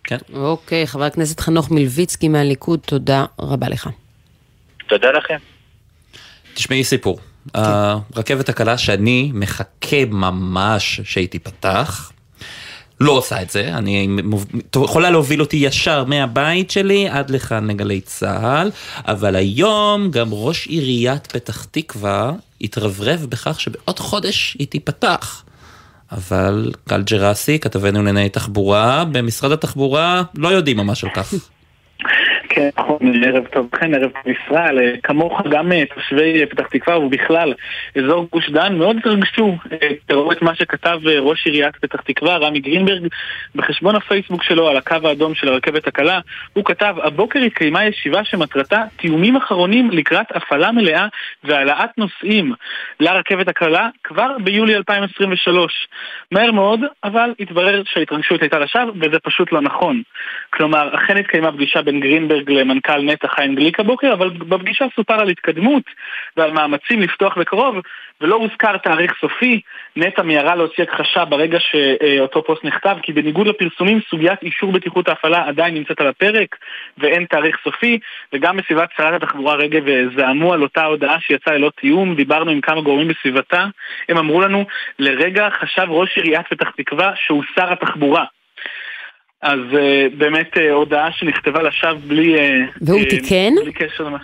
[0.03, 0.17] כן.
[0.33, 3.89] אוקיי, חבר הכנסת חנוך מלביצקי מהליכוד, תודה רבה לך.
[4.87, 5.37] תודה לכם.
[6.53, 7.19] תשמעי סיפור.
[7.53, 12.11] הרכבת הקלה שאני מחכה ממש שהיא תיפתח,
[12.99, 14.07] לא עושה את זה, אני
[14.83, 18.71] יכולה להוביל אותי ישר מהבית שלי עד לכאן לגלי צה"ל,
[19.07, 25.43] אבל היום גם ראש עיריית פתח תקווה התרברב בכך שבעוד חודש היא תיפתח.
[26.11, 31.33] אבל גל ג'רסי, כתבנו לענייני תחבורה, במשרד התחבורה לא יודעים ממש על כך.
[32.57, 34.79] כן, נכון, ערב טוב לכן, ערב טוב ישראל.
[34.79, 37.53] אה, כמוך גם אה, תושבי אה, פתח תקווה ובכלל
[37.97, 39.57] אזור גוש דן מאוד התרגשו.
[40.05, 43.07] תראו את מה שכתב ראש עיריית פתח תקווה, רמי גרינברג,
[43.55, 46.19] בחשבון הפייסבוק שלו על הקו האדום של הרכבת הקלה.
[46.53, 51.07] הוא כתב, הבוקר התקיימה ישיבה שמטרתה תיאומים אחרונים לקראת הפעלה מלאה
[51.43, 52.53] והעלאת נוסעים
[52.99, 55.87] לרכבת הקלה כבר ביולי 2023.
[56.31, 60.01] מהר מאוד, אבל התברר שההתרגשות הייתה לשווא, וזה פשוט לא נכון.
[60.49, 65.29] כלומר, אכן התקיימה פגישה בין גרינברג למנכ"ל נטע חיים גליק הבוקר, אבל בפגישה סופר על
[65.29, 65.83] התקדמות
[66.37, 67.75] ועל מאמצים לפתוח בקרוב,
[68.21, 69.61] ולא הוזכר תאריך סופי.
[69.95, 75.47] נטע מיהרה להוציא הכחשה ברגע שאותו פוסט נכתב, כי בניגוד לפרסומים, סוגיית אישור בטיחות ההפעלה
[75.47, 76.55] עדיין נמצאת על הפרק,
[76.97, 77.99] ואין תאריך סופי,
[78.33, 79.83] וגם בסביבת שרת התחבורה רגב
[80.17, 83.65] זעמו על אותה הודעה שיצאה ללא תיאום, דיברנו עם כמה גורמים בסביבתה,
[84.09, 84.65] הם אמרו לנו,
[84.99, 88.25] לרגע חשב ראש עיריית פתח תקווה שהוא שר התחבורה.
[89.41, 92.35] אז uh, באמת uh, הודעה שנכתבה לשווא בלי...
[92.35, 93.53] Uh, והוא uh, תיקן?
[93.63, 94.17] בלי קשר למה...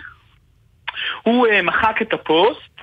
[1.22, 2.74] הוא uh, מחק את הפוסט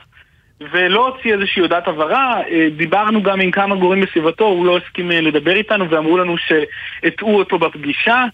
[0.73, 5.11] ולא הוציא איזושהי הודעת הבהרה, uh, דיברנו גם עם כמה גורמים בסביבתו, הוא לא הסכים
[5.11, 8.25] uh, לדבר איתנו ואמרו לנו שהטעו אותו בפגישה,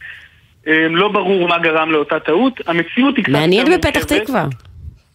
[0.65, 3.33] uh, לא ברור מה גרם לאותה טעות, המציאות היא קצת...
[3.33, 4.03] מעניין בפתח.
[4.03, 4.45] תקווה.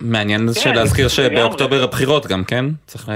[0.00, 1.08] מעניין כן, להזכיר.
[1.08, 2.64] שבאוקטובר הבחירות גם, כן?
[2.86, 3.08] צריך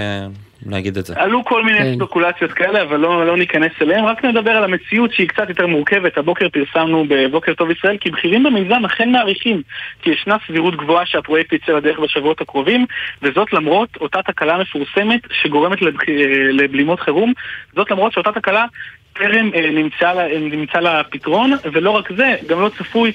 [0.66, 1.14] להגיד את זה.
[1.16, 1.94] עלו כל מיני כן.
[1.94, 6.18] ספקולציות כאלה, אבל לא, לא ניכנס אליהם, רק נדבר על המציאות שהיא קצת יותר מורכבת.
[6.18, 9.62] הבוקר פרסמנו בבוקר טוב ישראל כי בכירים במיזם אכן מעריכים
[10.02, 12.86] כי ישנה סבירות גבוהה שהפרויקט יצא לדרך בשבועות הקרובים,
[13.22, 16.00] וזאת למרות אותה תקלה מפורסמת שגורמת לבח...
[16.52, 17.32] לבלימות חירום,
[17.74, 18.64] זאת למרות שאותה תקלה
[19.18, 23.12] טרם אה, נמצא לה, נמצא לה פתרון, ולא רק זה, גם לא צפוי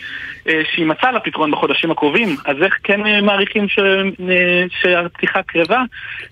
[0.76, 2.36] שיימצא לה פתרון בחודשים הקרובים.
[2.46, 5.84] אז איך כן אה, מעריכים ש, אה, שהפתיחה קרבה?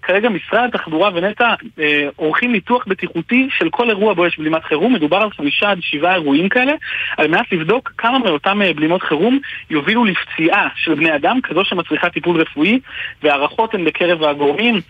[0.02, 4.94] כרגע משרד התחבורה ונטע אה, עורכים ניתוח בטיחותי של כל אירוע בו יש בלימת חירום,
[4.94, 6.74] מדובר על חמישה עד שבעה אירועים כאלה,
[7.18, 12.10] על מנת לבדוק כמה מאותם אה, בלימות חירום יובילו לפציעה של בני אדם, כזו שמצריכה
[12.10, 12.80] טיפול רפואי,
[13.24, 14.82] והערכות הן בקרב הגורמים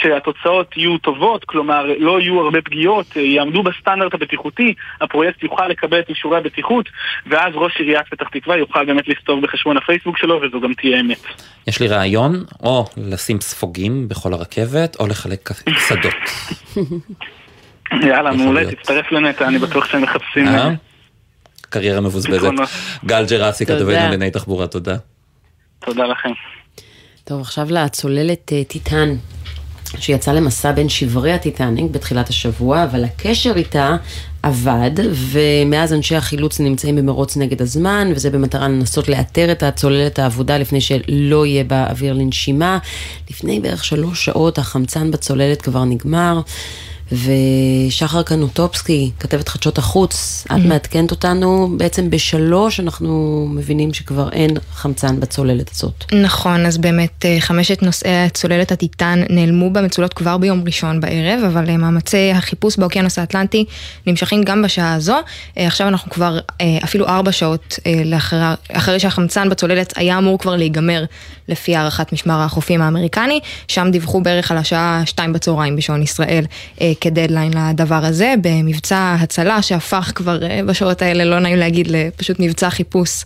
[0.00, 6.00] שהתוצאות יהיו טובות, כלומר לא יהיו הרבה פגיעות, אה, יעמדו בסטנדרט הבטיחותי, הפרויקט יוכל לקבל
[6.00, 6.88] את אישורי הבטיחות,
[7.26, 11.24] ואז ראש עיריית פתח תקווה יוכל באמת לכתוב בחשבון הפייסבוק שלו, וזו גם תהיה אמת.
[11.66, 16.14] יש לי רעיון, או לשים ספוגים בכל הרכבת, או לחלק קסדות.
[18.08, 18.74] יאללה, מעולה.
[18.74, 20.48] תצטרף לנטע, אני בטוח שהם מחפשים...
[20.48, 20.68] אה?
[20.68, 20.70] אה,
[21.70, 22.50] קריירה מבוזבזת.
[23.04, 23.66] גל ג'רסי.
[23.66, 24.96] כתבנו לענייני תחבורה, תודה.
[25.78, 26.30] תודה לכם.
[27.24, 29.08] טוב, עכשיו לצוללת אה, טיטן.
[29.98, 33.96] שיצאה למסע בין שברי הטיטניק בתחילת השבוע, אבל הקשר איתה
[34.46, 40.58] עבד, ומאז אנשי החילוץ נמצאים במרוץ נגד הזמן, וזה במטרה לנסות לאתר את הצוללת האבודה
[40.58, 42.78] לפני שלא יהיה בה אוויר לנשימה.
[43.30, 46.40] לפני בערך שלוש שעות החמצן בצוללת כבר נגמר.
[47.12, 55.20] ושחר קנוטופסקי, כתבת חדשות החוץ, את מעדכנת אותנו, בעצם בשלוש אנחנו מבינים שכבר אין חמצן
[55.20, 56.04] בצוללת הזאת.
[56.12, 61.70] נכון, אז באמת אה, חמשת נוסעי צוללת הטיטן נעלמו במצולות כבר ביום ראשון בערב, אבל
[61.70, 63.64] אה, מאמצי החיפוש באוקיינוס האטלנטי
[64.06, 65.16] נמשכים גם בשעה הזו.
[65.58, 66.38] אה, עכשיו אנחנו כבר
[66.84, 71.04] אפילו ארבע שעות אה, לאחר, אחרי שהחמצן בצוללת היה אמור כבר להיגמר
[71.48, 76.44] לפי הערכת משמר החופים האמריקני, שם דיווחו בערך על השעה שתיים בצהריים בשעון ישראל
[77.00, 82.70] כדדליין לדבר הזה, במבצע הצלה שהפך כבר אה, בשעות האלה, לא נעים להגיד, לפשוט מבצע
[82.70, 83.24] חיפוש.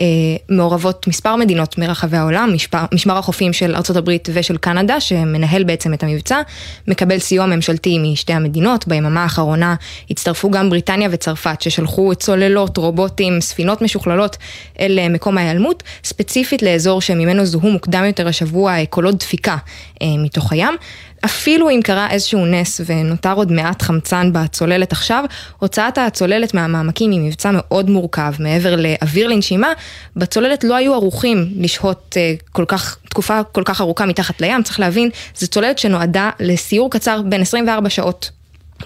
[0.00, 0.04] אה,
[0.48, 6.02] מעורבות מספר מדינות מרחבי העולם, משפר, משמר החופים של הברית ושל קנדה, שמנהל בעצם את
[6.02, 6.40] המבצע,
[6.88, 9.74] מקבל סיוע ממשלתי משתי המדינות, ביממה האחרונה
[10.10, 14.36] הצטרפו גם בריטניה וצרפת, ששלחו צוללות, רובוטים, ספינות משוכללות
[14.80, 19.56] אל אה, מקום ההיעלמות, ספציפית לאזור שממנו זוהו מוקדם יותר השבוע קולות דפיקה
[20.02, 20.76] אה, מתוך הים.
[21.24, 25.24] אפילו אם קרה איזשהו נס ונותר עוד מעט חמצן בצוללת עכשיו,
[25.58, 29.72] הוצאת הצוללת מהמעמקים היא מבצע מאוד מורכב, מעבר לאוויר לנשימה,
[30.16, 34.80] בצוללת לא היו ערוכים לשהות אה, כל כך, תקופה כל כך ארוכה מתחת לים, צריך
[34.80, 38.30] להבין, זו צוללת שנועדה לסיור קצר בין 24 שעות.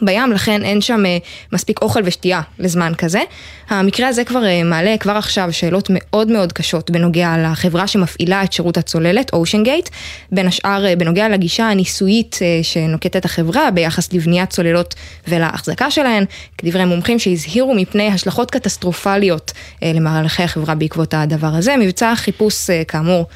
[0.03, 1.19] בים, לכן אין שם אה,
[1.53, 3.21] מספיק אוכל ושתייה לזמן כזה.
[3.69, 8.53] המקרה הזה כבר אה, מעלה כבר עכשיו שאלות מאוד מאוד קשות בנוגע לחברה שמפעילה את
[8.53, 9.89] שירות הצוללת, אושן גייט,
[10.33, 14.95] בין השאר אה, בנוגע לגישה הניסויית שנוקטת החברה ביחס לבניית צוללות
[15.29, 16.25] ולהחזקה שלהן,
[16.59, 19.53] כדברי מומחים שהזהירו מפני השלכות קטסטרופליות
[19.83, 21.77] למהלכי החברה בעקבות הדבר הזה.
[21.77, 23.27] מבצע החיפוש כאמור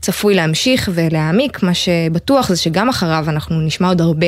[0.00, 4.26] צפוי להמשיך ולהעמיק, מה שבטוח זה שגם אחריו אנחנו נשמע עוד הרבה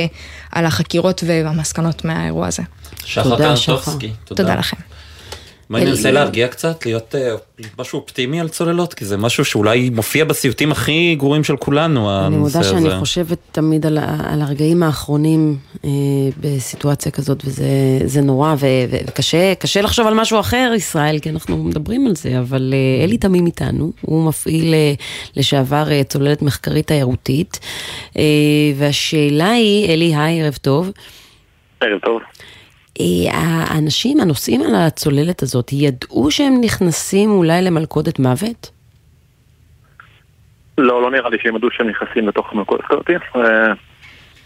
[0.52, 1.71] על החקירות והמסקנות
[2.04, 2.62] מהאירוע הזה.
[3.04, 4.34] שחר תודה, קרנטובסקי, שחר.
[4.34, 4.76] תודה לכם.
[5.68, 7.34] מה אני אלי- להרגיע קצת, להיות אה,
[7.78, 12.26] משהו אופטימי על צוללות, כי זה משהו שאולי מופיע בסיוטים הכי גרועים של כולנו, אני
[12.36, 12.68] הנושא מודה הזה.
[12.88, 13.98] שאני חושבת תמיד על,
[14.42, 15.90] הרגעים האחרונים אה,
[16.40, 17.64] בסיטואציה כזאת, וזה
[18.04, 22.74] זה נורא, וקשה קשה לחשוב על משהו אחר, ישראל, כי אנחנו מדברים על זה, אבל
[23.00, 24.92] אה, אלי תמים איתנו, הוא מפעיל אה,
[25.36, 27.58] לשעבר אה, צוללת מחקרית תיירותית,
[28.16, 28.22] אה,
[28.78, 30.90] והשאלה היא, אלי, היי, ערב טוב.
[31.82, 32.22] ערב טוב.
[33.00, 33.04] אה,
[33.34, 38.70] האנשים הנוסעים על הצוללת הזאת, ידעו שהם נכנסים אולי למלכודת מוות?
[40.78, 43.10] לא, לא נראה לי שהם ידעו שהם נכנסים לתוך מלכודת כזאת.
[43.10, 43.72] אה,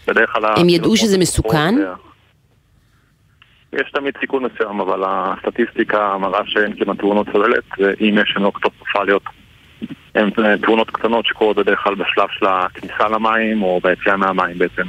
[0.07, 0.53] בדרך כלל...
[0.57, 1.75] הם ידעו שזה מסוכן?
[3.73, 8.51] יש תמיד סיכון מסוים, אבל הסטטיסטיקה מראה שאין כמעט תאונות צוללת, ואם יש הן לא
[8.55, 9.23] קטסטרופליות.
[10.15, 14.83] הן אה, תאונות קטנות שקורות בדרך כלל בשלב של הכניסה למים, או ביציאה מהמים בעצם,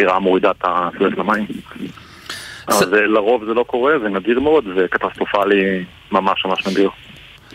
[0.00, 1.46] אה, שהסירה מורידה את הצוללת למים.
[2.68, 6.90] אבל זה- לרוב זה לא קורה, זה נדיר מאוד, זה קטסטרופלי ממש ממש נדיר.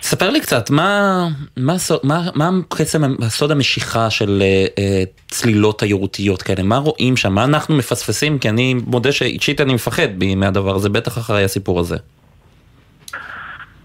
[0.02, 2.50] ספר לי קצת, מה, מה, מה, מה
[2.80, 6.64] בעצם הסוד המשיכה של אה, אה, צלילות תיירותיות כאלה?
[6.64, 7.34] מה רואים שם?
[7.34, 8.40] מה אנחנו מפספסים?
[8.40, 11.98] כי אני מודה שאישית אני מפחד מהדבר הזה, בטח אחרי הסיפור הזה.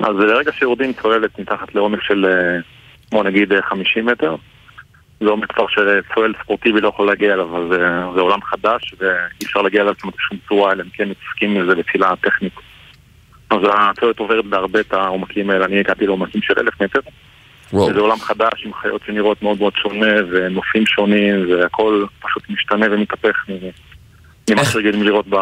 [0.00, 2.60] אז ברגע שיורדים צוללת מתחת לעומק של, אה,
[3.10, 4.34] בוא נגיד, אה, 50 מטר,
[5.20, 7.78] זה עומק כבר שצולל ספורטיבי לא יכול להגיע אליו, אבל זה,
[8.14, 11.66] זה עולם חדש ואי אפשר להגיע אליו כמעט בשום צורה, אלא אם כן מתעסקים עם
[11.68, 12.52] זה בצלילה טכנית.
[13.50, 17.00] אז הצוללת עוברת בהרבה את העומקים האלה, אני הגעתי לעומקים של אלף מטר.
[17.72, 17.94] וואו.
[17.94, 23.44] זה עולם חדש עם חיות שנראות מאוד מאוד שונה ונופים שונים והכל פשוט משתנה ומתהפך
[24.50, 25.36] ממה שרגילים לראות ב...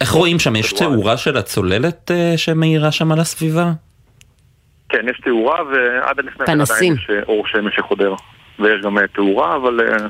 [0.00, 0.56] איך רואים שם?
[0.56, 3.72] יש תאורה של הצוללת אה, שמאירה שם על הסביבה?
[4.88, 6.92] כן, יש תאורה, ועד לפני פנסים.
[6.92, 8.14] עדיין יש אה, אור שמש שחודר.
[8.58, 10.06] ויש גם אה, תאורה, אבל אה,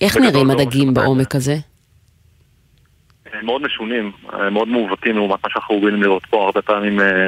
[0.00, 1.56] איך נראים לא הדגים בעומק הזה?
[3.32, 6.44] הם מאוד משונים, אה, מאוד מעוותים לעומת מה שאנחנו רגילים לראות פה.
[6.44, 7.26] הרבה פעמים אה,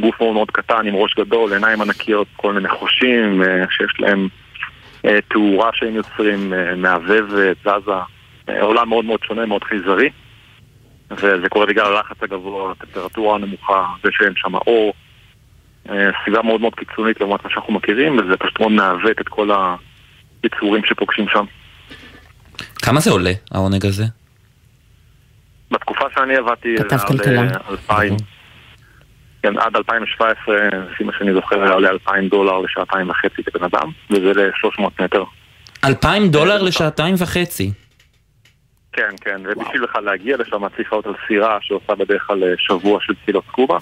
[0.00, 4.28] גוף מאוד מאוד קטן עם ראש גדול, עיניים ענקיות, כל מיני חושים אה, שיש להם
[5.04, 7.92] אה, תאורה שהם יוצרים, אה, מהבהבת, זזה.
[8.48, 10.10] אה, עולם מאוד מאוד שונה, מאוד חייזרי.
[11.10, 14.92] וזה קורה בגלל הלחץ הגבוה, הטמפרטורה הנמוכה, זה שאין שם אור.
[15.90, 19.50] אה, סביבה מאוד מאוד קיצונית לעומת מה שאנחנו מכירים, וזה פשוט מאוד מעוות את כל
[20.42, 21.44] היצורים שפוגשים שם.
[22.82, 24.04] כמה זה עולה, העונג הזה?
[25.70, 27.40] בתקופה שאני עבדתי, כתב כלכלה.
[27.40, 28.16] עד 2000,
[29.42, 30.56] כן, עד 2017,
[30.92, 35.24] לפי מה שאני זוכר, היה עולה 2,000 דולר לשעתיים וחצי כבן אדם, וזה ל-300 מטר.
[35.84, 37.72] אלפיים דולר לשעתיים וחצי.
[38.92, 42.98] כן, כן, ובשביל בכלל להגיע לשם צריך לעלות על סירה שעושה בדרך כלל אה, שבוע
[43.02, 43.78] של צלילות סקובה.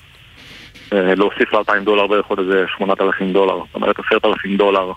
[0.92, 4.92] אה, להוסיף ל-2,000 דולר בערך עוד איזה 8,000 דולר, זאת אומרת 10,000 דולר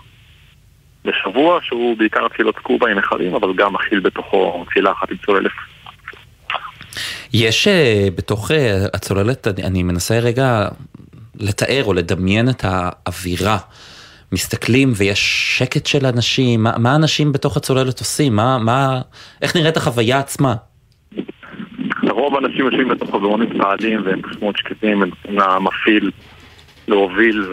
[1.05, 5.51] בשבוע, שהוא בעיקר צלילות סקובה עם מכלים, אבל גם מכיל בתוכו צלילה אחת עם צוללת.
[7.33, 10.67] יש אה, בתוך אה, הצוללת, אני, אני מנסה רגע
[11.39, 13.57] לתאר או לדמיין את האווירה.
[14.31, 18.35] מסתכלים ויש שקט של אנשים, מה, מה אנשים בתוך הצוללת עושים?
[18.35, 19.01] מה, מה,
[19.41, 20.55] איך נראית החוויה עצמה?
[22.23, 26.11] לרוב האנשים יושבים בתוך חזרונים צעדים והם פשוט מאוד שקטים, הם למפעיל
[26.87, 27.45] להוביל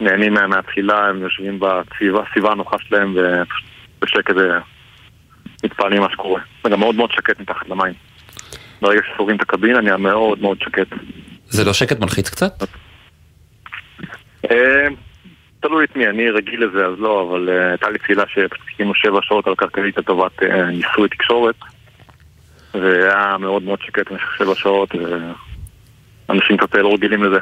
[0.00, 4.58] ונהנים מה- מהתחילה, הם יושבים בסביבה הנוחה שלהם ובשקט אה,
[5.64, 6.40] מתפעלים מה שקורה.
[6.64, 7.92] זה גם מאוד מאוד שקט מתחת למים.
[8.80, 10.86] ברגע שסוגרים את הקבינה נהיה מאוד מאוד שקט.
[11.48, 12.52] זה לא שקט מלחיץ קצת?
[14.50, 14.86] אה,
[15.60, 18.94] תלוי את מי, אני רגיל לזה אז לא, אבל אה, הייתה לי תפילה שפשוט חיכינו
[18.94, 21.54] שבע שעות על כלכלית לטובת אה, ניסוי תקשורת
[22.74, 24.94] והיה מאוד מאוד שקט במשך שבע שעות
[26.28, 27.38] ואנשים קצת לא רגילים לזה.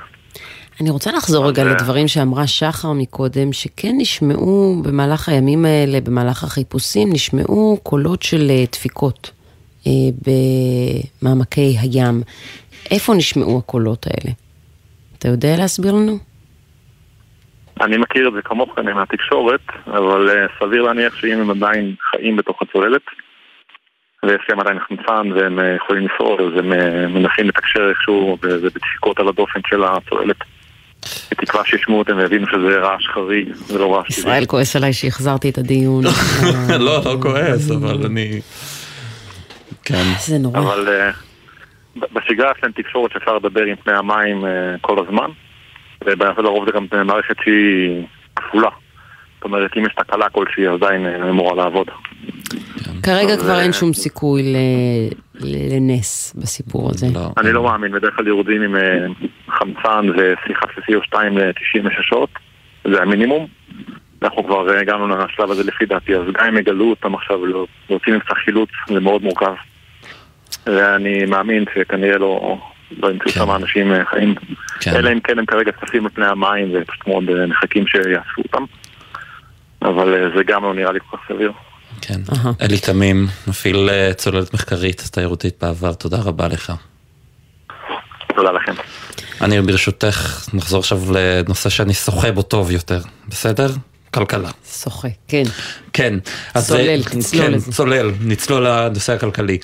[0.80, 6.44] אני רוצה לחזור רגע אה, לדברים שאמרה שחר מקודם, שכן נשמעו במהלך הימים האלה, במהלך
[6.44, 9.30] החיפושים, נשמעו קולות של אה, דפיקות
[9.86, 9.92] אה,
[11.22, 12.22] במעמקי הים.
[12.90, 14.32] איפה נשמעו הקולות האלה?
[15.18, 16.18] אתה יודע להסביר לנו?
[17.80, 22.36] אני מכיר את זה כמוך כנראה מהתקשורת, אבל אה, סביר להניח שאם הם עדיין חיים
[22.36, 23.02] בתוך הצוללת
[24.24, 28.66] ויש להם עדיין חמצן והם אה, יכולים לשרוד, אז הם אה, מנסים לתקשר איכשהו וזה
[28.66, 30.36] בדפיקות על הדופן של הצוללת.
[31.30, 34.20] בתקווה שישמעו אותם ויבינו שזה רעש חריג ולא רעש טבעי.
[34.20, 36.04] ישראל כועס עליי שהחזרתי את הדיון.
[36.68, 38.40] לא, לא כועס, אבל אני...
[39.84, 40.02] כן.
[40.18, 40.58] זה נורא.
[40.58, 41.10] אבל אה,
[42.12, 45.30] בשגרה יש להם תקשורת שאפשר לדבר עם פני המים אה, כל הזמן,
[46.04, 48.02] ולרוב זה גם מערכת שהיא
[48.36, 48.70] כפולה.
[49.36, 51.90] זאת אומרת, אם יש תקלה כלשהי, עדיין אה, אמורה לעבוד.
[53.02, 54.42] כרגע כבר אין שום סיכוי
[55.40, 57.06] לנס בסיפור הזה.
[57.38, 59.06] אני לא מאמין, בדרך כלל יורדים עם אה,
[59.48, 62.30] חמצן ושיחה של CO2 ל-96 שעות,
[62.84, 63.46] זה המינימום.
[64.22, 67.66] אנחנו כבר אה, הגענו לשלב הזה לפי דעתי, אז גם אם יגלו אותם עכשיו, לא-
[67.90, 69.54] להוציא מבצע חילוץ, זה מאוד מורכב.
[70.66, 72.58] ואני מאמין שכנראה לא,
[73.02, 74.34] לא ימצאו שם אנשים אה, חיים.
[74.96, 78.64] אלא אם כן הם כרגע צפים על פני המים ופשוט מאוד מחכים שיאספו אותם.
[79.82, 81.52] אבל זה גם לא נראה לי כל כך סביר.
[82.00, 82.20] כן.
[82.60, 86.72] אלי תמים, מפעיל אה, צוללת מחקרית תיירותית בעבר, תודה רבה לך.
[88.36, 88.72] תודה לכם.
[89.40, 93.70] אני ברשותך נחזור עכשיו לנושא שאני שוחה בו טוב יותר, בסדר?
[94.14, 94.50] כלכלה.
[94.82, 95.42] שוחה, כן.
[95.92, 96.18] כן.
[96.54, 97.72] אז צולל, זה- תצלול כן, לזה.
[97.72, 99.58] צולל, נצלול לנושא הכלכלי.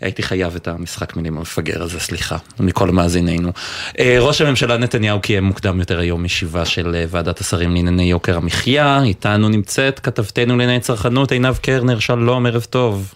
[0.00, 3.52] הייתי חייב את המשחק מילים המפגר הזה, סליחה, מכל מאזינינו.
[3.98, 8.36] אה, ראש הממשלה נתניהו קיים מוקדם יותר היום ישיבה של אה, ועדת השרים לענייני יוקר
[8.36, 9.00] המחיה.
[9.02, 13.14] איתנו נמצאת כתבתנו לענייני צרכנות עינב קרנר, שלום, ערב טוב.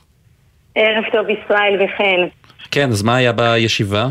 [0.75, 2.29] ערב טוב ישראל וחן.
[2.71, 4.09] כן, אז מה היה בישיבה?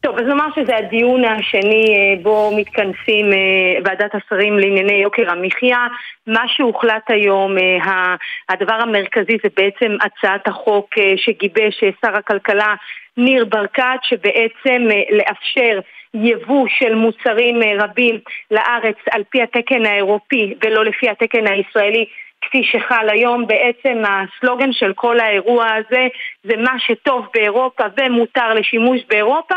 [0.00, 5.86] טוב, אז נאמר שזה הדיון השני אה, בו מתכנסים אה, ועדת השרים לענייני יוקר המחיה.
[6.26, 8.14] מה שהוחלט היום, אה,
[8.48, 12.74] הדבר המרכזי זה בעצם הצעת החוק שגיבש שר הכלכלה
[13.16, 15.80] ניר ברקת, שבעצם לאפשר
[16.14, 18.18] יבוא של מוצרים רבים
[18.50, 22.04] לארץ על פי התקן האירופי ולא לפי התקן הישראלי.
[22.50, 26.08] כפי שחל היום, בעצם הסלוגן של כל האירוע הזה
[26.42, 29.54] זה מה שטוב באירופה ומותר לשימוש באירופה,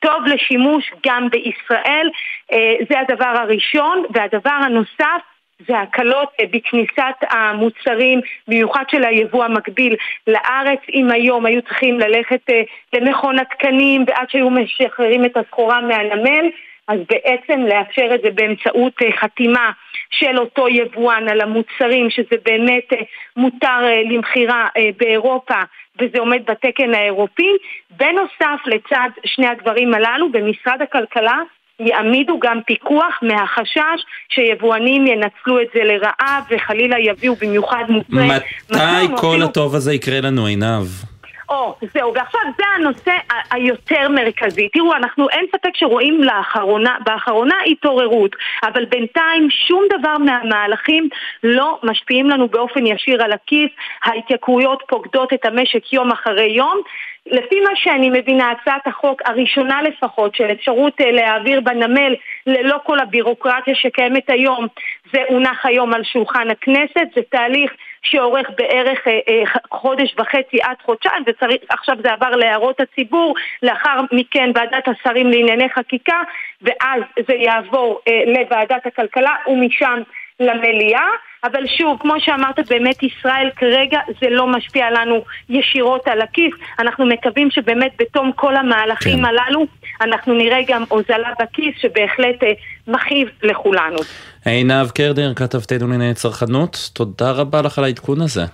[0.00, 2.10] טוב לשימוש גם בישראל.
[2.52, 4.04] אה, זה הדבר הראשון.
[4.14, 5.22] והדבר הנוסף
[5.68, 9.96] זה הקלות אה, בכניסת המוצרים, במיוחד של היבוא המקביל
[10.26, 10.80] לארץ.
[10.94, 12.62] אם היום היו צריכים ללכת אה,
[12.92, 16.46] למכון התקנים ועד שהיו משחררים את הסחורה מהנמל,
[16.88, 19.70] אז בעצם לאפשר את זה באמצעות חתימה
[20.12, 22.96] של אותו יבואן על המוצרים, שזה באמת אה,
[23.36, 25.62] מותר אה, למכירה אה, באירופה
[26.00, 27.50] וזה עומד בתקן האירופי.
[27.90, 31.38] בנוסף, לצד שני הדברים הללו, במשרד הכלכלה
[31.80, 38.28] יעמידו גם פיקוח מהחשש שיבואנים ינצלו את זה לרעה וחלילה יביאו במיוחד מוצרי...
[38.70, 41.11] מתי כל הטוב הזה יקרה לנו, עינב?
[41.52, 43.12] או, זהו, ועכשיו זה הנושא
[43.50, 44.68] היותר מרכזי.
[44.68, 51.08] תראו, אנחנו אין ספק שרואים לאחרונה, באחרונה התעוררות, אבל בינתיים שום דבר מהמהלכים
[51.42, 53.70] לא משפיעים לנו באופן ישיר על הכיס,
[54.04, 56.80] ההתייקרויות פוקדות את המשק יום אחרי יום.
[57.26, 62.14] לפי מה שאני מבינה, הצעת החוק הראשונה לפחות של אפשרות אה, להעביר בנמל
[62.46, 64.66] ללא כל הבירוקרטיה שקיימת היום,
[65.12, 67.72] זה הונח היום על שולחן הכנסת, זה תהליך
[68.02, 74.00] שאורך בערך אה, אה, חודש וחצי עד חודשיים, וצריך, עכשיו זה עבר להערות הציבור, לאחר
[74.12, 76.20] מכן ועדת השרים לענייני חקיקה,
[76.62, 80.02] ואז זה יעבור אה, לוועדת הכלכלה ומשם
[80.40, 81.06] למליאה.
[81.44, 86.54] אבל שוב, כמו שאמרת, באמת ישראל כרגע זה לא משפיע לנו ישירות על הכיס.
[86.78, 89.24] אנחנו מקווים שבאמת בתום כל המהלכים כן.
[89.24, 89.66] הללו
[90.00, 92.52] אנחנו נראה גם הוזלה בכיס שבהחלט אה,
[92.88, 93.98] מכאיב לכולנו.
[94.44, 98.44] עינב קרדר, כתבתנו לענייני צרכנות, תודה רבה לך על העדכון הזה.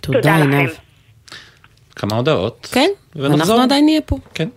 [0.00, 0.70] תודה, עינב.
[1.96, 2.68] כמה הודעות.
[2.72, 3.36] כן, ונחזור.
[3.56, 4.16] אנחנו עדיין נהיה פה.
[4.34, 4.48] כן.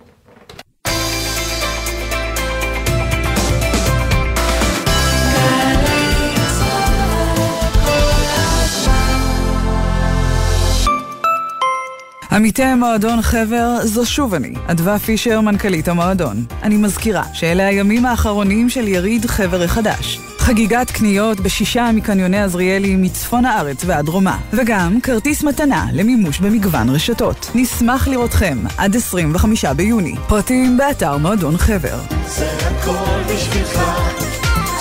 [12.32, 16.46] עמיתי המועדון חבר, זו שוב אני, אדווה פישר, מנכ"לית המועדון.
[16.64, 20.20] אני מזכירה שאלה הימים האחרונים של יריד חבר החדש.
[20.38, 24.38] חגיגת קניות בשישה מקניוני עזריאלי מצפון הארץ ועד דרומה.
[24.54, 27.52] וגם כרטיס מתנה למימוש במגוון רשתות.
[27.56, 30.16] נשמח לראותכם עד 25 ביוני.
[30.28, 32.00] פרטים באתר מועדון חבר.
[32.28, 33.80] זה הכל בשבילך,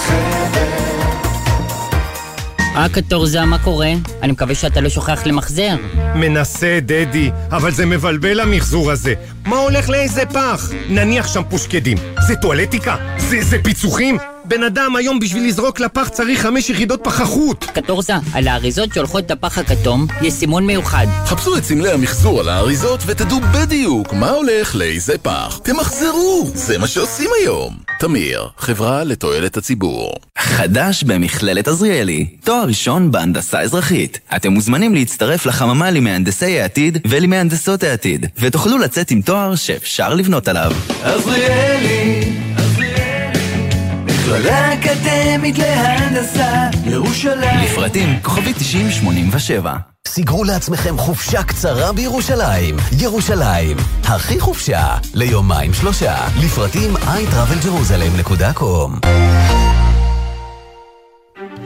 [0.06, 1.05] חבר.
[2.76, 3.92] אה, קטורזה, מה קורה?
[4.22, 5.76] אני מקווה שאתה לא שוכח למחזר.
[6.14, 9.14] מנסה, דדי, אבל זה מבלבל המחזור הזה.
[9.46, 10.70] מה הולך לאיזה פח?
[10.88, 11.98] נניח שם פושקדים.
[12.26, 12.96] זה טואלטיקה?
[13.18, 14.18] זה, זה פיצוחים?
[14.48, 17.64] בן אדם היום בשביל לזרוק לפח צריך חמש יחידות פחחות.
[17.64, 21.06] קטורזה, על האריזות שהולכות לפח הכתום יש סימון מיוחד.
[21.24, 25.60] חפשו את סמלי המחזור על האריזות ותדעו בדיוק מה הולך לאיזה פח.
[25.62, 27.76] תמחזרו, זה מה שעושים היום.
[27.98, 30.12] תמיר, חברה לתועלת הציבור.
[30.38, 34.18] חדש במכללת עזריאלי, תואר ראשון בהנדסה אזרחית.
[34.36, 40.72] אתם מוזמנים להצטרף לחממה למהנדסי העתיד ולמהנדסות העתיד, ותוכלו לצאת עם תואר שאפשר לבנות עליו.
[41.02, 42.45] עזריאלי,
[44.26, 47.64] מכללה אקדמית להנדסה, ירושלים.
[47.64, 49.76] לפרטים כוכבי 9087
[50.06, 52.76] סגרו לעצמכם חופשה קצרה בירושלים.
[53.00, 56.14] ירושלים, הכי חופשה, ליומיים שלושה.
[56.44, 59.06] לפרטים iTravelJerusalem.com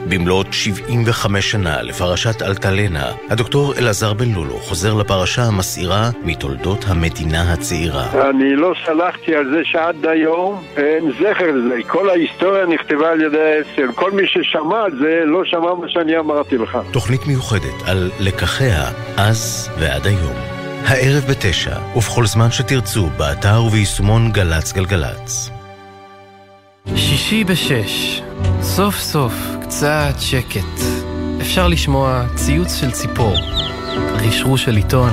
[0.09, 8.29] במלאת 75 שנה לפרשת אלטלנה, הדוקטור אלעזר בן לולו חוזר לפרשה המסעירה מתולדות המדינה הצעירה.
[8.29, 11.75] אני לא סלחתי על זה שעד היום אין זכר לזה.
[11.87, 13.91] כל ההיסטוריה נכתבה על ידי האצ"ל.
[13.95, 16.77] כל מי ששמע על זה לא שמע מה שאני אמרתי לך.
[16.91, 18.83] תוכנית מיוחדת על לקחיה
[19.17, 20.35] אז ועד היום.
[20.85, 25.60] הערב בתשע, ובכל זמן שתרצו, באתר וביישומון גל"צ גלגלצ.
[26.95, 28.21] שישי בשש,
[28.61, 30.81] סוף סוף קצת שקט.
[31.41, 33.35] אפשר לשמוע ציוץ של ציפור,
[34.13, 35.09] רשרוש של עיתון,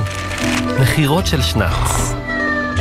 [0.81, 2.18] נחירות של שנץ.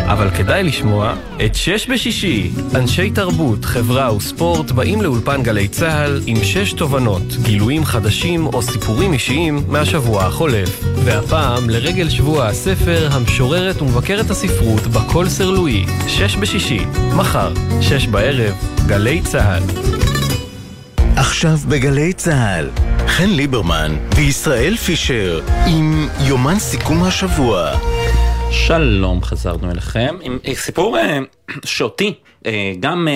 [0.08, 1.14] אבל כדאי לשמוע
[1.46, 2.52] את שש בשישי.
[2.76, 9.14] אנשי תרבות, חברה וספורט באים לאולפן גלי צה"ל עם שש תובנות, גילויים חדשים או סיפורים
[9.14, 10.84] אישיים מהשבוע החולף.
[11.04, 15.86] והפעם, לרגל שבוע הספר, המשוררת ומבקרת הספרות בקול סרלואי.
[16.08, 16.80] שש בשישי,
[17.16, 18.56] מחר, שש בערב,
[18.88, 19.64] גלי צה"ל.
[21.16, 22.70] עכשיו בגלי צה"ל,
[23.08, 27.97] חן ליברמן וישראל פישר עם יומן סיכום השבוע.
[28.52, 31.20] שלום, חזרנו אליכם עם אה, סיפור אה,
[31.66, 32.14] שאותי
[32.46, 33.08] אה, גם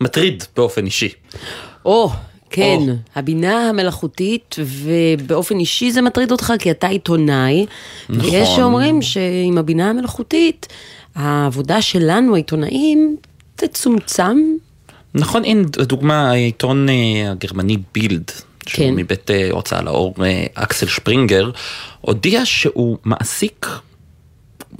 [0.00, 1.08] מטריד באופן אישי.
[1.84, 2.10] או,
[2.50, 2.78] כן,
[3.14, 7.66] הבינה המלאכותית, ובאופן אישי זה מטריד אותך כי אתה עיתונאי.
[8.08, 8.30] נכון.
[8.30, 10.66] ויש שאומרים שעם הבינה המלאכותית,
[11.14, 13.16] העבודה שלנו, העיתונאים,
[13.56, 14.38] תצומצם.
[15.14, 16.86] נכון, הנה דוגמה, העיתון
[17.30, 18.30] הגרמני בילד,
[18.66, 18.94] שהוא כן.
[18.94, 20.14] מבית אה, הוצאה לאור
[20.54, 21.50] אקסל שפרינגר,
[22.00, 23.66] הודיע שהוא מעסיק,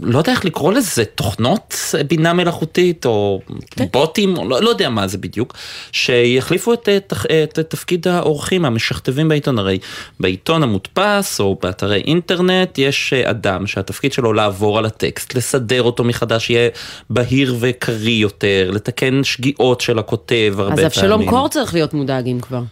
[0.00, 3.40] לא יודע איך לקרוא לזה, תוכנות אה, בינה מלאכותית או
[3.70, 3.84] כן.
[3.92, 5.54] בוטים, או לא, לא יודע מה זה בדיוק,
[5.92, 9.78] שיחליפו את, אה, תח- את תפקיד העורכים המשכתבים בעיתון, הרי
[10.20, 16.04] בעיתון המודפס או באתרי אינטרנט יש אה, אדם שהתפקיד שלו לעבור על הטקסט, לסדר אותו
[16.04, 16.70] מחדש, יהיה
[17.10, 20.86] בהיר וקריא יותר, לתקן שגיאות של הכותב הרבה אז פעמים.
[20.86, 22.62] אבשלום קור צריך להיות מודאג אם כבר.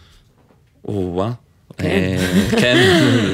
[0.87, 1.31] או-אה.
[1.77, 1.85] כן.
[1.85, 2.17] אה,
[2.61, 2.77] כן,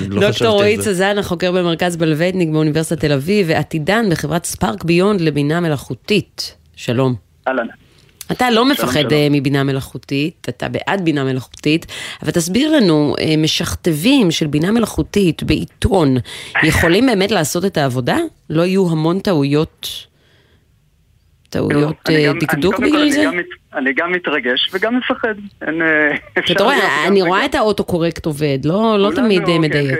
[0.10, 0.92] לא חשבתי דוקטור רועי על זה.
[0.92, 6.56] צזן, החוקר במרכז בלווטניק באוניברסיטת תל אביב, ועתידן בחברת ספארק ביונד לבינה מלאכותית.
[6.76, 7.16] שלום.
[7.48, 7.68] אהלן.
[8.32, 9.14] אתה לא מפחד שלום.
[9.14, 11.86] אה, מבינה מלאכותית, אתה בעד בינה מלאכותית,
[12.24, 16.18] אבל תסביר לנו, אה, משכתבים של בינה מלאכותית בעיתון,
[16.64, 18.18] יכולים באמת לעשות את העבודה?
[18.50, 19.90] לא יהיו המון טעויות,
[21.52, 23.26] טעויות אה, דקדוק בגלל זה?
[23.74, 25.34] אני גם מתרגש וגם מפחד.
[25.64, 25.72] אה,
[26.52, 27.22] אתה רואה, אני.
[27.22, 30.00] רואה את האוטו-קורקט עובד, לא לא תמיד אה, כן, מדייק.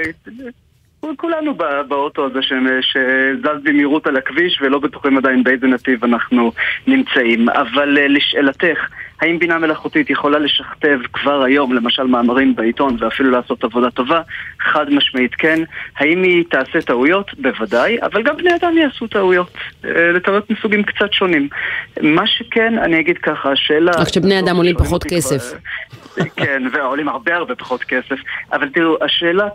[1.18, 6.52] כולנו ב- באוטו הזה ש- שזז במהירות על הכביש ולא בטוחים עדיין באיזה נתיב אנחנו
[6.88, 7.50] נמצאים.
[7.50, 8.88] אבל אה, לשאלתך,
[9.22, 14.22] האם בינה מלאכותית יכולה לשכתב כבר היום, למשל מאמרים בעיתון ואפילו לעשות עבודה טובה?
[14.60, 15.60] חד משמעית כן.
[15.98, 17.32] האם היא תעשה טעויות?
[17.38, 19.58] בוודאי, אבל גם בני אדם יעשו טעויות.
[19.86, 21.50] אה, לטעויות מסוגים קצת שונים.
[22.02, 23.92] מה שכן, אני אגיד ככה, השאלה...
[23.92, 25.54] רק שבני אדם עולים פחות כסף.
[26.36, 28.16] כן, ועולים הרבה הרבה פחות כסף.
[28.54, 29.48] אבל תראו, השאלה,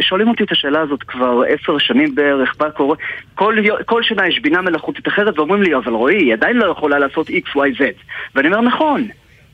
[0.00, 2.96] שואלים אותי את השאלה הזאת כבר עשר שנים בערך, מה קורה?
[3.34, 3.56] כל,
[3.86, 7.30] כל שנה יש בינה מלאכותית אחרת ואומרים לי, אבל רועי, היא עדיין לא יכולה לעשות
[7.30, 7.80] XYZ.
[8.34, 9.08] ואני אומר, נכון.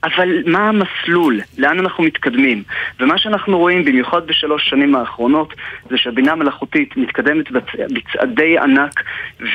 [0.05, 1.41] אבל מה המסלול?
[1.59, 2.63] לאן אנחנו מתקדמים?
[3.01, 5.55] ומה שאנחנו רואים, במיוחד בשלוש שנים האחרונות,
[5.91, 9.03] זה שהבינה המלאכותית מתקדמת בצ- בצעדי ענק,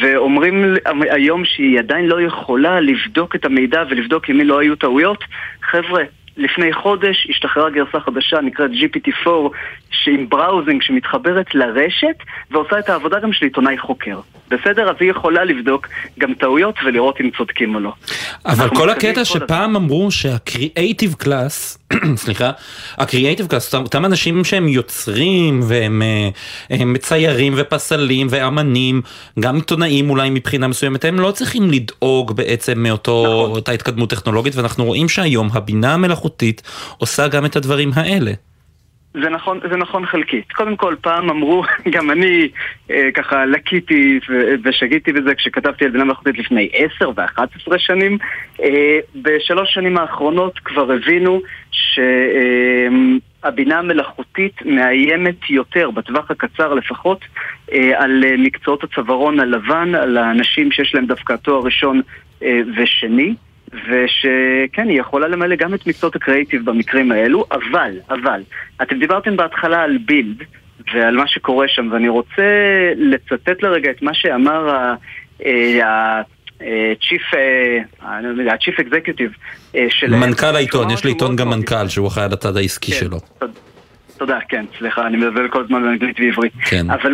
[0.01, 0.73] ואומרים
[1.09, 5.23] היום שהיא עדיין לא יכולה לבדוק את המידע ולבדוק אם לא היו טעויות.
[5.61, 6.03] חבר'ה,
[6.37, 9.29] לפני חודש השתחררה גרסה חדשה נקראת GPT-4
[9.91, 12.15] שעם בראוזינג שמתחברת לרשת
[12.51, 14.19] ועושה את העבודה גם של עיתונאי חוקר.
[14.51, 14.89] בסדר?
[14.89, 15.87] אז היא יכולה לבדוק
[16.19, 17.93] גם טעויות ולראות אם צודקים או לא.
[18.45, 21.77] אבל כל הקטע שפעם אמרו שה creative class,
[22.15, 22.51] סליחה,
[22.97, 26.29] ה creative class, אותם אנשים שהם יוצרים והם אה,
[26.69, 29.01] הם מציירים ופסלים ואמנים,
[29.39, 33.51] גם עיתונאים אולי מבחינה מסוימת, הם לא צריכים לדאוג בעצם מאותו, נכון.
[33.51, 36.61] אותה התקדמות טכנולוגית, ואנחנו רואים שהיום הבינה המלאכותית
[36.97, 38.31] עושה גם את הדברים האלה.
[39.23, 40.51] זה נכון, זה נכון חלקית.
[40.51, 41.63] קודם כל, פעם אמרו,
[41.93, 42.49] גם אני
[42.91, 44.19] אה, ככה לקיתי
[44.63, 48.17] ושגיתי בזה כשכתבתי על בינה מלאכותית לפני 10 ו-11 שנים.
[48.63, 51.41] אה, בשלוש שנים האחרונות כבר הבינו
[51.71, 57.19] שהבינה המלאכותית מאיימת יותר, בטווח הקצר לפחות,
[57.71, 62.01] אה, על אה, מקצועות הצווארון הלבן, על האנשים שיש להם דווקא תואר ראשון
[62.43, 63.35] אה, ושני.
[63.73, 68.41] ושכן, היא יכולה למלא גם את מקצועות הקריאיטיב במקרים האלו, אבל, אבל,
[68.81, 70.43] אתם דיברתם בהתחלה על בילד
[70.93, 72.43] ועל מה שקורה שם, ואני רוצה
[72.95, 74.95] לצטט לרגע את מה שאמר ה...
[77.09, 77.21] צ'יפ,
[78.51, 79.31] הצ'יף אקזקיוטיב
[79.89, 80.15] של...
[80.15, 82.97] מנכ"ל העיתון, יש לעיתון גם מנכ"ל שהוא אחראי על הצד העסקי כן.
[82.97, 83.17] שלו.
[84.17, 86.53] תודה, כן, סליחה, אני מדבר כל הזמן באנגלית ועברית.
[86.69, 86.89] כן.
[86.89, 87.13] אבל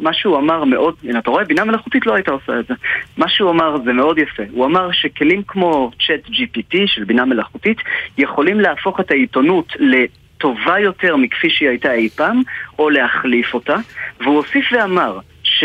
[0.00, 2.74] מה שהוא אמר מאוד, הנה אתה רואה, בינה מלאכותית לא הייתה עושה את זה.
[3.16, 4.42] מה שהוא אמר זה מאוד יפה.
[4.50, 7.78] הוא אמר שכלים כמו צ'אט GPT של בינה מלאכותית
[8.18, 12.42] יכולים להפוך את העיתונות לטובה יותר מכפי שהיא הייתה אי פעם,
[12.78, 13.76] או להחליף אותה.
[14.20, 15.64] והוא הוסיף ואמר ש...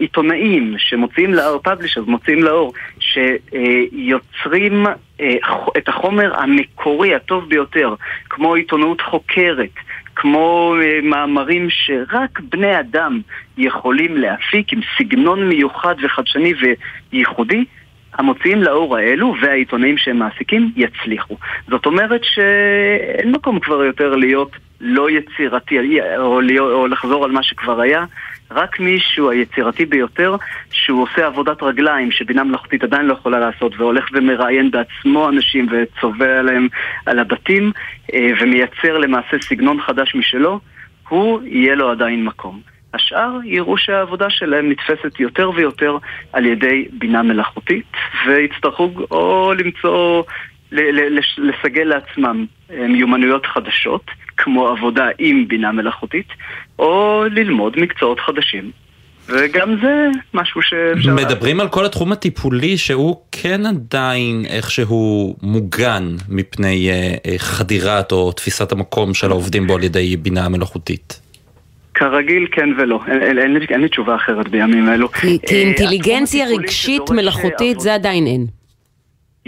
[0.00, 2.72] עיתונאים שמוציאים לאור, פאבלישרס מוציאים לאור,
[3.12, 4.86] שיוצרים
[5.20, 5.36] אה,
[5.78, 7.94] את החומר המקורי הטוב ביותר,
[8.28, 9.74] כמו עיתונאות חוקרת,
[10.16, 13.20] כמו אה, מאמרים שרק בני אדם
[13.58, 16.52] יכולים להפיק עם סגנון מיוחד וחדשני
[17.12, 17.64] וייחודי,
[18.14, 21.36] המוציאים לאור האלו והעיתונאים שהם מעסיקים יצליחו.
[21.68, 25.78] זאת אומרת שאין מקום כבר יותר להיות לא יצירתי
[26.16, 28.04] או, להיות, או לחזור על מה שכבר היה,
[28.50, 30.36] רק מישהו היצירתי ביותר
[30.70, 36.38] שהוא עושה עבודת רגליים שבינה מלאכותית עדיין לא יכולה לעשות והולך ומראיין בעצמו אנשים וצובע
[36.38, 36.68] עליהם
[37.06, 37.72] על הבתים
[38.14, 40.60] אה, ומייצר למעשה סגנון חדש משלו,
[41.08, 42.60] הוא יהיה לו עדיין מקום.
[42.94, 45.96] השאר יראו שהעבודה שלהם נתפסת יותר ויותר
[46.32, 47.92] על ידי בינה מלאכותית
[48.26, 50.22] ויצטרכו או למצוא,
[51.38, 56.28] לסגל לעצמם אה, מיומנויות חדשות כמו עבודה עם בינה מלאכותית
[56.78, 58.70] או ללמוד מקצועות חדשים
[59.28, 61.14] וגם זה משהו שאפשר...
[61.14, 68.32] מדברים על כל התחום הטיפולי שהוא כן עדיין איכשהו מוגן מפני אה, אה, חדירת או
[68.32, 71.20] תפיסת המקום של העובדים בו על ידי בינה מלאכותית.
[71.94, 75.08] כרגיל כן ולא, אין, אין, אין, לי, אין לי תשובה אחרת בימים אלו.
[75.08, 78.57] כי, אינטליגנציה רגשית מלאכותית זה עדיין אין.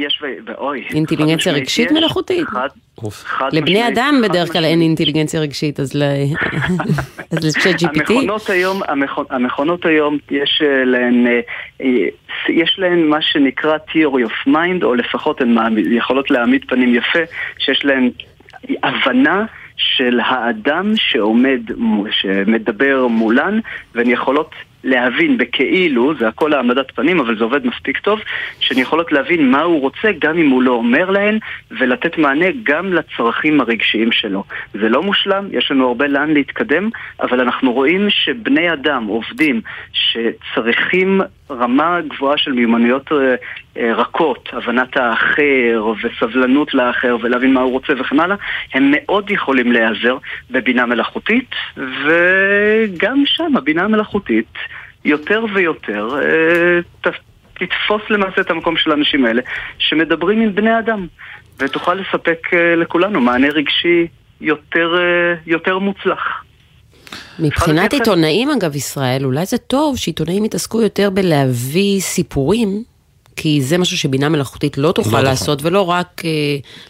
[0.01, 0.27] יש ו...
[0.47, 0.85] ואוי.
[0.95, 1.93] אינטליגנציה רגשית.
[1.93, 2.47] מלאכותית.
[2.47, 2.69] חד,
[3.11, 6.03] חד לבני אדם חד בדרך כלל אין אינטליגנציה רגשית, אז ל-
[7.33, 7.99] אז לצ'אט GPT.
[7.99, 11.41] המכונות היום, המכונ, המכונות היום, יש אה, להן, אה,
[11.83, 12.07] אה,
[12.49, 17.19] יש להן מה שנקרא theory of mind, או לפחות הן יכולות להעמיד פנים יפה,
[17.59, 18.11] שיש להן
[18.83, 19.45] הבנה
[19.77, 21.61] של האדם שעומד,
[22.11, 23.61] שמדבר מולן,
[23.95, 24.51] והן יכולות
[24.85, 28.21] להבין בכאילו, זה הכל העמדת פנים, אבל זה עובד מספיק טוב,
[28.61, 31.39] שהן יכולות להבין מה הוא רוצה גם אם הוא לא אומר להן,
[31.71, 34.45] ולתת מענה גם לצרכים הרגשיים שלו.
[34.73, 36.89] זה לא מושלם, יש לנו הרבה לאן להתקדם,
[37.21, 39.61] אבל אנחנו רואים שבני אדם, עובדים,
[39.93, 41.21] שצריכים
[41.51, 43.35] רמה גבוהה של מיומנויות אה,
[43.77, 48.37] אה, רכות, הבנת האחר וסבלנות לאחר ולהבין מה הוא רוצה וכן הלאה,
[48.75, 50.17] הם מאוד יכולים להיעזר
[50.51, 54.55] בבינה מלאכותית, וגם שם הבינה המלאכותית
[55.05, 57.11] יותר ויותר אה,
[57.55, 59.43] תתפוס למעשה את המקום של האנשים האלה
[59.79, 61.07] שמדברים עם בני אדם,
[61.59, 62.47] ותוכל לספק
[62.77, 64.07] לכולנו מענה רגשי
[64.41, 64.95] יותר,
[65.47, 66.45] יותר מוצלח.
[67.39, 72.83] מבחינת עיתונאים אגב ישראל, אולי זה טוב שעיתונאים יתעסקו יותר בלהביא סיפורים,
[73.37, 75.23] כי זה משהו שבינה מלאכותית לא תוכל תוכל.
[75.23, 76.31] לעשות, ולא רק אה,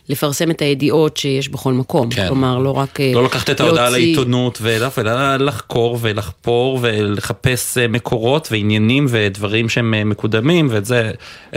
[0.09, 2.11] לפרסם את הידיעות שיש בכל מקום.
[2.11, 2.27] כן.
[2.27, 4.61] כלומר, לא רק אה, לא לקחת את ההודעה להוציא- לעיתונות
[4.99, 11.11] אלא לחקור ולחפור ולחפש אה, מקורות ועניינים ודברים שהם אה, מקודמים, ואת זה,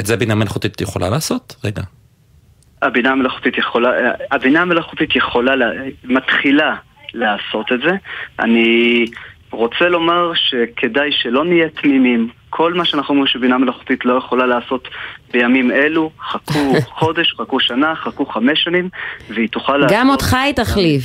[0.07, 1.55] זה בינה מלאכותית יכולה לעשות?
[1.63, 1.81] רגע.
[2.81, 3.89] הבינה המלאכותית יכולה,
[4.31, 5.65] הבינה המלאכותית יכולה, לה-
[6.03, 6.75] מתחילה
[7.13, 7.91] לעשות את זה.
[8.39, 9.05] אני
[9.51, 12.29] רוצה לומר שכדאי שלא נהיה תמימים.
[12.49, 14.87] כל מה שאנחנו אומרים שבינה מלאכותית לא יכולה לעשות
[15.31, 18.89] בימים אלו, חכו חודש, חכו שנה, חכו חמש שנים,
[19.29, 19.97] והיא תוכל לעשות...
[19.97, 21.03] גם אותך היא תחליף,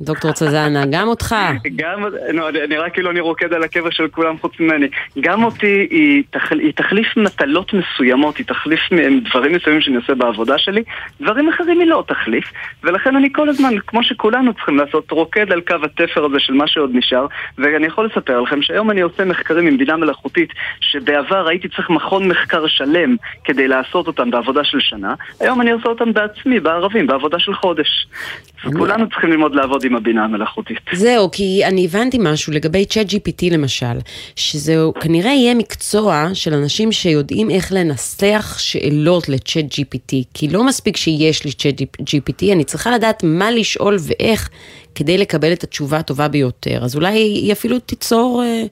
[0.00, 1.34] דוקטור צזנה, גם אותך.
[1.76, 4.86] גם, לא, נראה כאילו אני רוקד על הקבר של כולם חוץ ממני.
[5.20, 8.80] גם אותי היא, תחל, היא תחליף מטלות מסוימות, היא תחליף
[9.30, 10.82] דברים מסוימים שאני עושה בעבודה שלי,
[11.20, 12.44] דברים אחרים היא לא תחליף,
[12.84, 16.66] ולכן אני כל הזמן, כמו שכולנו צריכים לעשות, רוקד על קו התפר הזה של מה
[16.66, 17.26] שעוד נשאר,
[17.58, 20.48] ואני יכול לספר לכם שהיום אני עושה מחקרים עם בינה מלאכותית,
[20.80, 25.88] שבעבר הייתי צריך מכון מחקר שלם כדי לעשות אותם בעבודה של שנה, היום אני עושה
[25.88, 28.06] אותם בעצמי, בערבים, בעבודה של חודש.
[28.78, 30.78] כולנו צריכים ללמוד לעבוד עם הבינה המלאכותית.
[30.92, 33.98] זהו, כי אני הבנתי משהו לגבי צ'אט GPT למשל,
[34.36, 40.96] שזהו כנראה יהיה מקצוע של אנשים שיודעים איך לנסח שאלות לצ'אט GPT, כי לא מספיק
[40.96, 44.48] שיש לי צ'אט GPT, אני צריכה לדעת מה לשאול ואיך
[44.94, 46.84] כדי לקבל את התשובה הטובה ביותר.
[46.84, 48.62] אז אולי היא אפילו תיצור אה,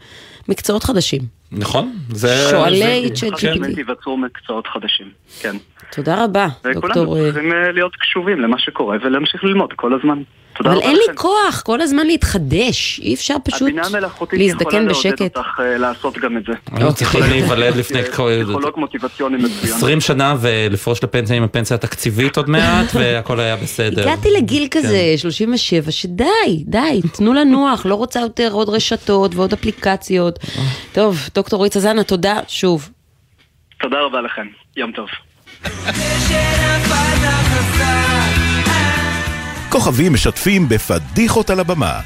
[0.48, 1.20] מקצועות חדשים.
[1.52, 1.92] נכון?
[2.10, 2.50] זה...
[2.50, 3.34] שואלי צ'אט GPT.
[3.34, 5.06] משמעית ייווצרו מקצועות חדשים,
[5.40, 5.56] כן.
[5.92, 7.16] תודה רבה, וכולנו דוקטור...
[7.18, 10.22] אה, צריכים אה, להיות קשובים למה שקורה ולהמשיך ללמוד כל הזמן.
[10.56, 11.14] תודה אבל אין לי לכם.
[11.16, 15.20] כוח כל הזמן להתחדש, אי אפשר פשוט הבינה המלאכותית יכולה להזדקן לעודד בשקט.
[15.36, 16.52] אותך אה, לעשות גם את זה.
[16.72, 19.74] היו צריכים להיוולד לפני כל- פסיכולוג מוטיבציוני מצוין.
[19.74, 24.02] 20 שנה ולפרוש לפנסיה עם הפנסיה התקציבית עוד מעט, והכל היה בסדר.
[24.02, 24.78] הגעתי לגיל כן.
[24.82, 26.24] כזה, 37, שדי,
[26.66, 30.38] די, תנו לנוח, לא רוצה יותר עוד רשתות ועוד אפליקציות.
[30.92, 32.90] טוב, דוקטור רועי צזנה, תודה שוב.
[33.80, 35.08] תודה רבה לכם, יום טוב.
[39.74, 42.00] כוכבים משתפים בפדיחות על הבמה.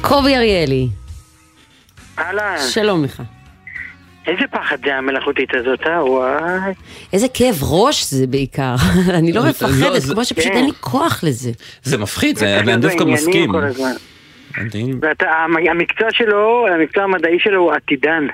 [0.00, 0.88] קובי אריאלי,
[2.18, 2.56] אהלן.
[2.72, 3.22] שלום לך.
[4.26, 6.04] איזה פחד זה המלאכותית הזאת, אה?
[6.04, 6.72] וואי.
[7.12, 8.74] איזה כאב ראש זה בעיקר,
[9.18, 10.56] אני לא לא, מפחדת, זה- כמו שפשוט כן.
[10.56, 11.50] אין לי כוח לזה.
[11.82, 13.52] זה מפחיד, אני דווקא מסכים.
[14.64, 14.98] מדהים.
[15.02, 18.26] ואתה, המ- המקצוע שלו, המקצוע המדעי שלו הוא עתידן.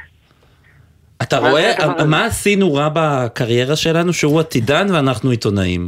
[1.23, 2.05] אתה רואה, הזה?
[2.05, 4.13] מה עשינו רע בקריירה שלנו?
[4.13, 5.87] שהוא עתידן ואנחנו עיתונאים.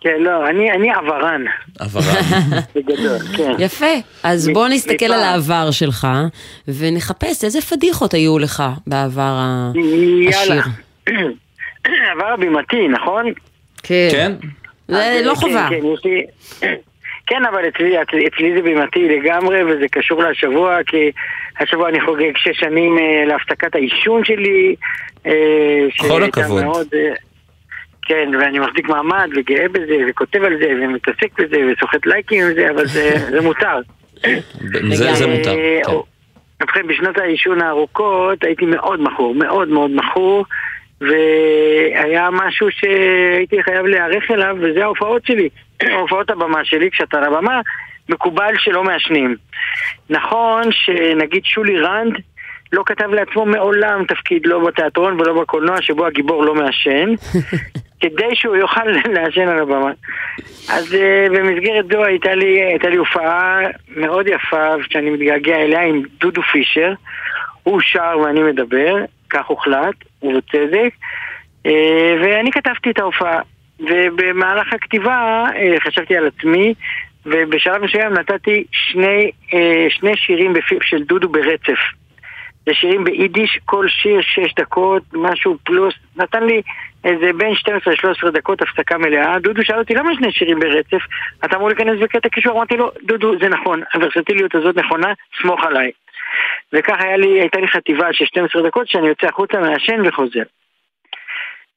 [0.00, 1.44] כן, לא, אני, אני עברן,
[1.78, 2.22] עברן.
[2.74, 3.52] בגדול, כן.
[3.58, 3.86] יפה,
[4.22, 5.12] אז מ- בוא נסתכל מפעם.
[5.12, 6.08] על העבר שלך,
[6.68, 9.72] ונחפש איזה פדיחות היו לך בעבר ה-
[10.20, 10.62] יאללה.
[10.62, 10.62] השיר.
[12.14, 13.24] עבר הבימתי, נכון?
[13.82, 14.08] כן.
[14.12, 14.32] כן?
[14.88, 15.66] זה אז, לא כן, חובה.
[15.70, 16.22] כן, יש לי...
[17.26, 21.10] כן, אבל אצלי, אצלי זה בימתי לגמרי, וזה קשור לשבוע, כי
[21.60, 24.76] השבוע אני חוגג שש שנים אה, להפסקת העישון שלי.
[25.26, 26.62] אה, כל הכבוד.
[26.62, 27.14] מאוד, אה,
[28.02, 32.70] כן, ואני מחזיק מעמד וגאה בזה, וכותב על זה, ומתעסק בזה, וסוחט לייקים עם זה,
[32.70, 33.78] אבל זה, זה מותר.
[34.92, 35.58] זה זה מותר.
[35.58, 35.92] אה, כן.
[36.62, 40.44] ובכן, בשנות העישון הארוכות הייתי מאוד מכור, מאוד מאוד מכור,
[41.00, 45.48] והיה משהו שהייתי חייב להיערך אליו, וזה ההופעות שלי,
[46.00, 47.60] הופעות הבמה שלי, כשאתה על הבמה,
[48.08, 49.36] מקובל שלא מעשנים.
[50.10, 52.16] נכון שנגיד שולי רנד
[52.72, 57.14] לא כתב לעצמו מעולם תפקיד לא בתיאטרון ולא בקולנוע שבו הגיבור לא מעשן,
[58.00, 58.84] כדי שהוא יוכל
[59.14, 59.92] לעשן על הבמה.
[60.68, 63.58] אז uh, במסגרת זו הייתה לי, הייתה לי הופעה
[63.96, 66.92] מאוד יפה שאני מתגעגע אליה עם דודו פישר.
[67.62, 68.96] הוא שר ואני מדבר,
[69.30, 70.90] כך הוחלט, ובצדק.
[71.66, 71.70] Uh,
[72.22, 73.40] ואני כתבתי את ההופעה.
[73.80, 76.74] ובמהלך הכתיבה uh, חשבתי על עצמי,
[77.26, 79.56] ובשלב מסוים נתתי שני, uh,
[79.88, 81.78] שני שירים בפיו של דודו ברצף.
[82.66, 86.62] זה שירים ביידיש, כל שיר שש דקות, משהו פלוס, נתן לי
[87.04, 87.52] איזה בין
[88.26, 89.38] 12-13 דקות הפסקה מלאה.
[89.38, 91.06] דודו שאל אותי, למה שני שירים ברצף?
[91.44, 92.52] אתה אמור להיכנס בקטע קישור?
[92.52, 95.12] אמרתי לו, דודו, זה נכון, הוורסטיליות הזאת נכונה,
[95.42, 95.90] סמוך עליי.
[96.72, 100.42] וכך היה לי, הייתה לי חטיבה של 12 דקות שאני יוצא החוצה, מעשן וחוזר.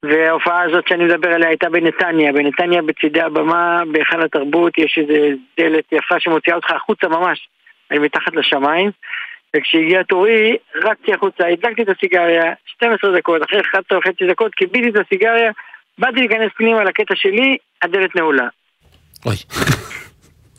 [0.02, 5.28] וההופעה הזאת שאני מדבר עליה הייתה בנתניה, בנתניה בצידי הבמה, בהיכל התרבות, יש איזה
[5.58, 7.48] דלת יפה שמוציאה אותך החוצה ממש,
[7.90, 8.90] אני מתחת לשמיים.
[9.56, 15.06] וכשהגיע תורי, רצתי החוצה, הדלקתי את הסיגריה, 12 דקות, אחרי 11 וחצי דקות, כיביתי את
[15.06, 15.50] הסיגריה,
[15.98, 18.48] באתי להיכנס פנימה לקטע שלי, הדלת נעולה.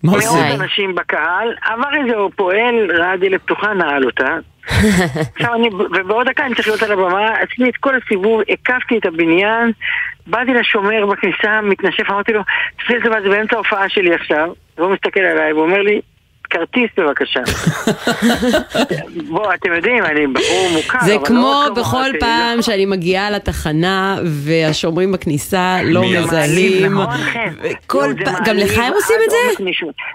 [0.03, 0.61] מה מאות עושים?
[0.61, 4.37] אנשים בקהל, עבר איזה פועל, ראה דלת פתוחה, נעל אותה.
[5.35, 9.05] עכשיו אני, ובעוד דקה אני צריך להיות על הבמה, עשיתי את כל הסיבוב, הקפתי את
[9.05, 9.71] הבניין,
[10.27, 12.41] באתי לשומר בכניסה, מתנשף, אמרתי לו,
[12.77, 16.01] תפעיל את זה באמצע ההופעה שלי עכשיו, והוא מסתכל עליי ואומר לי,
[16.51, 17.39] כרטיס בבקשה.
[19.27, 23.29] בוא, אתם יודעים, אני בחור מוכר, זה כמו לא כמו בכל אמרתי, פעם שאני מגיעה
[23.31, 26.85] לתחנה והשומרים בכניסה לא מי מזהים.
[26.85, 27.53] נכון, כן.
[27.87, 29.63] כל לא, פעם, גם לך הם עושים את זה?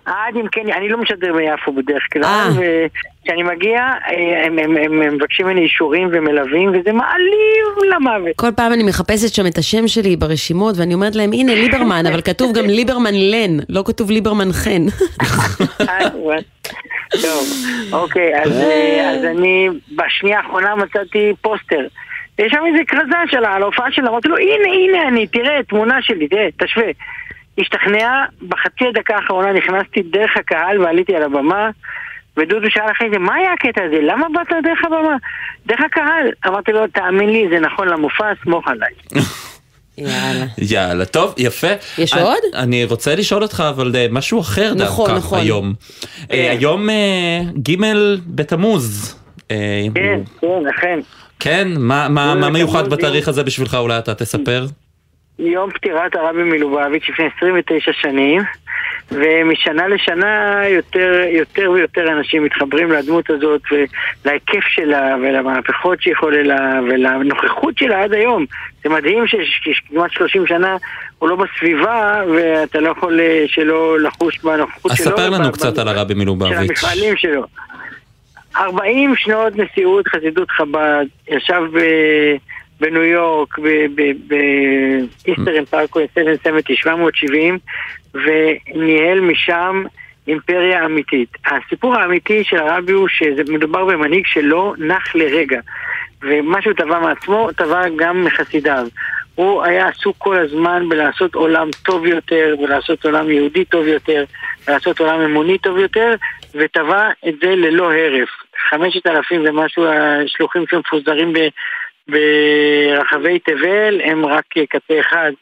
[0.07, 2.87] עד אם כן, אני לא משדר ביפו בדרך כלל, אה.
[3.27, 8.37] כשאני מגיע, אה, הם, הם, הם, הם מבקשים ממני אישורים ומלווים, וזה מעליב למוות.
[8.37, 12.21] כל פעם אני מחפשת שם את השם שלי ברשימות, ואני אומרת להם, הנה ליברמן, אבל
[12.21, 14.83] כתוב גם ליברמן לן, לא כתוב ליברמן חן.
[17.23, 17.47] טוב,
[17.93, 21.87] אוקיי, אז, אה, אז אני בשנייה האחרונה מצאתי פוסטר.
[22.39, 26.03] יש שם איזה כרזה שלה על ההופעה שלה, אמרתי לו, הנה, הנה אני, תראה, תמונה
[26.03, 26.87] שלי, תראה, תשווה.
[27.59, 31.71] השתכנע, בחצי הדקה האחרונה נכנסתי דרך הקהל ועליתי על הבמה,
[32.37, 33.99] ודודו שאל אחרי זה, מה היה הקטע הזה?
[34.03, 35.17] למה באת דרך הבמה?
[35.67, 36.27] דרך הקהל.
[36.47, 38.91] אמרתי לו, תאמין לי, זה נכון למופע, סמוך עליי.
[39.99, 40.45] יאללה.
[40.59, 41.67] יאללה, טוב, יפה.
[41.99, 42.39] יש אני- עוד?
[42.55, 45.39] אני רוצה לשאול אותך אבל אה, משהו אחר נכון, דווקא נכון.
[45.41, 45.75] היום.
[46.33, 47.77] אה, היום אה, ג'
[48.27, 49.17] בתמוז.
[49.51, 50.47] אה, כן, כן,
[50.79, 50.99] אכן.
[51.41, 54.67] כן, מה- מה מה מיוחד בתמוז, בתאריך הזה בשבילך אולי אתה תספר?
[55.39, 58.43] יום פטירת הרבי מלובביץ' לפני 29 שנים,
[59.11, 63.61] ומשנה לשנה יותר, יותר ויותר אנשים מתחברים לדמות הזאת
[64.25, 68.47] ולהיקף שלה ולמהפכות שהיא חוללה ולנוכחות שלה עד היום.
[68.85, 70.77] זה מדהים שכמעט 30 שנה
[71.19, 75.07] הוא לא בסביבה ואתה לא יכול אה, שלא לחוש בנוכחות אז שלו.
[75.07, 76.57] ספר לנו קצת על הרבי של מלובביץ'.
[76.57, 77.47] המפעלים שלו.
[78.57, 82.37] 40 שנות נשיאות חסידות חב"ד, ישב ב-
[82.81, 83.59] בניו יורק,
[84.29, 87.59] באיסטרן פארקו 770, 770,
[88.25, 89.85] וניהל משם
[90.29, 91.29] אימפריה אמיתית.
[91.47, 95.61] הסיפור האמיתי של הרבי הוא שמדובר במנהיג שלא נח לרגע,
[96.23, 98.87] ומה שהוא טבע מעצמו, טבע גם מחסידיו.
[99.35, 104.25] הוא היה עסוק כל הזמן בלעשות עולם טוב יותר, ולעשות עולם יהודי טוב יותר,
[104.69, 106.15] ולעשות עולם אמוני טוב יותר,
[106.55, 108.29] וטבע את זה ללא הרף.
[108.71, 111.33] חמשת אלפים ומשהו השלוחים שמפוזרים
[112.09, 115.33] ברחבי תבל הם רק קצה אחד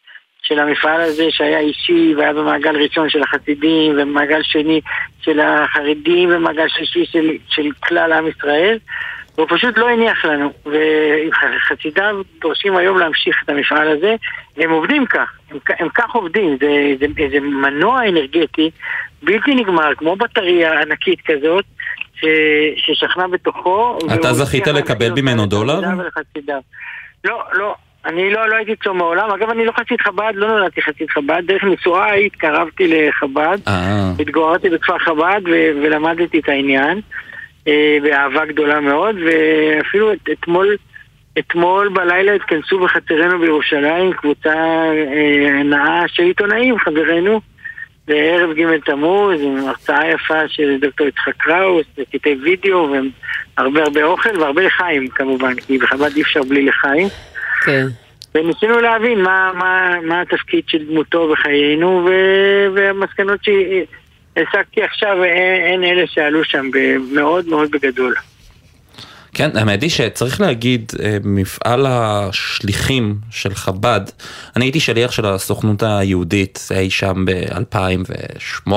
[0.45, 4.81] של המפעל הזה שהיה אישי והיה במעגל ראשון של החסידים ובמעגל שני
[5.21, 8.79] של החרדים ומעגל שלישי של, של כלל עם ישראל
[9.37, 14.15] והוא פשוט לא הניח לנו וחסידיו דורשים היום להמשיך את המפעל הזה
[14.57, 18.71] והם עובדים כך, הם, הם כך עובדים, זה, זה, זה מנוע אנרגטי
[19.23, 21.65] בלתי נגמר כמו בטריה ענקית כזאת
[22.15, 22.25] ש,
[22.77, 25.81] ששכנה בתוכו אתה זכית לקבל ממנו דולר?
[25.99, 26.61] ולחסידיו.
[27.25, 27.75] לא, לא,
[28.07, 29.31] אני לא, לא הייתי אצלו מעולם.
[29.31, 31.43] אגב, אני לא חסיד חב"ד, לא נולדתי חסיד חב"ד.
[31.47, 33.59] דרך נישואיי התקרבתי לחב"ד.
[33.69, 33.73] אה,
[34.21, 37.01] התגוררתי בכפר חב"ד ו- ולמדתי את העניין
[37.69, 40.77] אה, באהבה גדולה מאוד, ואפילו את- אתמול,
[41.39, 47.41] אתמול בלילה התכנסו בחצרנו בירושלים קבוצה אה, נאה של עיתונאים, חברינו,
[48.09, 52.93] בערב ג' תמוז, עם הרצאה יפה של דוקטור יצחק קראוס, וקטעי וידאו,
[53.59, 57.09] והרבה הרבה אוכל, והרבה לחיים כמובן, כי בחב"ד אי אפשר בלי לחיים.
[57.65, 57.87] כן.
[58.35, 62.11] וניסינו להבין מה, מה, מה התפקיד של דמותו בחיינו, ו,
[62.75, 66.71] והמסקנות שהסקתי עכשיו הן, הן אלה שעלו שם
[67.13, 68.15] מאוד מאוד בגדול.
[69.35, 74.01] כן, האמת היא שצריך להגיד, אה, מפעל השליחים של חב"ד,
[74.57, 78.73] אני הייתי שליח של הסוכנות היהודית אי שם ב-2008,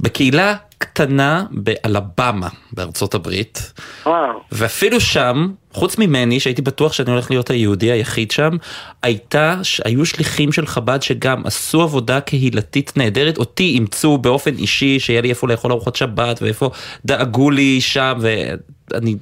[0.00, 3.72] בקהילה קטנה באלבמה בארצות הברית,
[4.06, 4.40] וואו.
[4.52, 8.50] ואפילו שם, חוץ ממני, שהייתי בטוח שאני הולך להיות היהודי היחיד שם,
[9.02, 15.20] הייתה, היו שליחים של חב"ד שגם עשו עבודה קהילתית נהדרת, אותי אימצו באופן אישי, שיהיה
[15.20, 16.70] לי איפה לאכול ארוחת שבת, ואיפה
[17.04, 19.16] דאגו לי שם, ואני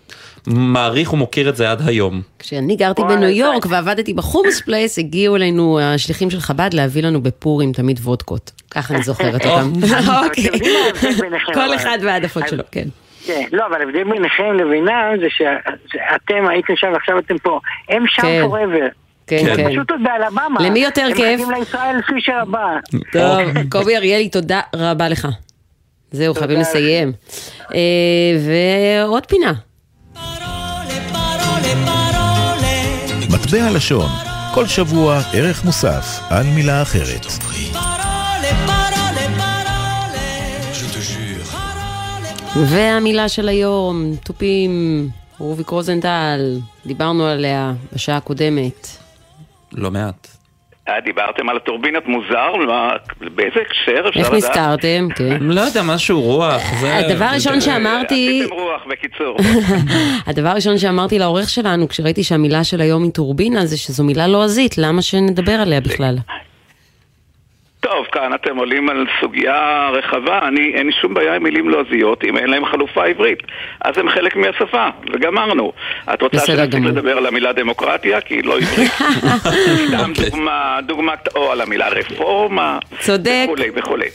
[0.47, 2.23] מעריך ומוקיר את זה עד היום.
[2.39, 7.23] כשאני גרתי בניו יורק ועבדתי ב Hummus Place, הגיעו אלינו השליחים של חב"ד להביא לנו
[7.23, 8.53] בפורים תמיד וודקות.
[8.71, 9.73] ככה אני זוכרת אותם.
[10.25, 10.51] אוקיי.
[11.55, 12.89] כל אחד והעדפות שלו, כן.
[13.27, 17.61] כן, לא, אבל ההבדל ביניכם לבינם זה שאתם הייתם שם ועכשיו אתם פה.
[17.89, 18.43] הם שם כן.
[18.45, 18.93] forever.
[19.27, 19.71] כן, כן.
[19.71, 20.61] פשוט עוד באלבמה.
[20.61, 21.41] למי יותר כיף?
[21.41, 22.77] הם מחכים לישראל פישר הבא.
[23.13, 23.41] טוב,
[23.71, 25.29] קובי אריאלי, תודה רבה לך.
[26.11, 27.13] זהו, חייבים לסיים.
[27.75, 27.81] אה,
[28.47, 29.53] ועוד פינה.
[33.31, 34.09] מטבע לשון,
[34.55, 37.27] כל שבוע ערך מוסף על מילה אחרת.
[42.57, 44.71] והמילה של היום, תופים,
[45.39, 46.41] רוביק רוזנטל,
[46.87, 48.87] דיברנו עליה בשעה הקודמת.
[49.73, 50.29] לא מעט.
[50.89, 52.53] אה, דיברתם על הטורבינת מוזר?
[53.35, 54.35] באיזה הקשר אפשר איך לדעת?
[54.51, 55.09] נזכרתם?
[55.17, 55.39] כן.
[55.41, 56.63] לא יודע, משהו רוח.
[56.81, 59.37] זה- הדבר הראשון שאמרתי, עשיתם רוח, בקיצור.
[60.27, 64.79] הדבר הראשון שאמרתי לעורך שלנו כשראיתי שהמילה של היום היא טורבינה זה שזו מילה לועזית,
[64.79, 66.17] למה שנדבר עליה בכלל?
[67.91, 72.25] טוב, כאן אתם עולים על סוגיה רחבה, אני, אין לי שום בעיה עם מילים לועזיות
[72.25, 73.39] אם אין להם חלופה עברית.
[73.81, 75.73] אז הם חלק מהשפה, וגמרנו.
[76.15, 76.85] את רוצה שנפסיק.
[76.85, 78.21] לדבר על המילה דמוקרטיה?
[78.21, 78.91] כי היא לא עברית.
[79.89, 82.79] סתם דוגמה, דוגמה, או על המילה רפורמה.
[82.99, 83.45] צודק.
[83.45, 84.09] וכולי וכולי.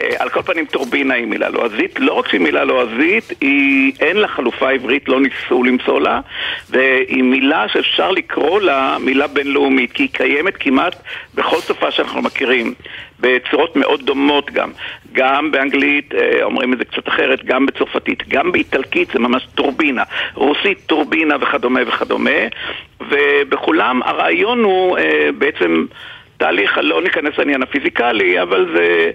[0.00, 4.16] אה, על כל פנים טורבינה היא מילה לועזית, לא רק שהיא מילה לועזית, היא אין
[4.16, 6.20] לה חלופה עברית, לא ניסו למצוא לה,
[6.70, 11.02] והיא מילה שאפשר לקרוא לה מילה בינלאומית, כי היא קיימת כמעט
[11.34, 12.74] בכל שפה שאנחנו מכירים,
[13.20, 14.70] בצורות מאוד דומות גם.
[15.12, 20.02] גם באנגלית אה, אומרים את זה קצת אחרת, גם בצרפתית, גם באיטלקית זה ממש טורבינה,
[20.34, 22.30] רוסית טורבינה וכדומה וכדומה,
[23.00, 25.86] ובכולם הרעיון הוא אה, בעצם
[26.42, 29.10] תהליך, לא ניכנס לעניין הפיזיקלי, אבל זה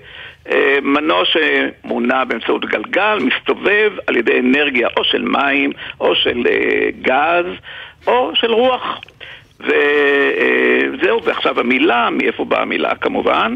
[0.51, 6.89] אה, מנוע שמונע באמצעות גלגל, מסתובב על ידי אנרגיה או של מים, או של אה,
[7.01, 7.45] גז,
[8.07, 9.01] או של רוח.
[9.59, 13.55] וזהו, ועכשיו המילה, מאיפה באה המילה כמובן?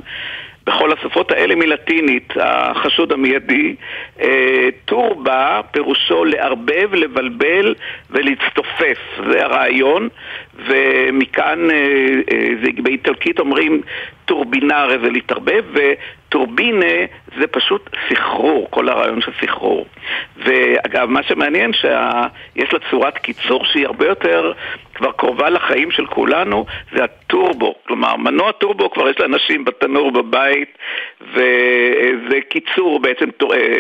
[0.66, 3.76] בכל השפות האלה מלטינית, החשוד המיידי,
[4.22, 7.76] אה, טורבה פירושו לערבב, לבלבל
[8.10, 8.98] ולהצטופף,
[9.30, 10.10] זה הרעיון,
[10.68, 11.76] ומכאן אה,
[12.32, 13.82] אה, באיטלקית אומרים
[14.26, 15.64] טורבינרה זה להתערבב,
[16.32, 17.06] וטורבינה
[17.38, 19.86] זה פשוט סחרור, כל הרעיון של סחרור.
[20.38, 24.54] ואגב, מה שמעניין שיש לה צורת קיצור שהיא הרבה יותר
[24.96, 27.76] כבר קרובה לחיים של כולנו, זה הטורבו.
[27.88, 30.78] כלומר, מנוע טורבו כבר יש לאנשים בתנור בבית,
[31.22, 33.30] וזה קיצור בעצם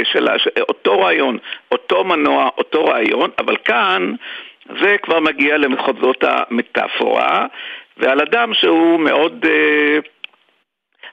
[0.03, 0.27] של
[0.69, 1.37] אותו רעיון,
[1.71, 4.13] אותו מנוע, אותו רעיון, אבל כאן
[4.81, 7.45] זה כבר מגיע למחוזות המטאפורה,
[7.97, 9.45] ועל אדם שהוא מאוד...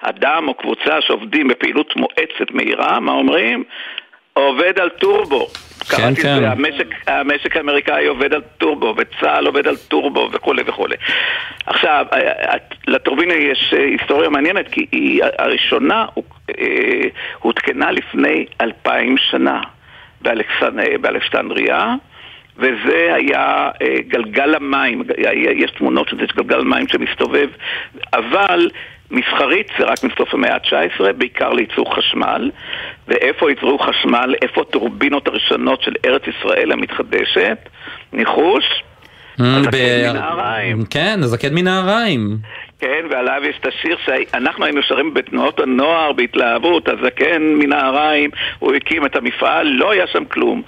[0.00, 3.64] אדם או קבוצה שעובדים בפעילות מואצת מהירה, מה אומרים?
[4.32, 5.46] עובד על טורבו.
[5.46, 6.34] כן, קראתי כן.
[6.34, 10.96] את זה, המשק, המשק האמריקאי עובד על טורבו, וצה"ל עובד על טורבו, וכולי וכולי.
[11.66, 12.06] עכשיו,
[12.86, 16.06] לטורבינה יש אה, היסטוריה מעניינת, כי היא הראשונה
[16.58, 16.64] אה,
[17.38, 19.60] הותקנה לפני אלפיים שנה
[20.22, 21.94] באלכסנ- באלכסנדריה.
[22.56, 25.02] וזה היה אה, גלגל המים,
[25.56, 27.48] יש תמונות של זה, יש גלגל מים שמסתובב,
[28.12, 28.70] אבל
[29.10, 32.50] מסחרית זה רק מסוף המאה ה-19, בעיקר לייצור חשמל.
[33.08, 34.34] ואיפה ייצרו חשמל?
[34.42, 37.58] איפה הטורבינות הראשונות של ארץ ישראל המתחדשת?
[38.12, 38.64] ניחוש?
[39.38, 40.84] הזקן מנהריים.
[40.90, 42.36] כן, הזקן מנהריים.
[42.80, 49.06] כן, ועליו יש את השיר שאנחנו היינו שרים בתנועות הנוער בהתלהבות, הזקן מנהריים, הוא הקים
[49.06, 50.62] את המפעל, לא היה שם כלום.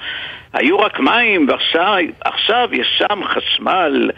[0.52, 4.10] היו רק מים, ועכשיו יש שם חשמל,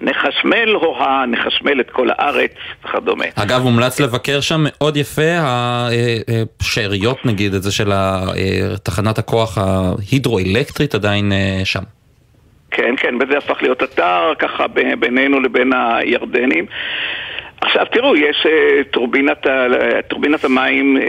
[0.00, 2.50] נחשמל הוהה, נחשמל את כל הארץ
[2.84, 3.24] וכדומה.
[3.34, 5.32] אגב, מומלץ לבקר שם מאוד יפה,
[6.60, 7.90] השאריות נגיד, את זה של
[8.82, 11.32] תחנת הכוח ההידרואלקטרית עדיין
[11.64, 11.82] שם.
[12.70, 14.66] כן, כן, וזה הפך להיות אתר ככה
[14.98, 16.66] בינינו לבין הירדנים.
[17.64, 19.46] עכשיו תראו, יש uh, טורבינת,
[20.08, 21.00] טורבינת המים, uh,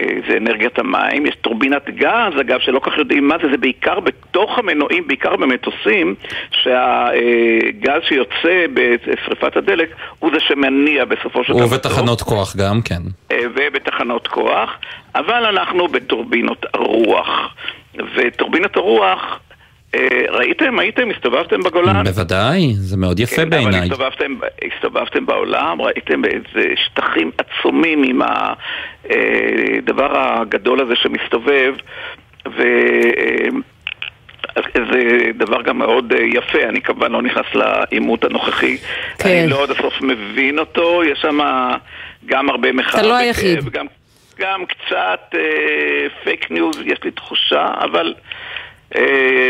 [0.00, 3.56] uh, זה אנרגיית המים, יש טורבינת גז, אגב, שלא כל כך יודעים מה זה, זה
[3.56, 6.14] בעיקר בתוך המנועים, בעיקר במטוסים,
[6.50, 9.88] שהגז שיוצא בשריפת הדלק
[10.18, 11.64] הוא זה שמניע בסופו של דבר.
[11.64, 13.02] ובתחנות כוח גם, כן.
[13.54, 14.70] ובתחנות כוח,
[15.14, 17.54] אבל אנחנו בטורבינות הרוח.
[18.16, 19.40] וטורבינת הרוח
[20.30, 20.78] ראיתם?
[20.78, 21.10] הייתם?
[21.16, 22.04] הסתובבתם בגולן?
[22.04, 23.78] בוודאי, זה מאוד יפה כן, בעיניי.
[23.78, 24.34] אבל הסתובבתם,
[24.66, 28.22] הסתובבתם בעולם, ראיתם איזה שטחים עצומים עם
[29.04, 31.74] הדבר הגדול הזה שמסתובב,
[32.46, 32.80] וזה
[35.34, 38.76] דבר גם מאוד יפה, אני כמובן לא נכנס לעימות הנוכחי.
[39.18, 39.28] כן.
[39.28, 41.38] אני לא עד הסוף מבין אותו, יש שם
[42.26, 43.00] גם הרבה מחאה.
[43.00, 43.68] אתה לא היחיד.
[43.68, 43.86] גם,
[44.38, 45.34] גם קצת
[46.24, 48.14] פייק ניוז, יש לי תחושה, אבל...
[48.94, 48.98] אה,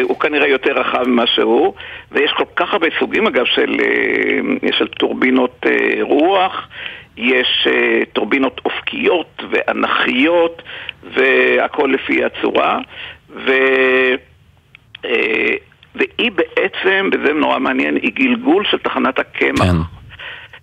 [0.02, 1.74] הוא כנראה יותר רחב ממה שהוא,
[2.12, 5.70] ויש כל כך הרבה סוגים אגב של, אה, של טורבינות אה,
[6.02, 6.68] רוח,
[7.16, 7.68] יש
[8.12, 10.62] טורבינות אופקיות ואנכיות,
[11.02, 12.78] והכל לפי הצורה,
[13.30, 13.52] ו...
[15.94, 19.60] והיא בעצם, וזה נורא מעניין, היא גלגול של תחנת הקמח.
[19.60, 19.99] כן.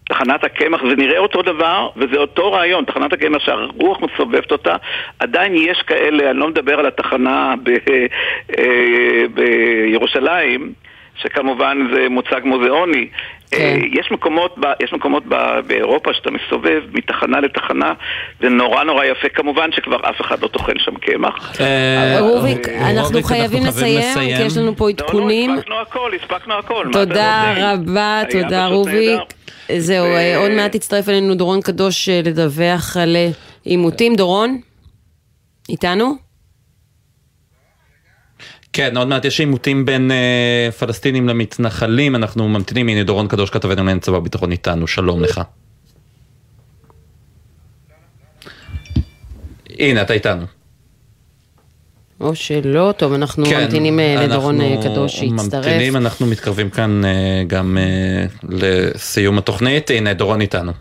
[0.09, 4.75] תחנת הקמח, זה נראה אותו דבר, וזה אותו רעיון, תחנת הקמח שהרוח מסובבת אותה,
[5.19, 7.69] עדיין יש כאלה, אני לא מדבר על התחנה ב,
[8.57, 10.73] אה, בירושלים,
[11.22, 13.07] שכמובן זה מוצג מוזיאוני.
[13.52, 13.80] כן.
[13.94, 15.35] יש מקומות, ב, יש מקומות ב,
[15.68, 17.94] באירופה שאתה מסתובב מתחנה לתחנה,
[18.41, 21.53] זה נורא נורא יפה, כמובן שכבר אף אחד לא טוחן שם קמח.
[22.19, 25.49] רוביק, אנחנו חייבים לסיים, כי יש לנו פה עדכונים.
[25.49, 26.88] לא, לא, הספקנו הכל, הספקנו הכל.
[26.94, 29.19] תודה רבה, תודה רוביק.
[29.77, 30.06] זהו,
[30.38, 33.30] עוד מעט יצטרף אלינו דורון קדוש אה, לדווח על אה,
[33.64, 34.15] עימותים.
[34.15, 34.57] דורון?
[35.69, 36.27] איתנו?
[38.78, 43.76] כן, עוד מעט יש עימותים בין uh, פלסטינים למתנחלים, אנחנו ממתינים, הנה דורון קדוש כתבנו
[43.76, 45.41] לענייני צבא ביטחון איתנו, שלום לך.
[49.80, 50.45] הנה, אתה איתנו.
[52.20, 55.54] או שלא, טוב, אנחנו כן, ממתינים לדורון קדוש שיצטרף.
[55.54, 57.78] אנחנו ממתינים, אנחנו מתקרבים כאן uh, גם
[58.49, 60.72] לסיום התוכנית, הנה דורון איתנו.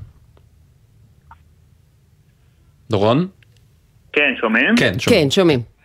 [2.90, 3.26] דורון?
[4.12, 4.76] כן, שומעים?
[4.76, 5.75] כן, כן, שומעים.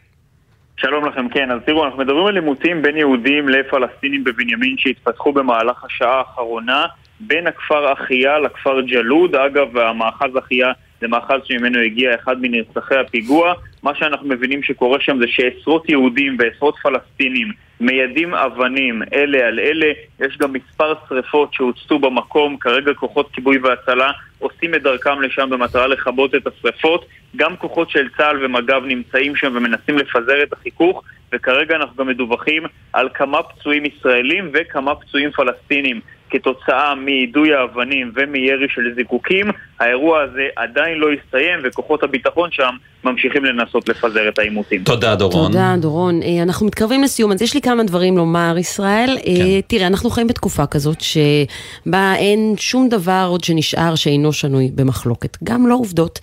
[0.82, 5.84] שלום לכם, כן, אז תראו, אנחנו מדברים על עימותים בין יהודים לפלסטינים בבנימין שהתפתחו במהלך
[5.84, 6.86] השעה האחרונה
[7.20, 9.36] בין הכפר אחיה לכפר ג'לוד.
[9.36, 10.72] אגב, המאחז אחיה
[11.02, 13.54] זה מאחז שממנו הגיע אחד מנרצחי הפיגוע.
[13.84, 19.92] מה שאנחנו מבינים שקורה שם זה שעשרות יהודים ועשרות פלסטינים מיידים אבנים אלה על אלה.
[20.20, 25.88] יש גם מספר שריפות שהוצתו במקום, כרגע כוחות כיבוי והצלה עושים את דרכם לשם במטרה
[25.88, 27.06] לכבות את השריפות.
[27.36, 31.04] גם כוחות של צה"ל ומג"ב נמצאים שם ומנסים לפזר את החיכוך,
[31.34, 32.64] וכרגע אנחנו גם מדווחים
[32.94, 36.02] על כמה פצועים ישראלים וכמה פצועים פלסטינים
[36.32, 39.46] כתוצאה מיידוי האבנים ומירי של זיקוקים.
[39.80, 44.84] האירוע הזה עדיין לא הסתיים וכוחות הביטחון שם ממשיכים לנסות לפזר את העימותים.
[44.84, 45.52] תודה דורון.
[45.52, 46.22] תודה, דורון.
[46.24, 49.18] אה, אנחנו מתקרבים לסיום, אז יש לי כמה דברים לומר, ישראל.
[49.26, 49.32] כן.
[49.68, 55.38] תראה, אנחנו חיים בתקופה כזאת שבה אין שום דבר עוד שנשאר שאינו שנוי במחלוקת.
[55.44, 56.20] גם לא עובדות.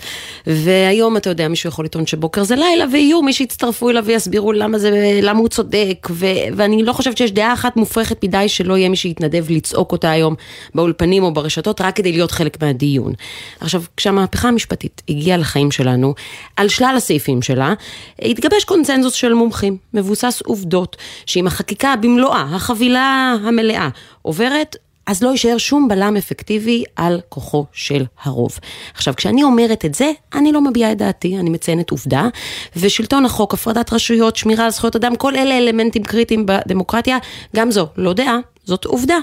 [0.46, 4.78] והיום, אתה יודע, מישהו יכול לטעון שבוקר זה לילה, ויהיו מי שיצטרפו אליו ויסבירו למה,
[4.78, 6.08] זה, למה הוא צודק.
[6.10, 6.26] ו,
[6.56, 10.34] ואני לא חושבת שיש דעה אחת מופרכת מדי שלא יהיה מי שיתנדב לצעוק אותה היום
[10.74, 13.12] באולפנים או ברשתות, רק כדי להיות חלק מהדיון.
[13.60, 16.14] עכשיו, כשהמהפכה המשפטית הגיעה לחיים שלנו,
[16.56, 17.74] על שלל הסעיפים שלה,
[18.22, 23.88] התגבש קונצנזוס של מומחים, מבוסס עובדות, שאם החקיקה במלואה, החבילה המלאה,
[24.22, 24.76] עוברת,
[25.08, 28.58] אז לא יישאר שום בלם אפקטיבי על כוחו של הרוב.
[28.94, 32.28] עכשיו, כשאני אומרת את זה, אני לא מביעה את דעתי, אני מציינת עובדה,
[32.76, 37.18] ושלטון החוק, הפרדת רשויות, שמירה על זכויות אדם, כל אלה אלמנטים קריטיים בדמוקרטיה,
[37.56, 39.18] גם זו לא דעה, זאת עובדה.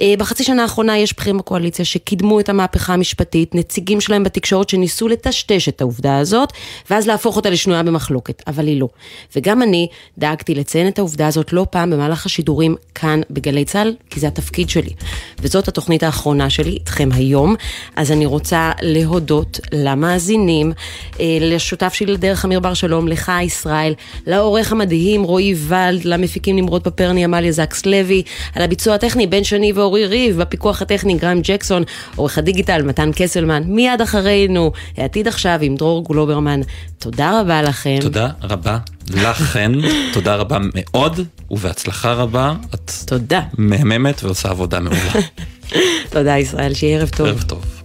[0.00, 5.08] אה, בחצי שנה האחרונה יש בכירים בקואליציה שקידמו את המהפכה המשפטית, נציגים שלהם בתקשורת שניסו
[5.08, 6.52] לטשטש את העובדה הזאת,
[6.90, 8.88] ואז להפוך אותה לשנויה במחלוקת, אבל היא לא.
[9.36, 9.88] וגם אני
[10.18, 14.70] דאגתי לציין את העובדה הזאת לא פעם במהלך השידורים כאן בגלי צה"ל, כי זה התפקיד
[14.70, 14.92] שלי.
[15.38, 17.54] וזאת התוכנית האחרונה שלי איתכם היום,
[17.96, 20.72] אז אני רוצה להודות למאזינים,
[21.20, 23.94] אה, לשותף שלי לדרך אמיר בר שלום, לך ישראל,
[24.26, 28.22] לעורך המדהים רועי ולד, למפיקים נמרוד פפרני, עמליה זקס לוי,
[28.54, 29.72] על הביצוע הטכני בן שני.
[29.72, 31.82] ואורי ריב, בפיקוח הטכני גרם ג'קסון,
[32.16, 36.60] עורך הדיגיטל מתן קסלמן, מיד אחרינו, העתיד עכשיו עם דרור גלוברמן.
[36.98, 37.98] תודה רבה לכם.
[38.00, 38.78] תודה רבה
[39.14, 39.72] לכן,
[40.14, 41.20] תודה רבה מאוד,
[41.50, 42.54] ובהצלחה רבה.
[42.74, 43.40] את תודה.
[43.58, 45.12] מהממת ועושה עבודה מעולה.
[46.14, 47.26] תודה ישראל, שיהיה ערב טוב.
[47.26, 47.75] ערב טוב.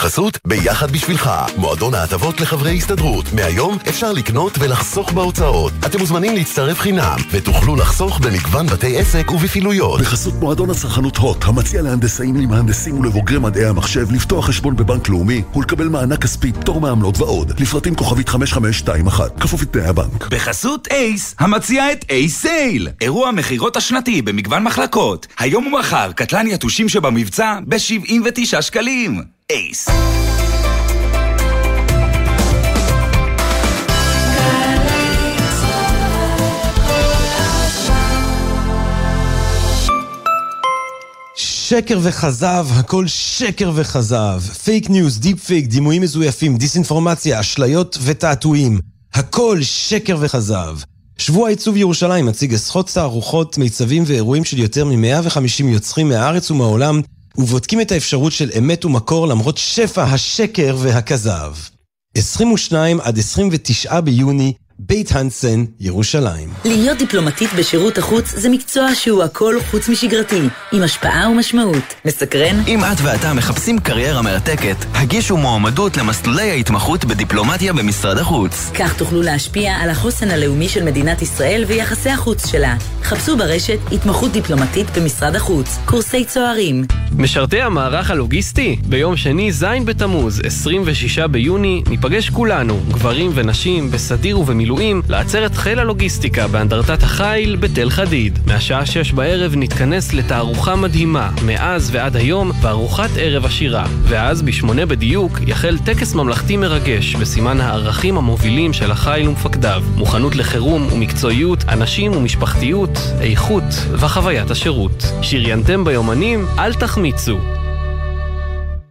[0.00, 3.32] בחסות ביחד בשבילך, מועדון ההטבות לחברי הסתדרות.
[3.32, 5.72] מהיום אפשר לקנות ולחסוך בהוצאות.
[5.86, 10.00] אתם מוזמנים להצטרף חינם, ותוכלו לחסוך במגוון בתי עסק ובפעילויות.
[10.00, 15.88] בחסות מועדון הצרכנות הוט, המציע להנדסאים, למהנדסים ולבוגרי מדעי המחשב לפתוח חשבון בבנק לאומי ולקבל
[15.88, 17.60] מענק כספי, פטור מעמלות ועוד.
[17.60, 20.28] לפרטים כוכבית 5521, כפוף לתנאי הבנק.
[20.28, 22.88] בחסות אייס, המציע את אייס סייל.
[23.00, 25.26] אירוע מכירות השנתי במגוון מחלקות.
[25.38, 29.39] היום ומחר, קטלן יתושים שבמבצע ב-79 שקלים.
[29.50, 29.88] אייס.
[41.34, 44.40] שקר וכזב, הכל שקר וכזב.
[44.64, 48.78] פייק ניוז, דיפ פייק, דימויים מזויפים, דיסאינפורמציה, אשליות ותעתועים.
[49.14, 50.78] הכל שקר וכזב.
[51.18, 57.00] שבוע עיצוב ירושלים מציג עשרות תערוכות, מיצבים ואירועים של יותר מ-150 יוצרים מהארץ ומהעולם,
[57.38, 61.54] ובודקים את האפשרות של אמת ומקור למרות שפע השקר והכזב.
[62.14, 64.52] 22 עד 29 ביוני,
[64.86, 66.48] בית הנסן, ירושלים.
[66.64, 70.40] להיות דיפלומטית בשירות החוץ זה מקצוע שהוא הכל חוץ משגרתי,
[70.72, 71.94] עם השפעה ומשמעות.
[72.04, 72.62] מסקרן?
[72.66, 78.70] אם את ואתה מחפשים קריירה מרתקת, הגישו מועמדות למסלולי ההתמחות בדיפלומטיה במשרד החוץ.
[78.74, 82.76] כך תוכלו להשפיע על החוסן הלאומי של מדינת ישראל ויחסי החוץ שלה.
[83.02, 86.84] חפשו ברשת התמחות דיפלומטית במשרד החוץ, קורסי צוערים.
[87.16, 94.69] משרתי המערך הלוגיסטי, ביום שני ז' בתמוז, 26 ביוני, ניפגש כולנו, גברים ונשים, בסדיר ובמילואים.
[94.70, 98.38] מילואים לעצרת חיל הלוגיסטיקה באנדרטת החיל בתל חדיד.
[98.46, 103.86] מהשעה שש בערב נתכנס לתערוכה מדהימה, מאז ועד היום, וארוחת ערב עשירה.
[104.02, 109.82] ואז, בשמונה בדיוק, יחל טקס ממלכתי מרגש, בסימן הערכים המובילים של החיל ומפקדיו.
[109.96, 115.04] מוכנות לחירום ומקצועיות, אנשים ומשפחתיות, איכות וחוויית השירות.
[115.22, 117.38] שריינתם ביומנים, אל תחמיצו.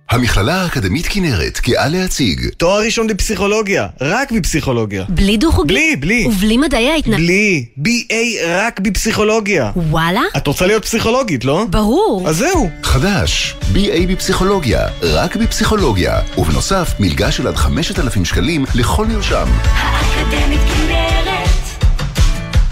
[0.10, 5.06] המכללה האקדמית כנרת גאה להציג תואר ראשון בפסיכולוגיה, רק בפסיכולוגיה.
[5.10, 5.73] בלי דו-חוגי?
[5.73, 6.27] בלי, בלי.
[6.27, 7.15] ובלי מדעי ההתנ...
[7.15, 8.14] בלי, BA
[8.48, 9.72] רק בפסיכולוגיה.
[9.76, 10.22] וואלה?
[10.38, 11.65] את רוצה להיות פסיכולוגית, לא?
[11.69, 12.30] ברור.
[12.30, 12.69] אז זהו.
[12.84, 16.19] חדש, BA בפסיכולוגיה, רק בפסיכולוגיה.
[16.38, 19.48] ובנוסף, מלגה של עד 5,000 שקלים לכל נרשם.
[19.64, 21.86] האקדמית כנרת,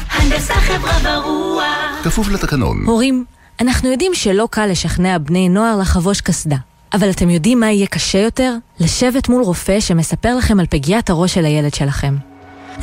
[0.10, 1.64] הנדסה חברה ורוח.
[2.04, 2.84] כפוף לתקנון.
[2.86, 3.26] הורים,
[3.62, 6.58] אנחנו יודעים שלא קל לשכנע בני נוער לחבוש קסדה.
[6.94, 8.56] אבל אתם יודעים מה יהיה קשה יותר?
[8.80, 12.16] לשבת מול רופא שמספר לכם על פגיעת הראש של הילד שלכם.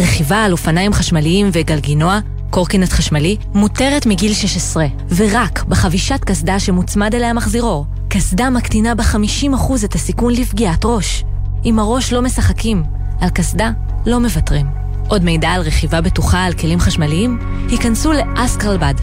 [0.00, 2.18] רכיבה על אופניים חשמליים וגלגינוע,
[2.50, 4.86] קורקינט חשמלי, מותרת מגיל 16,
[5.16, 7.86] ורק בחבישת קסדה שמוצמד אליה מחזירור.
[8.08, 11.24] קסדה מקטינה ב-50% את הסיכון לפגיעת ראש.
[11.64, 12.82] עם הראש לא משחקים,
[13.20, 13.70] על קסדה
[14.06, 14.66] לא מוותרים.
[15.08, 17.38] עוד מידע על רכיבה בטוחה על כלים חשמליים?
[17.70, 18.94] היכנסו לאסקרלבד.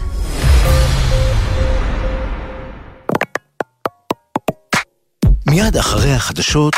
[5.52, 6.74] מיד אחרי החדשות